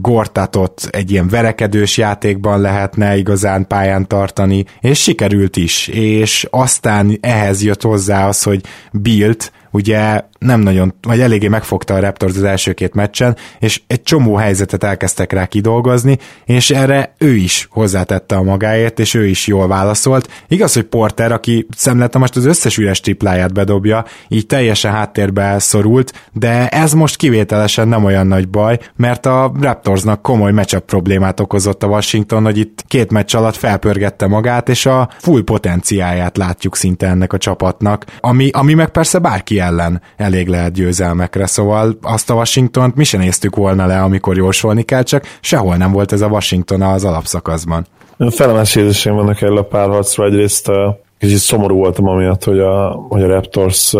Gortatot 0.00 0.88
egy 0.90 1.10
ilyen 1.10 1.28
verekedős 1.28 1.96
játékban 1.96 2.60
lehetne 2.60 3.16
igazán 3.16 3.66
pályán 3.66 4.06
tartani, 4.06 4.64
és 4.80 5.02
sikerült 5.02 5.56
is, 5.56 5.88
és 5.88 6.46
aztán 6.50 7.18
ehhez 7.20 7.62
jött 7.62 7.82
hozzá 7.82 8.28
az, 8.28 8.42
hogy 8.42 8.64
Bilt 8.92 9.52
ugye 9.70 10.20
nem 10.38 10.60
nagyon, 10.60 10.94
vagy 11.02 11.20
eléggé 11.20 11.48
megfogta 11.48 11.94
a 11.94 12.00
Raptors 12.00 12.36
az 12.36 12.42
első 12.42 12.72
két 12.72 12.94
meccsen, 12.94 13.36
és 13.58 13.80
egy 13.86 14.02
csomó 14.02 14.34
helyzetet 14.34 14.84
elkezdtek 14.84 15.32
rá 15.32 15.46
kidolgozni, 15.46 16.18
és 16.44 16.70
erre 16.70 17.14
ő 17.18 17.34
is 17.34 17.68
hozzátette 17.70 18.36
a 18.36 18.42
magáért, 18.42 18.98
és 18.98 19.14
ő 19.14 19.26
is 19.26 19.46
jól 19.46 19.68
válaszolt. 19.68 20.28
Igaz, 20.48 20.74
hogy 20.74 20.82
Porter, 20.82 21.32
aki 21.32 21.66
szemlette 21.76 22.18
most 22.18 22.36
az 22.36 22.44
összes 22.44 22.76
üres 22.76 23.00
tripláját 23.00 23.52
bedobja, 23.52 24.04
így 24.28 24.46
teljesen 24.46 24.92
háttérbe 24.92 25.58
szorult, 25.58 26.28
de 26.32 26.68
ez 26.68 26.92
most 26.92 27.16
kivételesen 27.16 27.88
nem 27.88 28.04
olyan 28.04 28.26
nagy 28.26 28.48
baj, 28.48 28.78
mert 28.96 29.26
a 29.26 29.52
Raptorsnak 29.60 30.22
komoly 30.22 30.52
matchup 30.52 30.84
problémát 30.84 31.40
okozott 31.40 31.82
a 31.82 31.86
Washington, 31.86 32.44
hogy 32.44 32.58
itt 32.58 32.84
két 32.88 33.10
meccs 33.10 33.34
alatt 33.34 33.56
felpörgette 33.56 34.26
magát, 34.26 34.68
és 34.68 34.86
a 34.86 35.08
full 35.18 35.44
potenciáját 35.44 36.36
látjuk 36.36 36.76
szinte 36.76 37.06
ennek 37.06 37.32
a 37.32 37.38
csapatnak, 37.38 38.04
ami, 38.20 38.50
ami 38.52 38.74
meg 38.74 38.88
persze 38.88 39.18
bárki 39.18 39.60
ellen 39.60 40.02
elég 40.28 40.48
lehet 40.48 40.72
győzelmekre, 40.72 41.46
szóval 41.46 41.98
azt 42.02 42.30
a 42.30 42.34
Washingtont 42.34 42.94
mi 42.94 43.04
sem 43.04 43.20
néztük 43.20 43.56
volna 43.56 43.86
le, 43.86 44.02
amikor 44.02 44.36
jósolni 44.36 44.82
kell, 44.82 45.02
csak 45.02 45.24
sehol 45.40 45.76
nem 45.76 45.92
volt 45.92 46.12
ez 46.12 46.20
a 46.20 46.26
Washington 46.26 46.82
az 46.82 47.04
alapszakaszban. 47.04 47.86
Felemes 48.30 48.76
érzéseim 48.76 49.16
vannak 49.16 49.42
erről 49.42 49.58
a 49.58 49.62
párharcra, 49.62 50.24
egyrészt 50.24 50.70
kicsit 51.18 51.36
szomorú 51.36 51.76
voltam 51.76 52.08
amiatt, 52.08 52.44
hogy 52.44 52.58
a, 52.58 52.90
hogy 53.08 53.22
a 53.22 53.26
Raptors 53.26 53.94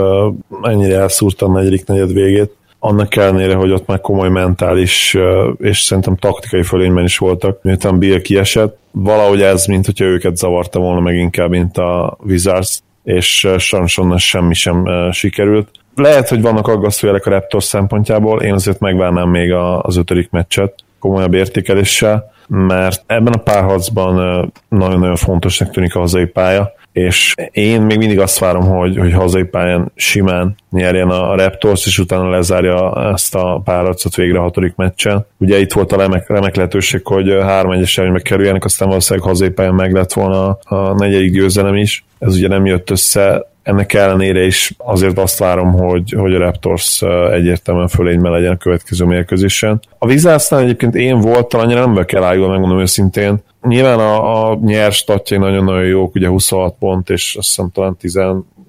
ennyire 0.62 0.98
elszúrta 0.98 1.46
a 1.46 1.52
negyedik 1.52 1.86
negyed 1.86 2.12
végét, 2.12 2.56
annak 2.78 3.16
ellenére, 3.16 3.54
hogy 3.54 3.70
ott 3.70 3.86
már 3.86 4.00
komoly 4.00 4.28
mentális 4.28 5.16
és 5.58 5.80
szerintem 5.80 6.16
taktikai 6.16 6.62
fölényben 6.62 7.04
is 7.04 7.18
voltak, 7.18 7.62
miután 7.62 7.98
Bill 7.98 8.20
kiesett. 8.20 8.78
Valahogy 8.90 9.42
ez, 9.42 9.66
mint 9.66 9.86
hogyha 9.86 10.04
őket 10.04 10.36
zavarta 10.36 10.78
volna 10.78 11.00
meg 11.00 11.16
inkább, 11.16 11.50
mint 11.50 11.76
a 11.76 12.18
Wizards, 12.20 12.80
és 13.04 13.48
sajnos 13.58 13.98
onnan 13.98 14.18
semmi 14.18 14.54
sem 14.54 14.88
sikerült. 15.12 15.68
Lehet, 15.98 16.28
hogy 16.28 16.40
vannak 16.40 16.68
aggasztó 16.68 17.06
jelek 17.06 17.26
a 17.26 17.30
Raptors 17.30 17.64
szempontjából, 17.64 18.42
én 18.42 18.52
azért 18.52 18.80
megvárnám 18.80 19.28
még 19.28 19.52
az 19.82 19.96
ötödik 19.96 20.30
meccset 20.30 20.74
komolyabb 20.98 21.34
értékeléssel, 21.34 22.32
mert 22.48 23.02
ebben 23.06 23.32
a 23.32 23.38
párharcban 23.38 24.52
nagyon-nagyon 24.68 25.16
fontosnak 25.16 25.70
tűnik 25.70 25.94
a 25.94 25.98
hazai 25.98 26.26
pálya, 26.26 26.72
és 26.92 27.34
én 27.50 27.82
még 27.82 27.98
mindig 27.98 28.18
azt 28.18 28.38
várom, 28.38 28.62
hogy, 28.62 28.96
hogy 28.96 29.12
hazai 29.12 29.42
pályán 29.42 29.92
simán 29.94 30.54
nyerjen 30.70 31.10
a 31.10 31.36
Raptors, 31.36 31.86
és 31.86 31.98
utána 31.98 32.30
lezárja 32.30 33.10
ezt 33.12 33.34
a 33.34 33.60
párharcot 33.64 34.14
végre 34.14 34.38
a 34.38 34.42
hatodik 34.42 34.74
meccsen. 34.76 35.26
Ugye 35.38 35.58
itt 35.58 35.72
volt 35.72 35.92
a 35.92 35.96
remek, 35.96 36.28
remek 36.28 36.56
lehetőség, 36.56 37.06
hogy 37.06 37.36
három 37.40 37.72
egyes 37.72 37.98
előnybe 37.98 38.20
kerüljenek, 38.20 38.64
aztán 38.64 38.88
valószínűleg 38.88 39.28
hazai 39.28 39.50
pályán 39.50 39.74
meg 39.74 39.92
lett 39.92 40.12
volna 40.12 40.58
a 40.62 40.94
negyedik 40.94 41.32
győzelem 41.32 41.74
is. 41.74 42.04
Ez 42.18 42.36
ugye 42.36 42.48
nem 42.48 42.66
jött 42.66 42.90
össze, 42.90 43.46
ennek 43.62 43.92
ellenére 43.92 44.44
is 44.44 44.74
azért 44.78 45.18
azt 45.18 45.38
várom, 45.38 45.72
hogy, 45.72 46.12
hogy 46.16 46.34
a 46.34 46.38
Raptors 46.38 47.02
egyértelműen 47.32 47.88
fölényben 47.88 48.32
legyen 48.32 48.52
a 48.52 48.56
következő 48.56 49.04
mérkőzésen. 49.04 49.80
A 49.98 50.06
Wizardsnál 50.06 50.60
egyébként 50.60 50.94
én 50.94 51.20
voltam, 51.20 51.60
annyira 51.60 51.86
nem 51.86 52.04
kell 52.04 52.22
álljon, 52.22 52.50
megmondom 52.50 52.80
őszintén. 52.80 53.42
Nyilván 53.62 53.98
a, 53.98 54.50
a 54.50 54.58
nyers 54.62 54.96
statjai 54.96 55.38
nagyon-nagyon 55.38 55.84
jók, 55.84 56.14
ugye 56.14 56.28
26 56.28 56.74
pont, 56.78 57.10
és 57.10 57.36
azt 57.38 57.46
hiszem 57.46 57.70
talán 57.72 57.96
10, 57.96 58.20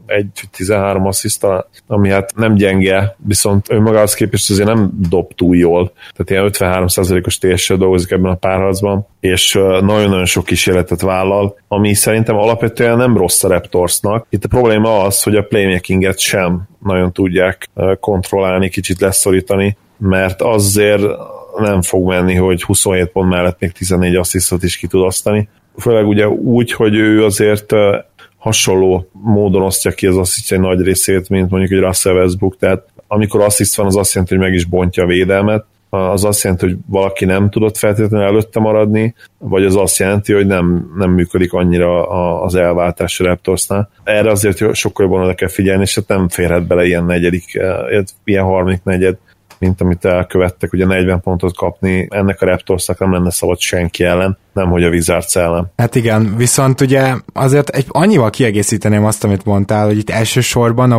egy 0.10 0.42
13 0.52 1.06
assziszt 1.06 1.48
ami 1.88 2.10
hát 2.10 2.36
nem 2.36 2.54
gyenge, 2.54 3.16
viszont 3.18 3.66
önmagához 3.70 4.14
képest 4.14 4.50
azért 4.50 4.68
nem 4.68 4.92
dob 5.10 5.34
túl 5.34 5.56
jól. 5.56 5.92
Tehát 6.16 6.30
ilyen 6.30 6.50
53%-os 6.54 7.38
TS-sel 7.38 7.78
dolgozik 7.78 8.12
ebben 8.12 8.32
a 8.32 8.36
párharcban, 8.36 9.08
és 9.20 9.54
nagyon-nagyon 9.54 10.26
sok 10.26 10.46
kísérletet 10.46 11.02
vállal, 11.02 11.58
ami 11.68 11.94
szerintem 11.94 12.36
alapvetően 12.36 12.98
nem 12.98 13.18
rossz 13.18 13.44
a 13.44 13.48
Raptorsnak. 13.48 14.26
Itt 14.30 14.44
a 14.44 14.48
probléma 14.48 15.04
az, 15.04 15.24
hogy 15.24 15.36
a 15.36 15.44
playmakinget 15.44 16.20
sem 16.20 16.62
nagyon 16.84 17.12
tudják 17.12 17.70
kontrollálni, 18.00 18.70
kicsit 18.70 19.00
leszorítani, 19.00 19.78
mert 19.98 20.42
azért 20.42 21.02
nem 21.58 21.82
fog 21.82 22.08
menni, 22.08 22.36
hogy 22.36 22.64
27 22.64 23.08
pont 23.08 23.30
mellett 23.30 23.60
még 23.60 23.72
14 23.72 24.16
asszisztot 24.16 24.64
is 24.64 24.78
ki 24.78 24.88
tud 24.88 25.02
osztani. 25.02 25.50
Főleg 25.78 26.08
ugye 26.08 26.28
úgy, 26.30 26.72
hogy 26.72 26.96
ő 26.96 27.26
azért 27.26 27.74
hasonló 28.40 29.10
módon 29.12 29.62
osztja 29.62 29.92
ki 29.92 30.08
az 30.08 30.18
asszisztjai 30.18 30.60
nagy 30.60 30.82
részét, 30.82 31.30
mint 31.30 31.50
mondjuk 31.50 31.72
egy 31.72 31.86
Russell 31.86 32.14
Westbrook, 32.14 32.58
tehát 32.58 32.84
amikor 33.08 33.42
assziszt 33.42 33.76
van, 33.76 33.86
az 33.86 33.96
azt 33.96 34.14
jelenti, 34.14 34.36
hogy 34.36 34.44
meg 34.44 34.54
is 34.54 34.66
bontja 34.66 35.04
a 35.04 35.08
védelmet, 35.08 35.66
az 35.90 36.24
azt 36.24 36.44
jelenti, 36.44 36.66
hogy 36.66 36.78
valaki 36.86 37.26
nem 37.26 37.50
tudott 37.50 37.78
feltétlenül 37.78 38.28
előtte 38.28 38.60
maradni, 38.60 39.16
vagy 39.38 39.66
az 39.66 39.76
azt 39.76 39.98
jelenti, 39.98 40.34
hogy 40.34 40.46
nem, 40.46 40.92
nem 40.98 41.12
működik 41.12 41.54
annyira 41.54 42.08
az 42.42 42.56
elváltás 42.56 43.20
a 43.20 43.24
Raptorsnál. 43.24 43.90
Erre 44.04 44.32
azért 44.32 44.76
sokkal 44.76 45.06
jobban 45.06 45.24
oda 45.24 45.34
kell 45.34 45.48
figyelni, 45.48 45.82
és 45.82 45.96
hát 45.96 46.08
nem 46.08 46.30
férhet 46.30 46.68
bele 46.68 46.86
ilyen 46.86 47.06
negyedik, 47.06 47.56
eh, 47.56 48.04
ilyen 48.24 48.44
harmadik 48.44 48.84
negyed 48.84 49.18
mint 49.60 49.82
amit 49.82 50.06
elkövettek, 50.06 50.74
ugye 50.74 50.86
40 50.86 51.22
pontot 51.22 51.56
kapni, 51.56 52.08
ennek 52.10 52.42
a 52.42 52.46
Raptorsnak 52.46 53.00
nem 53.00 53.14
lenne 53.14 53.32
szabad 53.32 53.60
senki 53.60 54.04
ellen, 54.04 54.38
nem 54.54 54.70
hogy 54.70 54.84
a 54.84 54.90
Wizards 54.90 55.36
ellen. 55.36 55.72
Hát 55.78 55.96
igen, 55.96 56.34
viszont 56.38 56.82
ugye 56.82 57.14
azért 57.34 57.70
egy, 57.70 57.86
annyival 57.88 58.30
kiegészíteném 58.30 59.06
azt, 59.06 59.24
amit 59.24 59.46
mondtál, 59.46 59.86
hogy 59.86 59.98
itt 59.98 60.10
elsősorban 60.10 60.92
a 60.92 60.98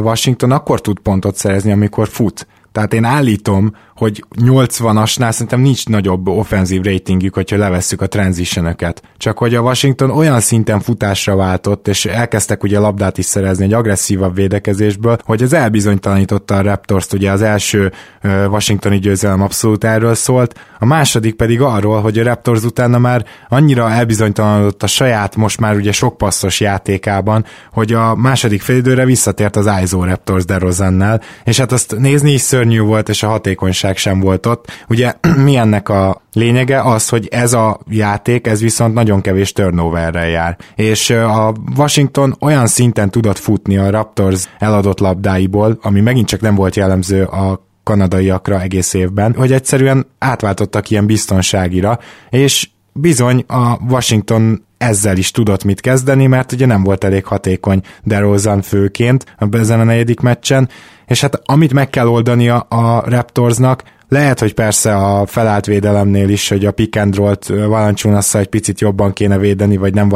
Washington 0.00 0.52
akkor 0.52 0.80
tud 0.80 0.98
pontot 0.98 1.36
szerezni, 1.36 1.72
amikor 1.72 2.08
fut. 2.08 2.46
Tehát 2.72 2.94
én 2.94 3.04
állítom, 3.04 3.74
hogy 4.00 4.24
80-asnál 4.40 5.30
szerintem 5.30 5.60
nincs 5.60 5.86
nagyobb 5.86 6.28
offenzív 6.28 6.82
ratingjük, 6.82 7.34
hogyha 7.34 7.56
levesszük 7.56 8.00
a 8.00 8.06
transitionöket. 8.06 9.02
Csak 9.16 9.38
hogy 9.38 9.54
a 9.54 9.60
Washington 9.60 10.10
olyan 10.10 10.40
szinten 10.40 10.80
futásra 10.80 11.36
váltott, 11.36 11.88
és 11.88 12.04
elkezdtek 12.04 12.62
ugye 12.62 12.78
labdát 12.78 13.18
is 13.18 13.24
szerezni 13.24 13.64
egy 13.64 13.72
agresszívabb 13.72 14.34
védekezésből, 14.34 15.18
hogy 15.24 15.42
az 15.42 15.52
elbizonytalanította 15.52 16.56
a 16.56 16.62
Raptors, 16.62 17.06
ugye 17.12 17.30
az 17.30 17.42
első 17.42 17.92
washingtoni 18.24 18.98
győzelem 18.98 19.42
abszolút 19.42 19.84
erről 19.84 20.14
szólt, 20.14 20.58
a 20.78 20.86
második 20.86 21.34
pedig 21.34 21.60
arról, 21.60 22.00
hogy 22.00 22.18
a 22.18 22.24
Raptors 22.24 22.62
utána 22.62 22.98
már 22.98 23.24
annyira 23.48 23.90
elbizonytalanodott 23.90 24.82
a 24.82 24.86
saját, 24.86 25.36
most 25.36 25.60
már 25.60 25.76
ugye 25.76 25.92
sok 25.92 26.16
passzos 26.16 26.60
játékában, 26.60 27.44
hogy 27.72 27.92
a 27.92 28.14
második 28.14 28.62
félidőre 28.62 29.04
visszatért 29.04 29.56
az 29.56 29.70
ISO 29.82 30.04
Raptors 30.04 30.44
DeRozannel, 30.44 31.20
és 31.44 31.58
hát 31.58 31.72
azt 31.72 31.96
nézni 31.98 32.32
is 32.32 32.40
szörnyű 32.40 32.80
volt, 32.80 33.08
és 33.08 33.22
a 33.22 33.28
hatékonyság 33.28 33.89
biztonság 33.90 33.96
sem 33.96 34.20
volt 34.20 34.46
ott. 34.46 34.84
Ugye 34.88 35.14
mi 35.44 35.56
ennek 35.56 35.88
a 35.88 36.22
lényege? 36.32 36.80
Az, 36.80 37.08
hogy 37.08 37.28
ez 37.30 37.52
a 37.52 37.80
játék, 37.88 38.46
ez 38.46 38.60
viszont 38.60 38.94
nagyon 38.94 39.20
kevés 39.20 39.52
turnoverrel 39.52 40.28
jár. 40.28 40.56
És 40.74 41.10
a 41.10 41.54
Washington 41.76 42.36
olyan 42.40 42.66
szinten 42.66 43.10
tudott 43.10 43.38
futni 43.38 43.76
a 43.76 43.90
Raptors 43.90 44.48
eladott 44.58 45.00
labdáiból, 45.00 45.78
ami 45.82 46.00
megint 46.00 46.28
csak 46.28 46.40
nem 46.40 46.54
volt 46.54 46.76
jellemző 46.76 47.24
a 47.24 47.68
kanadaiakra 47.82 48.60
egész 48.60 48.94
évben, 48.94 49.34
hogy 49.34 49.52
egyszerűen 49.52 50.06
átváltottak 50.18 50.90
ilyen 50.90 51.06
biztonságira, 51.06 51.98
és 52.30 52.68
bizony 52.92 53.44
a 53.46 53.78
Washington 53.88 54.64
ezzel 54.78 55.16
is 55.16 55.30
tudott 55.30 55.64
mit 55.64 55.80
kezdeni, 55.80 56.26
mert 56.26 56.52
ugye 56.52 56.66
nem 56.66 56.82
volt 56.82 57.04
elég 57.04 57.24
hatékony 57.24 57.82
DeRozan 58.04 58.62
főként 58.62 59.24
ezen 59.50 59.80
a 59.80 59.84
negyedik 59.84 60.20
meccsen, 60.20 60.68
és 61.10 61.20
hát 61.20 61.40
amit 61.44 61.72
meg 61.72 61.90
kell 61.90 62.06
oldania 62.06 62.58
a 62.58 63.02
Raptorsnak, 63.06 63.82
lehet, 64.10 64.40
hogy 64.40 64.54
persze 64.54 64.96
a 64.96 65.26
felállt 65.26 65.66
védelemnél 65.66 66.28
is, 66.28 66.48
hogy 66.48 66.66
a 66.66 66.72
pick 66.72 66.96
and 66.96 67.16
roll-t 67.16 67.52
egy 68.32 68.46
picit 68.46 68.80
jobban 68.80 69.12
kéne 69.12 69.38
védeni, 69.38 69.76
vagy 69.76 69.94
nem, 69.94 70.10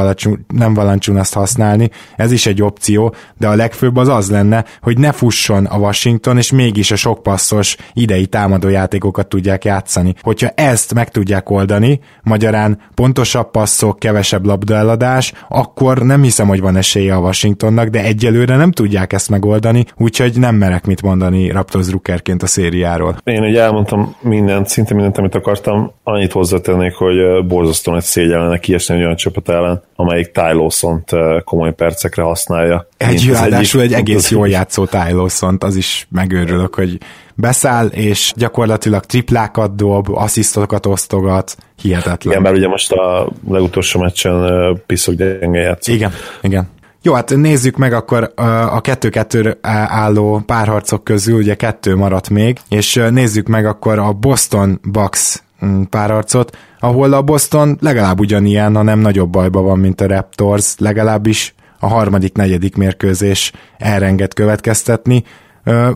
nem 0.54 0.74
Valanciunaszt 0.74 1.34
használni, 1.34 1.90
ez 2.16 2.32
is 2.32 2.46
egy 2.46 2.62
opció, 2.62 3.14
de 3.38 3.48
a 3.48 3.54
legfőbb 3.54 3.96
az 3.96 4.08
az 4.08 4.30
lenne, 4.30 4.64
hogy 4.80 4.98
ne 4.98 5.12
fusson 5.12 5.64
a 5.64 5.78
Washington, 5.78 6.36
és 6.36 6.52
mégis 6.52 6.90
a 6.90 6.96
sok 6.96 7.22
passzos 7.22 7.76
idei 7.92 8.26
támadójátékokat 8.26 9.28
tudják 9.28 9.64
játszani. 9.64 10.14
Hogyha 10.20 10.48
ezt 10.48 10.94
meg 10.94 11.10
tudják 11.10 11.50
oldani, 11.50 12.00
magyarán 12.22 12.78
pontosabb 12.94 13.50
passzok, 13.50 13.98
kevesebb 13.98 14.46
labdaeladás, 14.46 15.32
akkor 15.48 15.98
nem 15.98 16.22
hiszem, 16.22 16.48
hogy 16.48 16.60
van 16.60 16.76
esélye 16.76 17.14
a 17.14 17.20
Washingtonnak, 17.20 17.88
de 17.88 18.02
egyelőre 18.02 18.56
nem 18.56 18.72
tudják 18.72 19.12
ezt 19.12 19.28
megoldani, 19.28 19.84
úgyhogy 19.96 20.38
nem 20.38 20.54
merek 20.54 20.86
mit 20.86 21.02
mondani 21.02 21.50
Raptors 21.50 21.86
Druckerként 21.86 22.42
a 22.42 22.46
szériáról. 22.46 23.16
Én 23.24 23.42
egy 23.42 23.56
elmond 23.56 23.83
elmondtam 23.90 24.30
mindent, 24.30 24.68
szinte 24.68 24.94
mindent, 24.94 25.18
amit 25.18 25.34
akartam. 25.34 25.92
Annyit 26.02 26.32
hozzátennék, 26.32 26.94
hogy 26.94 27.46
borzasztóan 27.46 27.96
egy 27.96 28.02
szégyel 28.02 28.38
lenne 28.38 28.58
kiesni 28.58 28.94
egy 28.94 29.02
olyan 29.02 29.16
csapat 29.16 29.48
ellen, 29.48 29.82
amelyik 29.96 30.30
Ty 30.30 30.52
lawson 30.52 31.04
komoly 31.44 31.74
percekre 31.74 32.22
használja. 32.22 32.88
Egy, 32.96 33.28
ráadásul 33.28 33.80
egy 33.80 33.92
egész 33.92 34.30
jól 34.30 34.48
játszó 34.48 34.84
Ty 34.84 35.12
lawson 35.12 35.56
az 35.60 35.76
is 35.76 36.06
megőrülök, 36.10 36.74
hogy 36.74 36.98
beszáll, 37.34 37.86
és 37.86 38.32
gyakorlatilag 38.36 39.04
triplákat 39.04 39.76
dob, 39.76 40.08
asszisztokat 40.10 40.86
osztogat, 40.86 41.56
hihetetlen. 41.82 42.32
Igen, 42.32 42.42
mert 42.42 42.56
ugye 42.56 42.68
most 42.68 42.92
a 42.92 43.28
legutolsó 43.48 44.00
meccsen 44.00 44.82
piszok 44.86 45.14
gyenge 45.14 45.60
játszott. 45.60 45.94
Igen, 45.94 46.12
igen. 46.42 46.72
Jó, 47.06 47.12
hát 47.12 47.36
nézzük 47.36 47.76
meg 47.76 47.92
akkor 47.92 48.32
a 48.70 48.80
kettő-kettő 48.80 49.58
álló 49.62 50.42
párharcok 50.46 51.04
közül, 51.04 51.36
ugye 51.36 51.54
kettő 51.54 51.96
maradt 51.96 52.30
még, 52.30 52.58
és 52.68 53.02
nézzük 53.10 53.48
meg 53.48 53.66
akkor 53.66 53.98
a 53.98 54.12
Boston 54.12 54.80
Bucks 54.82 55.42
mm, 55.64 55.82
párharcot, 55.82 56.56
ahol 56.80 57.12
a 57.12 57.22
Boston 57.22 57.78
legalább 57.80 58.20
ugyanilyen, 58.20 58.74
ha 58.74 58.82
nem 58.82 58.98
nagyobb 58.98 59.30
bajban 59.30 59.64
van, 59.64 59.78
mint 59.78 60.00
a 60.00 60.06
Raptors, 60.06 60.74
legalábbis 60.78 61.54
a 61.80 61.86
harmadik, 61.86 62.36
negyedik 62.36 62.76
mérkőzés 62.76 63.52
elrenget 63.78 64.34
következtetni. 64.34 65.24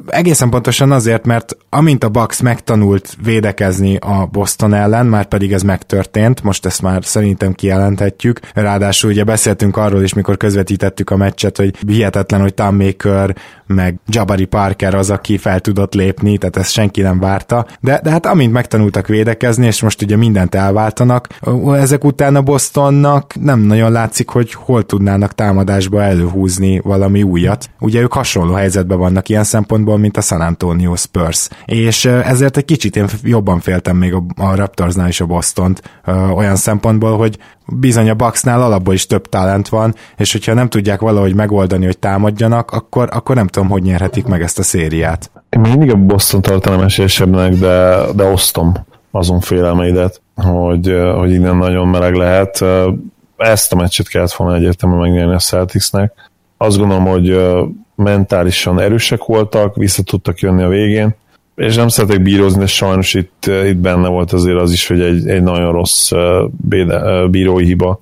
Egészen 0.07 0.51
pontosan 0.51 0.93
azért, 0.93 1.27
mert 1.27 1.57
amint 1.69 2.05
a 2.05 2.09
Bucks 2.09 2.41
megtanult 2.41 3.17
védekezni 3.23 3.97
a 3.97 4.29
Boston 4.33 4.75
ellen, 4.75 5.07
már 5.07 5.27
pedig 5.27 5.53
ez 5.53 5.63
megtörtént, 5.63 6.43
most 6.43 6.67
ezt 6.67 6.83
már 6.83 7.05
szerintem 7.05 7.53
kijelenthetjük. 7.53 8.41
Ráadásul 8.55 9.11
ugye 9.11 9.25
beszéltünk 9.25 9.77
arról 9.77 10.03
is, 10.03 10.15
mikor 10.15 10.37
közvetítettük 10.37 11.11
a 11.11 11.17
meccset, 11.17 11.57
hogy 11.57 11.75
hihetetlen, 11.87 12.41
hogy 12.41 12.55
Tom 12.55 12.77
Maker 12.77 13.37
meg 13.67 13.99
Jabari 14.07 14.45
Parker 14.45 14.95
az, 14.95 15.11
aki 15.11 15.39
fel 15.39 15.61
tudott 15.61 15.95
lépni, 15.95 16.39
tehát 16.39 16.57
ezt 16.57 16.73
senki 16.73 17.01
nem 17.01 17.21
várta. 17.21 17.67
De, 17.81 18.01
de 18.03 18.11
hát 18.11 18.27
amint 18.27 18.53
megtanultak 18.53 19.07
védekezni, 19.07 19.67
és 19.67 19.83
most 19.83 20.03
ugye 20.03 20.17
mindent 20.17 20.55
elváltanak, 20.55 21.29
ezek 21.73 22.05
után 22.05 22.37
a 22.37 22.43
Bostonnak 22.43 23.35
nem 23.41 23.61
nagyon 23.61 23.93
látszik, 23.93 24.29
hogy 24.29 24.53
hol 24.53 24.87
tudnának 24.87 25.35
támadásba 25.35 26.03
előhúzni 26.03 26.81
valami 26.85 27.23
újat. 27.23 27.71
Ugye 27.81 28.01
ők 28.01 28.13
hasonló 28.13 28.53
helyzetben 28.53 28.99
vannak 28.99 29.29
ilyen 29.29 29.45
szempontból, 29.59 29.99
mint 29.99 30.17
a 30.17 30.21
San 30.21 30.41
Antonio 30.41 30.97
Spurs. 30.97 31.49
És 31.65 32.05
ezért 32.05 32.57
egy 32.57 32.65
kicsit 32.65 32.97
én 32.97 33.07
jobban 33.23 33.61
féltem 33.61 33.97
még 33.97 34.15
a, 34.15 34.23
a 34.37 34.55
Raptorsnál 34.55 35.09
is 35.09 35.21
a 35.21 35.27
Bostont 35.27 35.83
olyan 36.35 36.57
szempontból, 36.57 37.17
hogy 37.17 37.39
bizony 37.67 38.11
a 38.11 38.15
Bucksnál 38.15 38.63
alapból 38.63 38.95
is 38.95 39.07
több 39.07 39.29
talent 39.29 39.69
van, 39.69 39.95
és 40.17 40.33
hogyha 40.33 40.55
nem 40.55 40.69
tudják 40.69 41.01
valahogy 41.01 41.35
megoldani, 41.35 41.85
hogy 41.85 41.99
támadjanak, 41.99 42.71
akkor, 42.71 43.09
akkor 43.13 43.35
nem 43.35 43.47
tudom, 43.47 43.69
hogy 43.69 43.83
nyerhetik 43.83 44.27
meg 44.27 44.43
ezt 44.43 44.59
a 44.59 44.63
szériát. 44.63 45.31
Én 45.49 45.61
mindig 45.61 45.91
a 45.91 45.97
Boston 45.97 46.43
tartanám 46.43 46.81
esélyesebbnek, 46.81 47.53
de, 47.53 48.05
de 48.15 48.25
osztom 48.25 48.75
azon 49.11 49.41
félelmeidet, 49.41 50.21
hogy, 50.35 50.97
hogy 51.17 51.33
innen 51.33 51.57
nagyon 51.57 51.89
meleg 51.89 52.15
lehet. 52.15 52.65
Ezt 53.37 53.73
a 53.73 53.77
meccset 53.77 54.09
kellett 54.09 54.33
volna 54.33 54.57
egyértelműen 54.57 55.01
megnyerni 55.01 55.35
a 55.35 55.39
Celticsnek. 55.39 56.13
Azt 56.57 56.79
gondolom, 56.79 57.07
hogy 57.07 57.39
mentálisan 57.99 58.81
erősek 58.81 59.25
voltak, 59.25 59.77
vissza 59.77 60.03
tudtak 60.03 60.39
jönni 60.39 60.63
a 60.63 60.69
végén, 60.69 61.15
és 61.55 61.77
nem 61.77 61.89
szeretek 61.89 62.23
bírózni, 62.23 62.59
de 62.59 62.67
sajnos 62.67 63.15
itt, 63.15 63.51
itt 63.67 63.77
benne 63.77 64.09
volt 64.09 64.33
azért 64.33 64.61
az 64.61 64.73
is, 64.73 64.87
hogy 64.87 65.01
egy, 65.01 65.29
egy 65.29 65.43
nagyon 65.43 65.73
rossz 65.73 66.11
bírói 67.31 67.65
hiba 67.65 68.01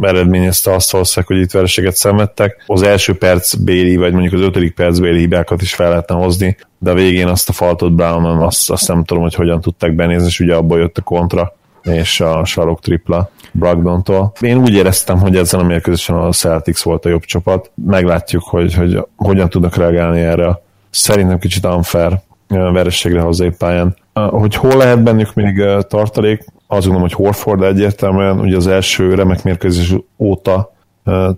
eredményezte 0.00 0.74
azt 0.74 0.90
valószínűleg, 0.90 1.36
hogy 1.36 1.44
itt 1.44 1.50
vereséget 1.50 1.96
szenvedtek. 1.96 2.64
Az 2.66 2.82
első 2.82 3.16
perc 3.16 3.54
béli, 3.54 3.96
vagy 3.96 4.12
mondjuk 4.12 4.32
az 4.32 4.40
ötödik 4.40 4.74
perc 4.74 4.98
béli 4.98 5.18
hibákat 5.18 5.62
is 5.62 5.74
fel 5.74 5.88
lehetne 5.88 6.14
hozni, 6.14 6.56
de 6.78 6.90
a 6.90 6.94
végén 6.94 7.26
azt 7.26 7.48
a 7.48 7.52
faltot 7.52 7.92
Brownon, 7.92 8.42
azt, 8.42 8.70
azt 8.70 8.88
nem 8.88 9.04
tudom, 9.04 9.22
hogy 9.22 9.34
hogyan 9.34 9.60
tudták 9.60 9.94
benézni, 9.94 10.26
és 10.26 10.40
ugye 10.40 10.54
abból 10.54 10.78
jött 10.78 10.98
a 10.98 11.02
kontra 11.02 11.56
és 11.82 12.20
a 12.20 12.44
sarok 12.44 12.80
tripla 12.80 13.30
Bragdontól. 13.52 14.32
Én 14.40 14.58
úgy 14.58 14.72
éreztem, 14.72 15.18
hogy 15.18 15.36
ezen 15.36 15.60
a 15.60 15.62
mérkőzésen 15.62 16.16
a 16.16 16.32
Celtics 16.32 16.82
volt 16.82 17.04
a 17.04 17.08
jobb 17.08 17.24
csapat. 17.24 17.70
Meglátjuk, 17.74 18.42
hogy, 18.42 18.74
hogy 18.74 19.06
hogyan 19.16 19.48
tudnak 19.48 19.76
reagálni 19.76 20.20
erre. 20.20 20.60
Szerintem 20.90 21.38
kicsit 21.38 21.66
unfair 21.66 22.20
verességre 22.48 23.20
hozzá 23.20 23.46
pályán. 23.58 23.96
Hogy 24.12 24.54
hol 24.54 24.76
lehet 24.76 25.02
bennük 25.02 25.34
még 25.34 25.64
tartalék, 25.88 26.44
azt 26.66 26.86
gondolom, 26.86 27.00
hogy 27.00 27.12
Horford 27.12 27.62
egyértelműen, 27.62 28.40
ugye 28.40 28.56
az 28.56 28.66
első 28.66 29.14
remek 29.14 29.42
mérkőzés 29.42 29.94
óta 30.18 30.72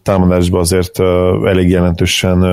támadásban 0.02 0.60
azért 0.60 1.00
elég 1.44 1.68
jelentősen 1.68 2.44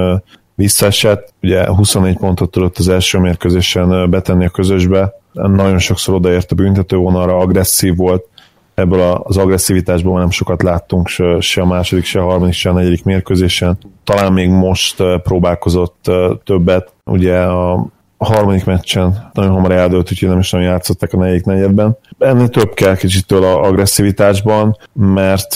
visszaesett, 0.56 1.34
ugye 1.42 1.68
24 1.68 2.18
pontot 2.18 2.52
tudott 2.52 2.78
az 2.78 2.88
első 2.88 3.20
mérkőzésen 3.20 4.10
betenni 4.10 4.46
a 4.46 4.50
közösbe, 4.50 5.14
nagyon 5.42 5.80
sokszor 5.80 6.16
odaért 6.16 6.52
a 6.52 6.56
büntetővonalra, 6.56 7.38
agresszív 7.38 7.96
volt, 7.96 8.26
ebből 8.74 9.22
az 9.24 9.38
agresszivitásból 9.38 10.20
nem 10.20 10.30
sokat 10.30 10.64
láttunk 10.64 11.08
se, 11.40 11.62
a 11.62 11.66
második, 11.66 12.06
se 12.06 12.20
a 12.20 12.26
harmadik, 12.26 12.54
se 12.54 12.70
a 12.70 12.74
negyedik 12.74 13.04
mérkőzésen. 13.04 13.78
Talán 14.04 14.34
még 14.34 14.50
most 14.50 15.04
próbálkozott 15.24 16.12
többet, 16.44 16.94
ugye 17.06 17.40
a 17.40 17.88
harmadik 18.18 18.66
meccsen 18.66 19.30
nagyon 19.34 19.52
hamar 19.52 19.72
eldőlt, 19.72 20.12
úgyhogy 20.12 20.30
nem 20.30 20.40
is 20.40 20.52
nagyon 20.52 20.68
játszottak 20.68 21.14
a 21.14 21.18
negyedik 21.18 21.46
negyedben. 21.46 21.98
Ennél 22.18 22.48
több 22.48 22.74
kell 22.74 22.96
kicsit 22.96 23.28
tőle 23.28 23.48
a 23.48 23.62
agresszivitásban, 23.62 24.78
mert 24.94 25.56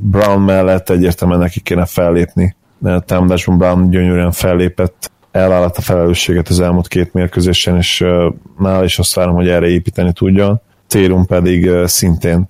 Brown 0.00 0.40
mellett 0.40 0.90
egyértelműen 0.90 1.40
neki 1.40 1.60
kéne 1.60 1.84
fellépni. 1.84 2.56
Támadásban 3.06 3.58
Brown 3.58 3.90
gyönyörűen 3.90 4.32
fellépett, 4.32 5.10
elvállalt 5.32 5.76
a 5.76 5.80
felelősséget 5.80 6.48
az 6.48 6.60
elmúlt 6.60 6.88
két 6.88 7.12
mérkőzésen, 7.12 7.76
és 7.76 8.04
nála 8.58 8.84
is 8.84 8.98
azt 8.98 9.14
várom, 9.14 9.34
hogy 9.34 9.48
erre 9.48 9.66
építeni 9.66 10.12
tudjon. 10.12 10.60
Térum 10.86 11.26
pedig 11.26 11.70
szintén 11.84 12.48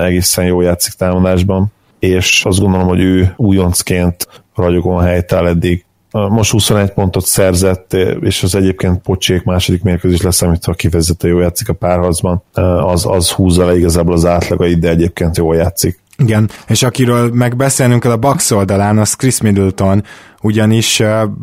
egészen 0.00 0.44
jó 0.44 0.60
játszik 0.60 0.92
támadásban, 0.92 1.72
és 1.98 2.44
azt 2.44 2.60
gondolom, 2.60 2.86
hogy 2.86 3.00
ő 3.00 3.34
újoncként 3.36 4.28
ragyogóan 4.54 5.04
helytáll 5.04 5.46
eddig 5.46 5.84
most 6.10 6.50
21 6.50 6.90
pontot 6.90 7.24
szerzett, 7.24 7.92
és 8.20 8.42
az 8.42 8.54
egyébként 8.54 9.00
pocsék 9.00 9.44
második 9.44 9.82
mérkőzés 9.82 10.22
lesz, 10.22 10.42
amit 10.42 10.64
ha 10.64 10.72
kivezette 10.72 11.28
jó 11.28 11.38
játszik 11.38 11.68
a 11.68 11.72
párharcban, 11.72 12.42
az, 12.84 13.06
az 13.06 13.30
húzza 13.30 13.66
le 13.66 13.76
igazából 13.76 14.14
az 14.14 14.26
átlagait, 14.26 14.78
de 14.78 14.88
egyébként 14.88 15.36
jól 15.36 15.56
játszik. 15.56 16.02
Igen, 16.16 16.50
és 16.66 16.82
akiről 16.82 17.30
megbeszélnünk 17.32 18.02
kell 18.02 18.10
a 18.10 18.16
Bucks 18.16 18.50
oldalán, 18.50 18.98
az 18.98 19.14
Chris 19.14 19.40
Middleton, 19.40 20.04
ugyanis 20.44 21.02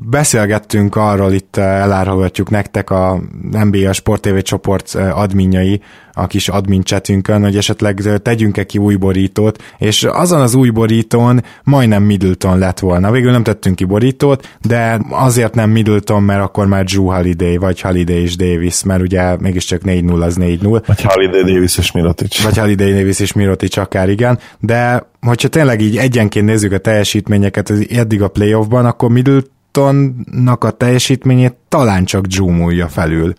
beszélgettünk 0.09 0.95
arról, 0.95 1.31
itt 1.31 1.57
elárulhatjuk 1.57 2.49
nektek 2.49 2.89
a 2.89 3.21
NBA 3.51 3.93
Sport 3.93 4.21
TV 4.21 4.37
csoport 4.37 4.95
adminjai, 4.95 5.81
a 6.13 6.27
kis 6.27 6.47
admin 6.47 6.83
chatünkön, 6.83 7.41
hogy 7.41 7.57
esetleg 7.57 8.01
tegyünk-e 8.21 8.63
ki 8.63 8.77
új 8.77 8.95
borítót, 8.95 9.63
és 9.77 10.03
azon 10.03 10.41
az 10.41 10.53
új 10.53 10.69
borítón 10.69 11.43
majdnem 11.63 12.03
Middleton 12.03 12.57
lett 12.57 12.79
volna. 12.79 13.11
Végül 13.11 13.31
nem 13.31 13.43
tettünk 13.43 13.75
ki 13.75 13.83
borítót, 13.83 14.57
de 14.61 15.01
azért 15.09 15.55
nem 15.55 15.69
Middleton, 15.69 16.23
mert 16.23 16.41
akkor 16.41 16.67
már 16.67 16.83
Drew 16.83 17.05
Holiday, 17.05 17.57
vagy 17.57 17.81
Holiday 17.81 18.21
és 18.21 18.35
Davis, 18.35 18.83
mert 18.83 19.01
ugye 19.01 19.37
mégiscsak 19.37 19.81
4-0 19.85 20.21
az 20.21 20.37
4-0. 20.39 20.83
Vagy 20.85 21.01
Holiday, 21.01 21.53
Davis 21.53 21.77
és 21.77 21.91
Mirotic. 21.91 22.43
Vagy 22.43 22.57
Holiday, 22.57 22.93
Davis 22.93 23.19
és 23.19 23.33
Mirotic 23.33 23.77
akár 23.77 24.09
igen, 24.09 24.39
de 24.59 25.09
hogyha 25.21 25.47
tényleg 25.47 25.81
így 25.81 25.97
egyenként 25.97 26.45
nézzük 26.45 26.71
a 26.71 26.77
teljesítményeket 26.77 27.69
az 27.69 27.87
eddig 27.89 28.21
a 28.21 28.27
playoffban, 28.27 28.85
akkor 28.85 29.09
Middletonnak 29.09 30.63
a 30.63 30.71
teljesítményét 30.71 31.55
talán 31.69 32.05
csak 32.05 32.25
Drew 32.25 32.49
múlja 32.49 32.87
felül 32.87 33.33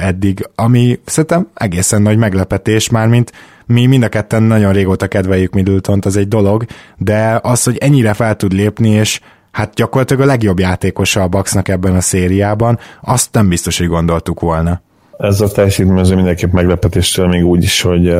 eddig, 0.00 0.48
ami 0.54 1.00
szerintem 1.04 1.48
egészen 1.54 2.02
nagy 2.02 2.18
meglepetés 2.18 2.88
már, 2.88 3.08
mint 3.08 3.32
mi 3.66 3.86
mind 3.86 4.02
a 4.02 4.08
ketten 4.08 4.42
nagyon 4.42 4.72
régóta 4.72 5.06
kedveljük 5.06 5.52
Middletont, 5.52 6.04
az 6.04 6.16
egy 6.16 6.28
dolog, 6.28 6.64
de 6.96 7.38
az, 7.42 7.62
hogy 7.62 7.76
ennyire 7.76 8.14
fel 8.14 8.36
tud 8.36 8.52
lépni, 8.52 8.88
és 8.88 9.20
hát 9.50 9.74
gyakorlatilag 9.74 10.22
a 10.22 10.26
legjobb 10.26 10.58
játékosa 10.58 11.22
a 11.22 11.28
Bucksnak 11.28 11.68
ebben 11.68 11.96
a 11.96 12.00
szériában, 12.00 12.78
azt 13.00 13.28
nem 13.32 13.48
biztos, 13.48 13.78
hogy 13.78 13.86
gondoltuk 13.86 14.40
volna 14.40 14.80
ez 15.20 15.40
a 15.40 15.48
teljesítmény 15.48 15.98
azért 15.98 16.16
mindenképp 16.16 16.52
meglepetéstől 16.52 17.26
még 17.26 17.44
úgy 17.44 17.62
is, 17.62 17.82
hogy 17.82 18.14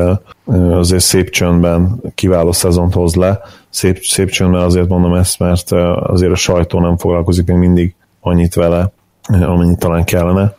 azért 0.71 1.03
szép 1.03 1.29
csöndben 1.29 2.01
kiváló 2.15 2.51
szezont 2.51 2.93
hoz 2.93 3.15
le. 3.15 3.39
Szép, 3.69 3.97
szép 4.03 4.29
csöndben 4.29 4.61
azért 4.61 4.87
mondom 4.87 5.13
ezt, 5.13 5.39
mert 5.39 5.71
azért 6.01 6.31
a 6.31 6.35
sajtó 6.35 6.79
nem 6.79 6.97
foglalkozik 6.97 7.47
még 7.47 7.57
mindig 7.57 7.95
annyit 8.19 8.53
vele, 8.53 8.91
amennyit 9.27 9.79
talán 9.79 10.03
kellene. 10.03 10.55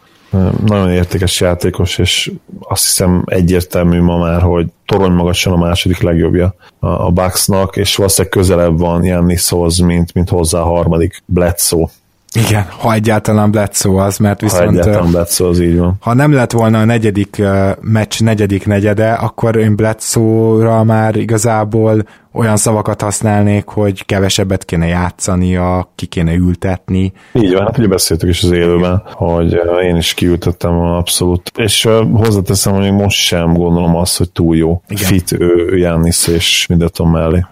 Nagyon 0.66 0.90
értékes 0.90 1.40
játékos, 1.40 1.99
és 1.99 2.32
azt 2.61 2.84
hiszem 2.84 3.22
egyértelmű 3.26 4.01
ma 4.01 4.18
már, 4.18 4.43
hogy 4.43 4.66
torony 4.86 5.12
magasan 5.12 5.53
a 5.53 5.57
második 5.57 6.01
legjobbja 6.01 6.55
a 6.78 7.11
Bucksnak, 7.11 7.76
és 7.76 7.97
valószínűleg 7.97 8.36
közelebb 8.36 8.78
van 8.78 9.05
Jannishoz, 9.05 9.78
mint, 9.78 10.14
mint 10.14 10.28
hozzá 10.28 10.61
a 10.61 10.64
harmadik 10.64 11.22
Bledsoe 11.26 11.88
igen, 12.35 12.66
ha 12.78 12.93
egyáltalán 12.93 13.51
Bledsoe 13.51 14.03
az, 14.03 14.16
mert 14.16 14.41
viszont... 14.41 14.64
Ha 14.64 14.70
egyáltalán 14.70 15.11
Bledsoe 15.11 15.49
az 15.49 15.61
így 15.61 15.78
van. 15.78 15.97
Ha 16.01 16.14
nem 16.14 16.33
lett 16.33 16.53
volna 16.53 16.80
a 16.80 16.85
negyedik 16.85 17.43
meccs 17.80 18.20
negyedik 18.20 18.66
negyede, 18.66 19.12
akkor 19.12 19.57
én 19.57 19.76
Bledsoe-ra 19.76 20.85
már 20.85 21.16
igazából 21.16 22.03
olyan 22.33 22.57
szavakat 22.57 23.03
használnék, 23.03 23.66
hogy 23.66 24.07
kevesebbet 24.07 24.64
kéne 24.64 24.87
játszania, 24.87 25.93
ki 25.95 26.07
kéne 26.07 26.35
ültetni. 26.35 27.12
Így 27.33 27.53
van, 27.53 27.62
hát 27.62 27.78
ugye 27.78 27.89
beszéltük 27.89 28.28
is 28.28 28.43
az 28.43 28.51
élőben, 28.51 29.03
hogy 29.12 29.61
én 29.83 29.97
is 29.97 30.14
kiültettem 30.14 30.80
abszolút. 30.80 31.53
És 31.57 31.89
hozzáteszem, 32.12 32.74
hogy 32.74 32.93
most 32.93 33.18
sem 33.18 33.53
gondolom 33.53 33.97
azt, 33.97 34.18
hogy 34.18 34.30
túl 34.30 34.57
jó 34.57 34.83
Igen. 34.89 35.05
fit 35.05 35.33
ő, 35.33 35.76
Jannis 35.76 36.26
és 36.26 36.66
Middleton 36.66 37.09
mellé. 37.09 37.45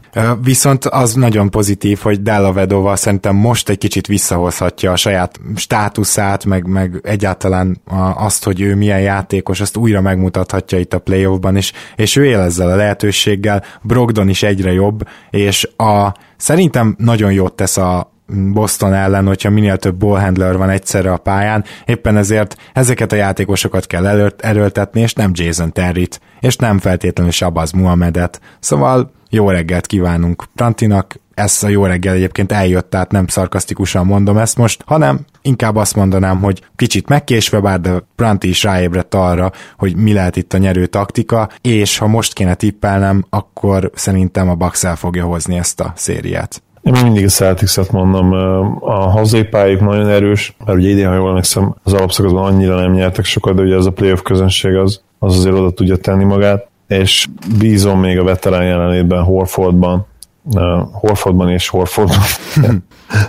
Viszont 0.43 0.85
az 0.85 1.15
nagyon 1.15 1.51
pozitív, 1.51 1.99
hogy 1.99 2.23
Della 2.23 2.53
Vedova 2.53 2.97
szerintem 2.97 3.37
most 3.37 3.69
egy 3.69 3.79
kicsit 3.79 4.07
visszahozhatja 4.07 4.93
a 4.93 4.97
saját 4.97 5.41
státuszát, 5.57 6.45
meg, 6.45 6.67
meg 6.67 7.01
egyáltalán 7.03 7.81
azt, 8.15 8.45
hogy 8.45 8.61
ő 8.61 8.75
milyen 8.75 9.01
játékos, 9.01 9.61
azt 9.61 9.77
újra 9.77 10.01
megmutathatja 10.01 10.79
itt 10.79 10.95
a 10.95 10.99
playoffban, 10.99 11.57
és, 11.57 11.73
és 11.97 12.17
ő 12.17 12.25
él 12.25 12.39
ezzel 12.39 12.71
a 12.71 12.77
lehetőséggel. 12.77 13.65
Brogdon 13.83 14.29
is 14.29 14.43
egyre 14.43 14.73
jobb, 14.73 15.09
és 15.31 15.69
a, 15.77 16.15
szerintem 16.37 16.95
nagyon 16.99 17.33
jót 17.33 17.53
tesz 17.53 17.77
a 17.77 18.13
Boston 18.53 18.95
ellen, 18.95 19.27
hogyha 19.27 19.51
minél 19.51 19.77
több 19.77 19.97
ballhandler 19.97 20.57
van 20.57 20.71
egyszerre 20.71 21.13
a 21.13 21.17
pályán, 21.17 21.65
éppen 21.85 22.17
ezért 22.17 22.57
ezeket 22.73 23.13
a 23.13 23.17
játékosokat 23.17 23.87
kell 23.87 24.07
előtt, 24.07 24.41
erőltetni, 24.41 25.01
és 25.01 25.13
nem 25.13 25.31
Jason 25.35 25.73
Terryt, 25.73 26.21
és 26.41 26.57
nem 26.57 26.79
feltétlenül 26.79 27.33
Sabaz 27.33 27.71
Muhammedet. 27.71 28.41
Szóval 28.61 29.13
jó 29.31 29.51
reggelt 29.51 29.87
kívánunk 29.87 30.45
Prantinak, 30.55 31.19
ez 31.35 31.63
a 31.63 31.69
jó 31.69 31.85
reggel 31.85 32.15
egyébként 32.15 32.53
eljött, 32.53 32.91
tehát 32.91 33.11
nem 33.11 33.27
szarkasztikusan 33.27 34.07
mondom 34.07 34.39
ezt 34.39 34.57
most, 34.57 34.83
hanem 34.87 35.21
inkább 35.43 35.77
azt 35.77 35.97
mondanám, 35.97 36.41
hogy 36.41 36.63
kicsit 36.77 37.09
megkésve, 37.09 37.61
bár 37.61 37.81
de 37.81 38.03
Pranti 38.17 38.49
is 38.49 38.63
ráébredt 38.63 39.15
arra, 39.15 39.53
hogy 39.77 39.97
mi 39.97 40.13
lehet 40.13 40.37
itt 40.37 40.53
a 40.53 40.59
nyerő 40.59 40.87
taktika, 40.87 41.49
és 41.61 41.99
ha 41.99 42.07
most 42.07 42.33
kéne 42.33 42.55
tippelnem, 42.55 43.25
akkor 43.31 43.91
szerintem 43.95 44.49
a 44.49 44.55
Bucks 44.55 44.85
el 44.85 44.97
fogja 44.97 45.25
hozni 45.25 45.59
ezt 45.59 45.81
a 45.81 45.93
szériát. 45.97 46.63
Én 46.83 46.93
mindig 47.03 47.25
a 47.25 47.29
celtics 47.29 47.91
mondom, 47.91 48.33
a 48.81 49.11
hazai 49.11 49.45
pályájuk 49.45 49.81
nagyon 49.81 50.09
erős, 50.09 50.57
mert 50.65 50.79
ugye 50.79 50.89
idén, 50.89 51.09
ha 51.09 51.15
jól 51.15 51.29
emlékszem, 51.29 51.75
az 51.83 51.93
alapszakaszban 51.93 52.45
annyira 52.45 52.81
nem 52.81 52.93
nyertek 52.93 53.25
sokat, 53.25 53.55
de 53.55 53.63
ugye 53.63 53.77
ez 53.77 53.87
a 53.87 53.93
playoff 53.93 54.23
közönség 54.23 54.75
az, 54.75 55.03
az 55.19 55.37
azért 55.37 55.55
oda 55.55 55.71
tudja 55.71 55.97
tenni 55.97 56.25
magát, 56.25 56.70
és 56.91 57.29
bízom 57.59 58.01
még 58.01 58.19
a 58.19 58.25
veterán 58.25 58.65
jelenlétben, 58.65 59.23
Horfordban, 59.23 60.07
uh, 60.55 60.81
Horfordban 60.93 61.51
és 61.51 61.69
Horfordban. 61.69 62.23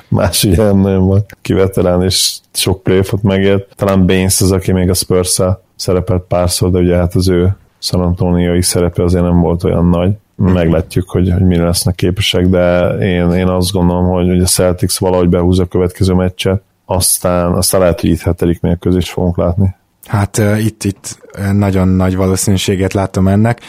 Más 0.08 0.42
nem 0.42 0.78
nagyon 0.78 1.08
van 1.08 1.26
kiveterán, 1.42 2.04
és 2.04 2.38
sok 2.54 2.84
playoffot 2.84 3.22
megért. 3.22 3.76
Talán 3.76 4.06
Baines 4.06 4.42
az, 4.42 4.52
aki 4.52 4.72
még 4.72 4.90
a 4.90 4.94
spurs 4.94 5.42
szerepelt 5.76 6.24
párszor, 6.28 6.72
de 6.72 6.80
ugye 6.80 6.96
hát 6.96 7.16
az 7.16 7.30
ő 7.30 7.56
San 7.80 8.02
Antonioi 8.02 8.62
szerepe 8.62 9.04
azért 9.04 9.24
nem 9.24 9.40
volt 9.40 9.64
olyan 9.64 9.90
nagy. 9.90 10.12
Meglátjuk, 10.36 11.10
hogy, 11.10 11.32
hogy 11.32 11.46
mire 11.46 11.64
lesznek 11.64 11.96
képesek, 11.96 12.48
de 12.48 12.88
én, 12.88 13.32
én 13.32 13.48
azt 13.48 13.72
gondolom, 13.72 14.06
hogy, 14.06 14.28
hogy 14.28 14.42
a 14.42 14.46
Celtics 14.46 15.00
valahogy 15.00 15.30
behúz 15.30 15.60
a 15.60 15.66
következő 15.66 16.14
meccset, 16.14 16.62
aztán, 16.86 17.54
aztán 17.54 17.82
lehet, 17.82 18.02
hogy 18.02 18.10
itt 18.10 18.22
hetedik 18.22 18.62
mérkőzést 18.62 19.12
fogunk 19.12 19.38
látni. 19.38 19.76
Hát 20.08 20.42
itt, 20.58 20.84
itt 20.84 21.20
nagyon 21.52 21.88
nagy 21.88 22.16
valószínűséget 22.16 22.94
látom 22.94 23.28
ennek. 23.28 23.62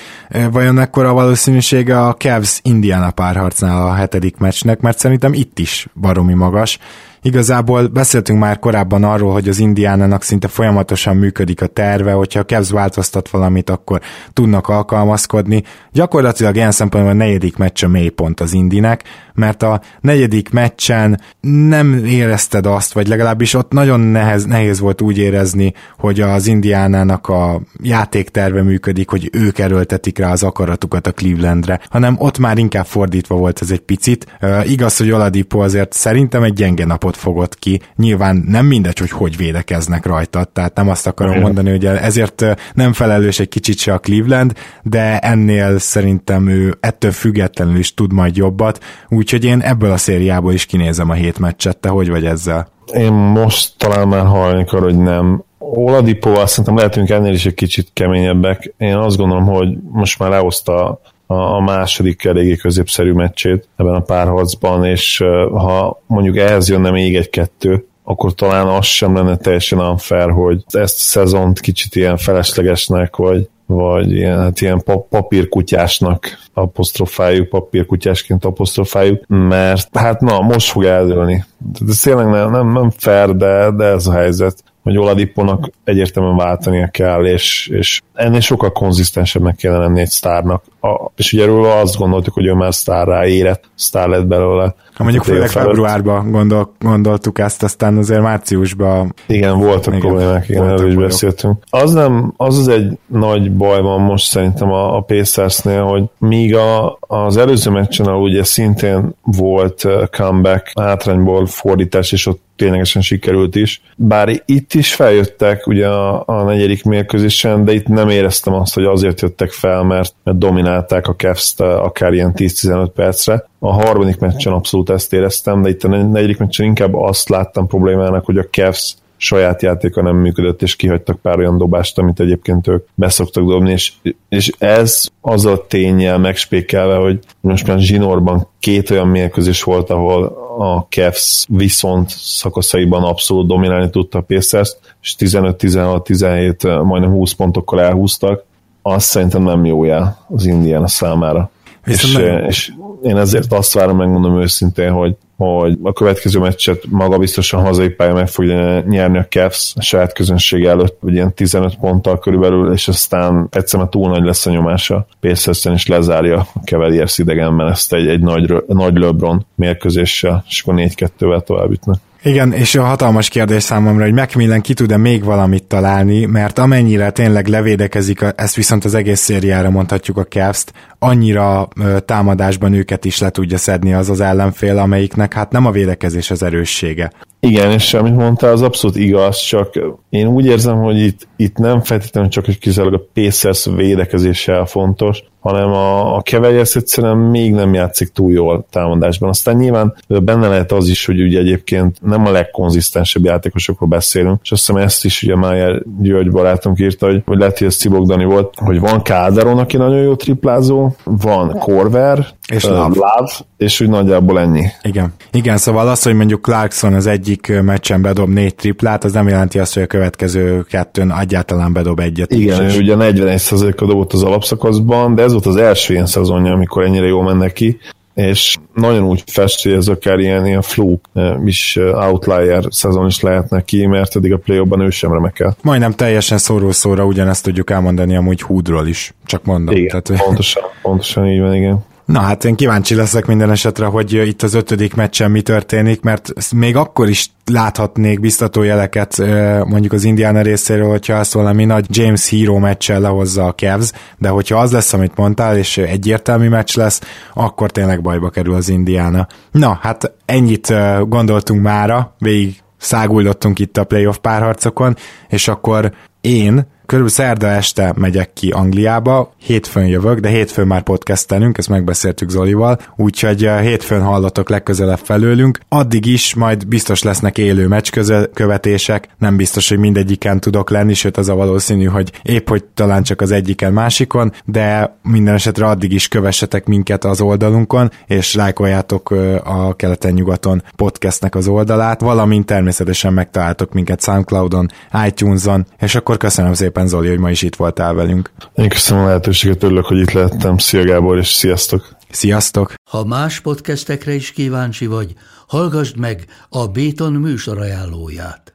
Vajon 0.51 0.78
ekkora 0.78 1.12
valószínűsége 1.12 2.01
a 2.01 2.14
Cavs 2.14 2.61
Indiana 2.62 3.11
párharcnál 3.11 3.87
a 3.87 3.95
hetedik 3.95 4.37
meccsnek, 4.37 4.80
mert 4.80 4.99
szerintem 4.99 5.33
itt 5.33 5.59
is 5.59 5.87
baromi 5.95 6.35
magas. 6.35 6.78
Igazából 7.25 7.87
beszéltünk 7.87 8.39
már 8.39 8.59
korábban 8.59 9.05
arról, 9.05 9.33
hogy 9.33 9.49
az 9.49 9.59
Indiánának 9.59 10.23
szinte 10.23 10.49
folyamatosan 10.49 11.16
működik 11.16 11.62
a 11.62 11.66
terve, 11.66 12.12
hogyha 12.12 12.41
a 12.41 12.45
Cavs 12.45 12.70
változtat 12.70 13.29
valamit, 13.29 13.70
akkor 13.70 14.01
tudnak 14.33 14.68
alkalmazkodni. 14.68 15.62
Gyakorlatilag 15.93 16.57
ilyen 16.57 16.70
szempontból 16.70 17.12
a 17.12 17.16
negyedik 17.16 17.57
meccs 17.57 17.85
a 17.85 17.89
mélypont 17.89 18.41
az 18.41 18.53
Indinek, 18.53 19.03
mert 19.35 19.62
a 19.62 19.81
negyedik 20.01 20.51
meccsen 20.51 21.20
nem 21.41 22.05
érezted 22.05 22.66
azt, 22.66 22.93
vagy 22.93 23.09
legalábbis 23.09 23.55
ott 23.55 23.73
nagyon 23.73 24.01
nehez, 24.01 24.45
nehéz 24.45 24.81
volt 24.81 25.01
úgy 25.01 25.18
érezni, 25.18 25.73
hogy 25.99 26.20
az 26.20 26.47
Indiánának 26.47 27.29
a 27.29 27.61
játékterve 27.83 28.62
működik, 28.62 29.11
hogy 29.11 29.31
ők 29.33 29.59
erőltetik 29.59 30.18
rá 30.18 30.31
az 30.31 30.43
akaratukat 30.43 31.07
a 31.07 31.12
Clevelandre, 31.12 31.81
hanem 31.91 32.16
ott 32.18 32.39
már 32.39 32.59
inkább 32.59 32.87
fordítva 32.87 33.35
volt 33.35 33.62
ez 33.62 33.70
egy 33.70 33.81
picit. 33.81 34.27
Uh, 34.41 34.70
igaz, 34.70 34.97
hogy 34.97 35.11
Oladipo 35.11 35.59
azért 35.59 35.93
szerintem 35.93 36.43
egy 36.43 36.53
gyenge 36.53 36.85
napot 36.85 37.12
fogott 37.17 37.59
ki. 37.59 37.81
Nyilván 37.97 38.45
nem 38.47 38.67
mindegy, 38.67 38.99
hogy 38.99 39.11
hogy 39.11 39.37
védekeznek 39.37 40.07
rajta, 40.07 40.45
tehát 40.45 40.75
nem 40.75 40.89
azt 40.89 41.07
akarom 41.07 41.41
mondani, 41.41 41.71
hogy 41.71 41.87
ezért 41.87 42.45
nem 42.75 42.93
felelős 42.93 43.41
egy 43.41 43.49
kicsit 43.49 43.79
se 43.79 43.93
a 43.93 43.99
Cleveland, 43.99 44.53
de 44.83 45.19
ennél 45.19 45.79
szerintem 45.79 46.49
ő 46.49 46.77
ettől 46.81 47.11
függetlenül 47.11 47.77
is 47.77 47.95
tud 47.95 48.13
majd 48.13 48.37
jobbat, 48.37 48.85
úgyhogy 49.09 49.45
én 49.45 49.61
ebből 49.61 49.91
a 49.91 49.97
szériából 49.97 50.53
is 50.53 50.67
kinézem 50.67 51.11
a 51.11 51.15
hét 51.15 51.39
meccset, 51.39 51.77
te 51.79 51.89
hogy 51.89 52.09
vagy 52.09 52.25
ezzel? 52.25 52.69
Én 52.93 53.13
most 53.13 53.73
talán 53.79 54.09
már 54.09 54.27
hallani 54.27 54.65
arra, 54.67 54.85
hogy 54.85 54.99
nem. 54.99 55.45
Oladipóval 55.59 56.47
szerintem 56.47 56.77
lehetünk 56.77 57.11
ennél 57.11 57.33
is 57.33 57.47
egy 57.47 57.55
kicsit 57.55 57.91
keményebbek. 57.93 58.75
Én 58.79 58.97
azt 58.97 59.17
gondolom, 59.17 59.45
hogy 59.45 59.77
most 59.91 60.19
már 60.19 60.31
lehozta 60.31 61.01
a 61.33 61.61
második 61.61 62.24
eléggé 62.24 62.57
középszerű 62.57 63.12
meccsét 63.12 63.68
ebben 63.76 63.95
a 63.95 64.01
párharcban, 64.01 64.85
és 64.85 65.18
ha 65.53 66.03
mondjuk 66.07 66.37
ehhez 66.37 66.68
jönne 66.68 66.91
még 66.91 67.16
egy-kettő, 67.16 67.87
akkor 68.05 68.35
talán 68.35 68.66
az 68.66 68.85
sem 68.85 69.14
lenne 69.14 69.37
teljesen 69.37 69.78
unfair, 69.78 70.30
hogy 70.30 70.64
ezt 70.70 70.99
a 70.99 71.03
szezont 71.03 71.61
kicsit 71.61 71.95
ilyen 71.95 72.16
feleslegesnek, 72.16 73.16
vagy, 73.16 73.49
vagy 73.66 74.11
ilyen, 74.11 74.39
hát 74.39 74.61
ilyen 74.61 74.83
papírkutyásnak 75.09 76.39
apostrofáljuk, 76.55 77.49
papírkutyásként 77.49 78.45
apostrofáljuk, 78.45 79.24
mert 79.26 79.97
hát 79.97 80.20
na, 80.20 80.41
most 80.41 80.70
fog 80.70 80.85
eldőlni. 80.85 81.45
Ez 81.89 81.99
tényleg 81.99 82.26
nem, 82.26 82.51
nem, 82.51 82.72
nem 82.72 82.91
fair, 82.91 83.37
de, 83.37 83.70
de 83.70 83.85
ez 83.85 84.07
a 84.07 84.12
helyzet 84.12 84.64
hogy 84.83 84.99
Oladiponak 84.99 85.70
egyértelműen 85.85 86.37
váltania 86.37 86.87
kell, 86.87 87.24
és, 87.24 87.68
és 87.72 88.01
ennél 88.14 88.41
sokkal 88.41 88.72
konzisztensebbnek 88.72 89.57
kellene 89.57 89.85
lenni 89.85 90.01
egy 90.01 90.09
sztárnak. 90.09 90.64
A, 90.80 91.11
és 91.16 91.33
ugye 91.33 91.45
róla 91.45 91.78
azt 91.78 91.97
gondoltuk, 91.97 92.35
hogy 92.35 92.47
ő 92.47 92.53
már 92.53 92.74
sztárrá 92.74 93.26
érett, 93.26 93.64
sztár 93.74 94.09
lett 94.09 94.26
belőle. 94.26 94.74
Ha 94.95 95.03
mondjuk 95.03 95.24
főleg 95.24 95.49
februárban 95.49 96.30
gondol, 96.30 96.72
gondoltuk 96.78 97.39
ezt, 97.39 97.62
aztán 97.62 97.97
azért 97.97 98.20
márciusban... 98.20 99.14
Igen, 99.26 99.59
voltak 99.59 99.95
igen, 99.95 100.01
problémák, 100.01 100.49
igen, 100.49 100.68
erről 100.68 100.89
is 100.89 100.95
beszéltünk. 100.95 101.62
Az 101.70 101.93
nem, 101.93 102.35
az 102.37 102.59
az 102.59 102.68
egy 102.68 102.99
nagy 103.07 103.53
baj 103.53 103.80
van 103.80 104.01
most 104.01 104.24
szerintem 104.24 104.70
a, 104.72 104.97
a 104.97 105.01
Pacersnél, 105.01 105.83
hogy 105.83 106.05
míg 106.18 106.57
a, 106.57 106.99
az 107.01 107.37
előző 107.37 107.70
meccsen, 107.70 108.07
ahol 108.07 108.22
ugye 108.22 108.45
szintén 108.45 109.14
volt 109.22 109.87
comeback, 110.11 110.72
hátrányból 110.80 111.47
fordítás, 111.47 112.12
és 112.12 112.26
ott 112.26 112.41
ténylegesen 112.63 113.03
sikerült 113.03 113.55
is. 113.55 113.83
Bár 113.97 114.43
itt 114.45 114.75
is 114.75 114.95
feljöttek 114.95 115.67
ugye 115.67 115.89
a, 115.89 116.23
a 116.27 116.43
negyedik 116.43 116.85
mérkőzésen, 116.85 117.65
de 117.65 117.73
itt 117.73 117.87
nem 117.87 118.09
éreztem 118.09 118.55
azt, 118.55 118.75
hogy 118.75 118.85
azért 118.85 119.21
jöttek 119.21 119.51
fel, 119.51 119.83
mert, 119.83 120.15
mert 120.25 120.39
dominálták 120.39 121.07
a 121.07 121.15
Cavs-t 121.15 121.61
akár 121.61 122.13
ilyen 122.13 122.33
10-15 122.37 122.89
percre. 122.95 123.45
A 123.59 123.73
harmadik 123.73 124.19
meccsen 124.19 124.53
abszolút 124.53 124.91
ezt 124.91 125.13
éreztem, 125.13 125.63
de 125.63 125.69
itt 125.69 125.85
a 125.85 125.89
negyedik 125.89 126.39
meccsen 126.39 126.67
inkább 126.67 126.95
azt 126.95 127.29
láttam 127.29 127.67
problémának, 127.67 128.25
hogy 128.25 128.39
a 128.39 128.47
Cavs 128.51 128.95
saját 129.23 129.62
játéka 129.62 130.03
nem 130.03 130.16
működött, 130.16 130.62
és 130.62 130.77
kihagytak 130.77 131.20
pár 131.20 131.39
olyan 131.39 131.59
dobást, 131.59 131.99
amit 131.99 132.20
egyébként 132.20 132.66
ők 132.68 132.87
beszoktak 132.95 133.45
dobni, 133.45 133.70
és, 133.70 133.93
és 134.29 134.53
ez 134.59 135.09
az 135.20 135.47
a 135.47 135.66
tényel 135.66 136.18
megspékelve, 136.18 136.95
hogy 136.95 137.18
most 137.41 137.66
már 137.66 137.79
Zsinorban 137.79 138.49
két 138.59 138.91
olyan 138.91 139.09
mérkőzés 139.09 139.62
volt, 139.62 139.91
ahol 139.91 140.25
a 140.59 140.87
Cavs 140.89 141.47
viszont 141.49 142.09
szakaszaiban 142.11 143.03
abszolút 143.03 143.47
dominálni 143.47 143.91
tudta 143.91 144.18
a 144.18 144.23
Pacers, 144.23 144.77
és 145.03 145.14
15-16-17 145.18 146.85
majdnem 146.85 147.11
20 147.11 147.33
pontokkal 147.33 147.81
elhúztak, 147.81 148.45
azt 148.83 149.07
szerintem 149.07 149.43
nem 149.43 149.64
jó 149.64 149.85
jel 149.85 150.27
az 150.29 150.47
Indiana 150.47 150.89
számára. 150.89 151.51
És, 151.85 152.12
nem... 152.12 152.45
és 152.45 152.72
én 153.03 153.16
ezért 153.16 153.53
azt 153.53 153.72
várom, 153.72 153.97
megmondom 153.97 154.41
őszintén, 154.41 154.91
hogy 154.91 155.16
hogy 155.37 155.78
a 155.83 155.93
következő 155.93 156.39
meccset 156.39 156.83
maga 156.89 157.18
biztosan 157.18 157.62
hazai 157.62 157.89
pálya 157.89 158.14
meg 158.14 158.28
fogja 158.28 158.80
nyerni 158.80 159.18
a 159.18 159.26
Cavs 159.28 159.72
a 159.76 159.83
saját 159.83 160.12
közönség 160.12 160.64
előtt, 160.64 160.97
vagy 161.01 161.12
ilyen 161.12 161.35
15 161.35 161.76
ponttal 161.76 162.18
körülbelül, 162.18 162.72
és 162.72 162.89
aztán 162.89 163.49
egyszerűen 163.51 163.91
túl 163.91 164.11
nagy 164.11 164.24
lesz 164.24 164.47
a 164.47 164.51
nyomása. 164.51 165.07
pacers 165.20 165.64
is 165.64 165.87
lezárja 165.87 166.47
a 166.55 166.61
Cavaliers 166.64 167.18
idegenben 167.18 167.68
ezt 167.68 167.93
egy, 167.93 168.07
egy 168.07 168.20
nagy, 168.20 168.64
nagy 168.66 168.97
LeBron 168.97 169.47
mérkőzéssel, 169.55 170.45
és 170.49 170.62
akkor 170.62 170.74
4-2-vel 170.76 171.45
tovább 171.45 171.70
ütnek. 171.70 171.97
Igen, 172.25 172.53
és 172.53 172.75
a 172.75 172.85
hatalmas 172.85 173.29
kérdés 173.29 173.62
számomra, 173.62 174.05
hogy 174.05 174.12
Macmillan 174.12 174.61
ki 174.61 174.75
tud-e 174.75 174.97
még 174.97 175.25
valamit 175.25 175.64
találni, 175.64 176.25
mert 176.25 176.59
amennyire 176.59 177.11
tényleg 177.11 177.47
levédekezik, 177.47 178.20
ezt 178.37 178.55
viszont 178.55 178.85
az 178.85 178.95
egész 178.95 179.20
szériára 179.20 179.70
mondhatjuk 179.70 180.16
a 180.16 180.25
cavs 180.25 180.64
annyira 180.99 181.68
támadásban 182.05 182.73
őket 182.73 183.05
is 183.05 183.18
le 183.18 183.31
tudja 183.31 183.59
szedni 183.59 183.93
az 183.93 184.11
az 184.11 184.20
ellenfél, 184.20 184.79
amelyiknek 184.79 185.35
hát 185.35 185.51
nem 185.51 185.66
a 185.66 185.70
védekezés 185.70 186.31
az 186.31 186.43
erőssége. 186.43 187.12
Igen, 187.47 187.70
és 187.70 187.95
amit 187.95 188.16
mondtál, 188.16 188.53
az 188.53 188.62
abszolút 188.62 188.97
igaz, 188.97 189.38
csak 189.38 189.78
én 190.11 190.26
úgy 190.26 190.47
érzem, 190.47 190.76
hogy 190.76 190.99
itt, 190.99 191.28
itt 191.36 191.57
nem 191.57 191.80
feltétlenül 191.80 192.30
csak 192.30 192.45
hogy 192.45 192.59
kizárólag 192.59 193.01
a 193.01 193.09
Pacers 193.14 193.64
védekezéssel 193.64 194.64
fontos, 194.64 195.22
hanem 195.43 195.72
a, 195.72 196.16
a 196.16 196.20
Cavaliers 196.20 196.76
egyszerűen 196.76 197.16
még 197.16 197.53
nem 197.53 197.74
játszik 197.74 198.09
túl 198.09 198.32
jól 198.32 198.66
támadásban. 198.70 199.28
Aztán 199.28 199.57
nyilván 199.57 199.95
benne 200.07 200.49
lehet 200.49 200.72
az 200.72 200.88
is, 200.88 201.07
hogy 201.07 201.20
ugye 201.20 201.38
egyébként 201.38 201.97
nem 202.03 202.26
a 202.26 202.30
legkonzisztensebb 202.30 203.24
játékosokról 203.24 203.88
beszélünk, 203.88 204.40
és 204.43 204.53
azt 204.53 204.66
hiszem 204.66 204.82
ezt 204.82 205.05
is 205.05 205.22
ugye 205.22 205.36
Májer 205.36 205.82
György 206.01 206.30
barátunk 206.30 206.78
írta, 206.78 207.07
hogy, 207.07 207.22
hogy 207.26 207.38
lehet, 207.38 207.59
hogy 207.59 207.66
ez 207.66 207.76
Cibogdani 207.76 208.24
volt, 208.24 208.55
hogy 208.57 208.80
van 208.80 209.03
Káderon, 209.03 209.59
aki 209.59 209.76
nagyon 209.76 210.03
jó 210.03 210.14
triplázó, 210.14 210.90
van 211.05 211.59
Korver, 211.59 212.26
és 212.49 212.64
uh, 212.64 212.70
Love, 212.70 213.32
és 213.57 213.80
úgy 213.80 213.88
nagyjából 213.88 214.40
ennyi. 214.40 214.64
Igen. 214.82 215.14
Igen, 215.32 215.57
szóval 215.57 215.88
az, 215.88 216.03
hogy 216.03 216.14
mondjuk 216.14 216.43
Clarkson 216.43 216.95
az 216.95 217.07
egyik 217.33 217.62
meccsen 217.62 218.03
bedob 218.03 218.28
négy 218.28 218.55
triplát, 218.55 219.05
az 219.05 219.12
nem 219.12 219.28
jelenti 219.28 219.59
azt, 219.59 219.74
hogy 219.74 219.83
a 219.83 219.87
következő 219.87 220.62
kettőn 220.62 221.12
egyáltalán 221.20 221.72
bedob 221.72 222.01
egyet. 222.01 222.33
Igen, 222.33 222.66
is. 222.66 222.76
ugye 222.76 222.95
41%-a 222.99 223.87
dobott 223.87 224.12
az 224.12 224.22
alapszakaszban, 224.22 225.14
de 225.14 225.22
ez 225.22 225.33
volt 225.33 225.47
az 225.47 225.57
első 225.57 225.93
ilyen 225.93 226.07
szezonja, 226.07 226.53
amikor 226.53 226.85
ennyire 226.85 227.07
jól 227.07 227.22
mennek 227.22 227.53
ki, 227.53 227.78
és 228.14 228.57
nagyon 228.74 229.03
úgy 229.03 229.22
fest, 229.26 229.62
hogy 229.62 229.72
ez 229.72 229.89
akár 229.89 230.18
ilyen, 230.18 230.47
ilyen 230.47 230.62
fluk 230.62 231.05
is 231.45 231.78
outlier 231.93 232.64
szezon 232.68 233.07
is 233.07 233.20
lehet 233.20 233.51
neki, 233.51 233.87
mert 233.87 234.16
eddig 234.16 234.33
a 234.33 234.37
play 234.37 234.61
ban 234.64 234.80
ő 234.80 234.91
sem 234.91 235.12
remekel. 235.12 235.57
Majdnem 235.62 235.93
teljesen 235.93 236.39
szóró-szóra 236.39 237.05
ugyanezt 237.05 237.45
tudjuk 237.45 237.70
elmondani 237.70 238.16
amúgy 238.16 238.41
Hoodról 238.41 238.87
is, 238.87 239.14
csak 239.24 239.45
mondom. 239.45 239.76
Igen, 239.76 240.03
tehát, 240.03 240.22
pontosan, 240.24 240.62
pontosan 240.83 241.26
így 241.26 241.41
van, 241.41 241.55
igen. 241.55 241.85
Na 242.05 242.20
hát 242.20 242.44
én 242.44 242.55
kíváncsi 242.55 242.94
leszek 242.94 243.26
minden 243.26 243.50
esetre, 243.50 243.86
hogy 243.86 244.12
itt 244.12 244.42
az 244.42 244.55
ötödik 244.55 244.94
meccsen 244.94 245.30
mi 245.30 245.42
történik, 245.42 246.03
mert 246.03 246.32
még 246.55 246.76
akkor 246.76 247.09
is 247.09 247.30
láthatnék 247.44 248.20
biztató 248.20 248.62
jeleket 248.62 249.18
mondjuk 249.64 249.92
az 249.92 250.05
Indiana 250.05 250.40
részéről, 250.40 250.88
hogyha 250.88 251.14
azt 251.14 251.32
valami 251.32 251.64
nagy 251.64 251.86
James 251.88 252.30
Hero 252.30 252.59
meccsel 252.59 253.00
lehozza 253.00 253.44
a 253.44 253.55
Cavs, 253.55 253.90
de 254.18 254.28
hogyha 254.28 254.59
az 254.59 254.72
lesz, 254.72 254.92
amit 254.92 255.16
mondtál, 255.16 255.57
és 255.57 255.78
egyértelmű 255.78 256.48
meccs 256.48 256.76
lesz, 256.76 257.00
akkor 257.34 257.70
tényleg 257.70 258.03
bajba 258.03 258.30
kerül 258.30 258.55
az 258.55 258.68
Indiana. 258.68 259.26
Na, 259.50 259.78
hát 259.82 260.12
ennyit 260.24 260.74
gondoltunk 261.09 261.62
mára, 261.62 262.14
végig 262.18 262.57
száguldottunk 262.78 263.59
itt 263.59 263.76
a 263.76 263.84
playoff 263.84 264.16
párharcokon, 264.16 264.96
és 265.28 265.48
akkor 265.48 265.92
én 266.20 266.66
körülbelül 266.93 267.26
szerda 267.26 267.47
este 267.47 267.93
megyek 267.97 268.32
ki 268.32 268.51
Angliába, 268.51 269.34
hétfőn 269.38 269.86
jövök, 269.86 270.18
de 270.18 270.28
hétfőn 270.28 270.66
már 270.66 270.82
podcastelünk, 270.82 271.59
ezt 271.59 271.68
megbeszéltük 271.68 272.30
Zolival, 272.30 272.78
úgyhogy 272.97 273.45
eh, 273.45 273.61
hétfőn 273.61 274.03
hallatok 274.03 274.49
legközelebb 274.49 274.99
felőlünk. 274.99 275.59
Addig 275.68 276.07
is 276.07 276.34
majd 276.34 276.66
biztos 276.66 277.03
lesznek 277.03 277.38
élő 277.38 277.68
meccs 277.68 277.90
követések, 278.34 279.09
nem 279.18 279.36
biztos, 279.36 279.68
hogy 279.68 279.78
mindegyiken 279.78 280.40
tudok 280.40 280.70
lenni, 280.70 280.95
sőt 280.95 281.16
az 281.16 281.28
a 281.28 281.34
valószínű, 281.34 281.84
hogy 281.84 282.12
épp 282.22 282.49
hogy 282.49 282.64
talán 282.64 283.03
csak 283.03 283.20
az 283.20 283.30
egyiken 283.30 283.72
másikon, 283.72 284.32
de 284.45 284.97
minden 285.03 285.34
esetre 285.34 285.66
addig 285.66 285.93
is 285.93 286.09
kövessetek 286.09 286.66
minket 286.66 287.05
az 287.05 287.20
oldalunkon, 287.20 287.90
és 288.07 288.34
lájkoljátok 288.34 289.11
eh, 289.12 289.66
a 289.66 289.74
keleten-nyugaton 289.74 290.62
podcastnek 290.76 291.34
az 291.34 291.49
oldalát, 291.49 292.01
valamint 292.01 292.47
természetesen 292.47 293.12
megtaláltok 293.12 293.72
minket 293.72 294.03
Soundcloudon, 294.03 294.70
iTunes-on, 295.07 295.66
és 295.78 295.95
akkor 295.95 296.16
köszönöm 296.16 296.53
szépen 296.53 296.80
szépen, 296.83 296.87
Zoli, 296.89 297.09
hogy 297.09 297.18
ma 297.18 297.30
is 297.30 297.43
itt 297.43 297.57
voltál 297.57 297.95
velünk. 297.95 298.30
Én 298.55 298.68
köszönöm 298.68 299.03
a 299.03 299.07
lehetőséget, 299.07 299.62
örülök, 299.62 299.85
hogy 299.85 299.99
itt 299.99 300.12
lehettem. 300.12 300.59
Szia 300.59 300.85
Gábor, 300.85 301.18
és 301.18 301.28
sziasztok! 301.28 301.97
Sziasztok! 302.11 302.74
Ha 302.91 303.05
más 303.05 303.41
podcastekre 303.41 304.14
is 304.14 304.33
kíváncsi 304.33 304.87
vagy, 304.87 305.14
hallgassd 305.47 305.97
meg 305.97 306.26
a 306.49 306.66
Béton 306.66 307.12
műsor 307.12 307.59
ajánlóját. 307.59 308.55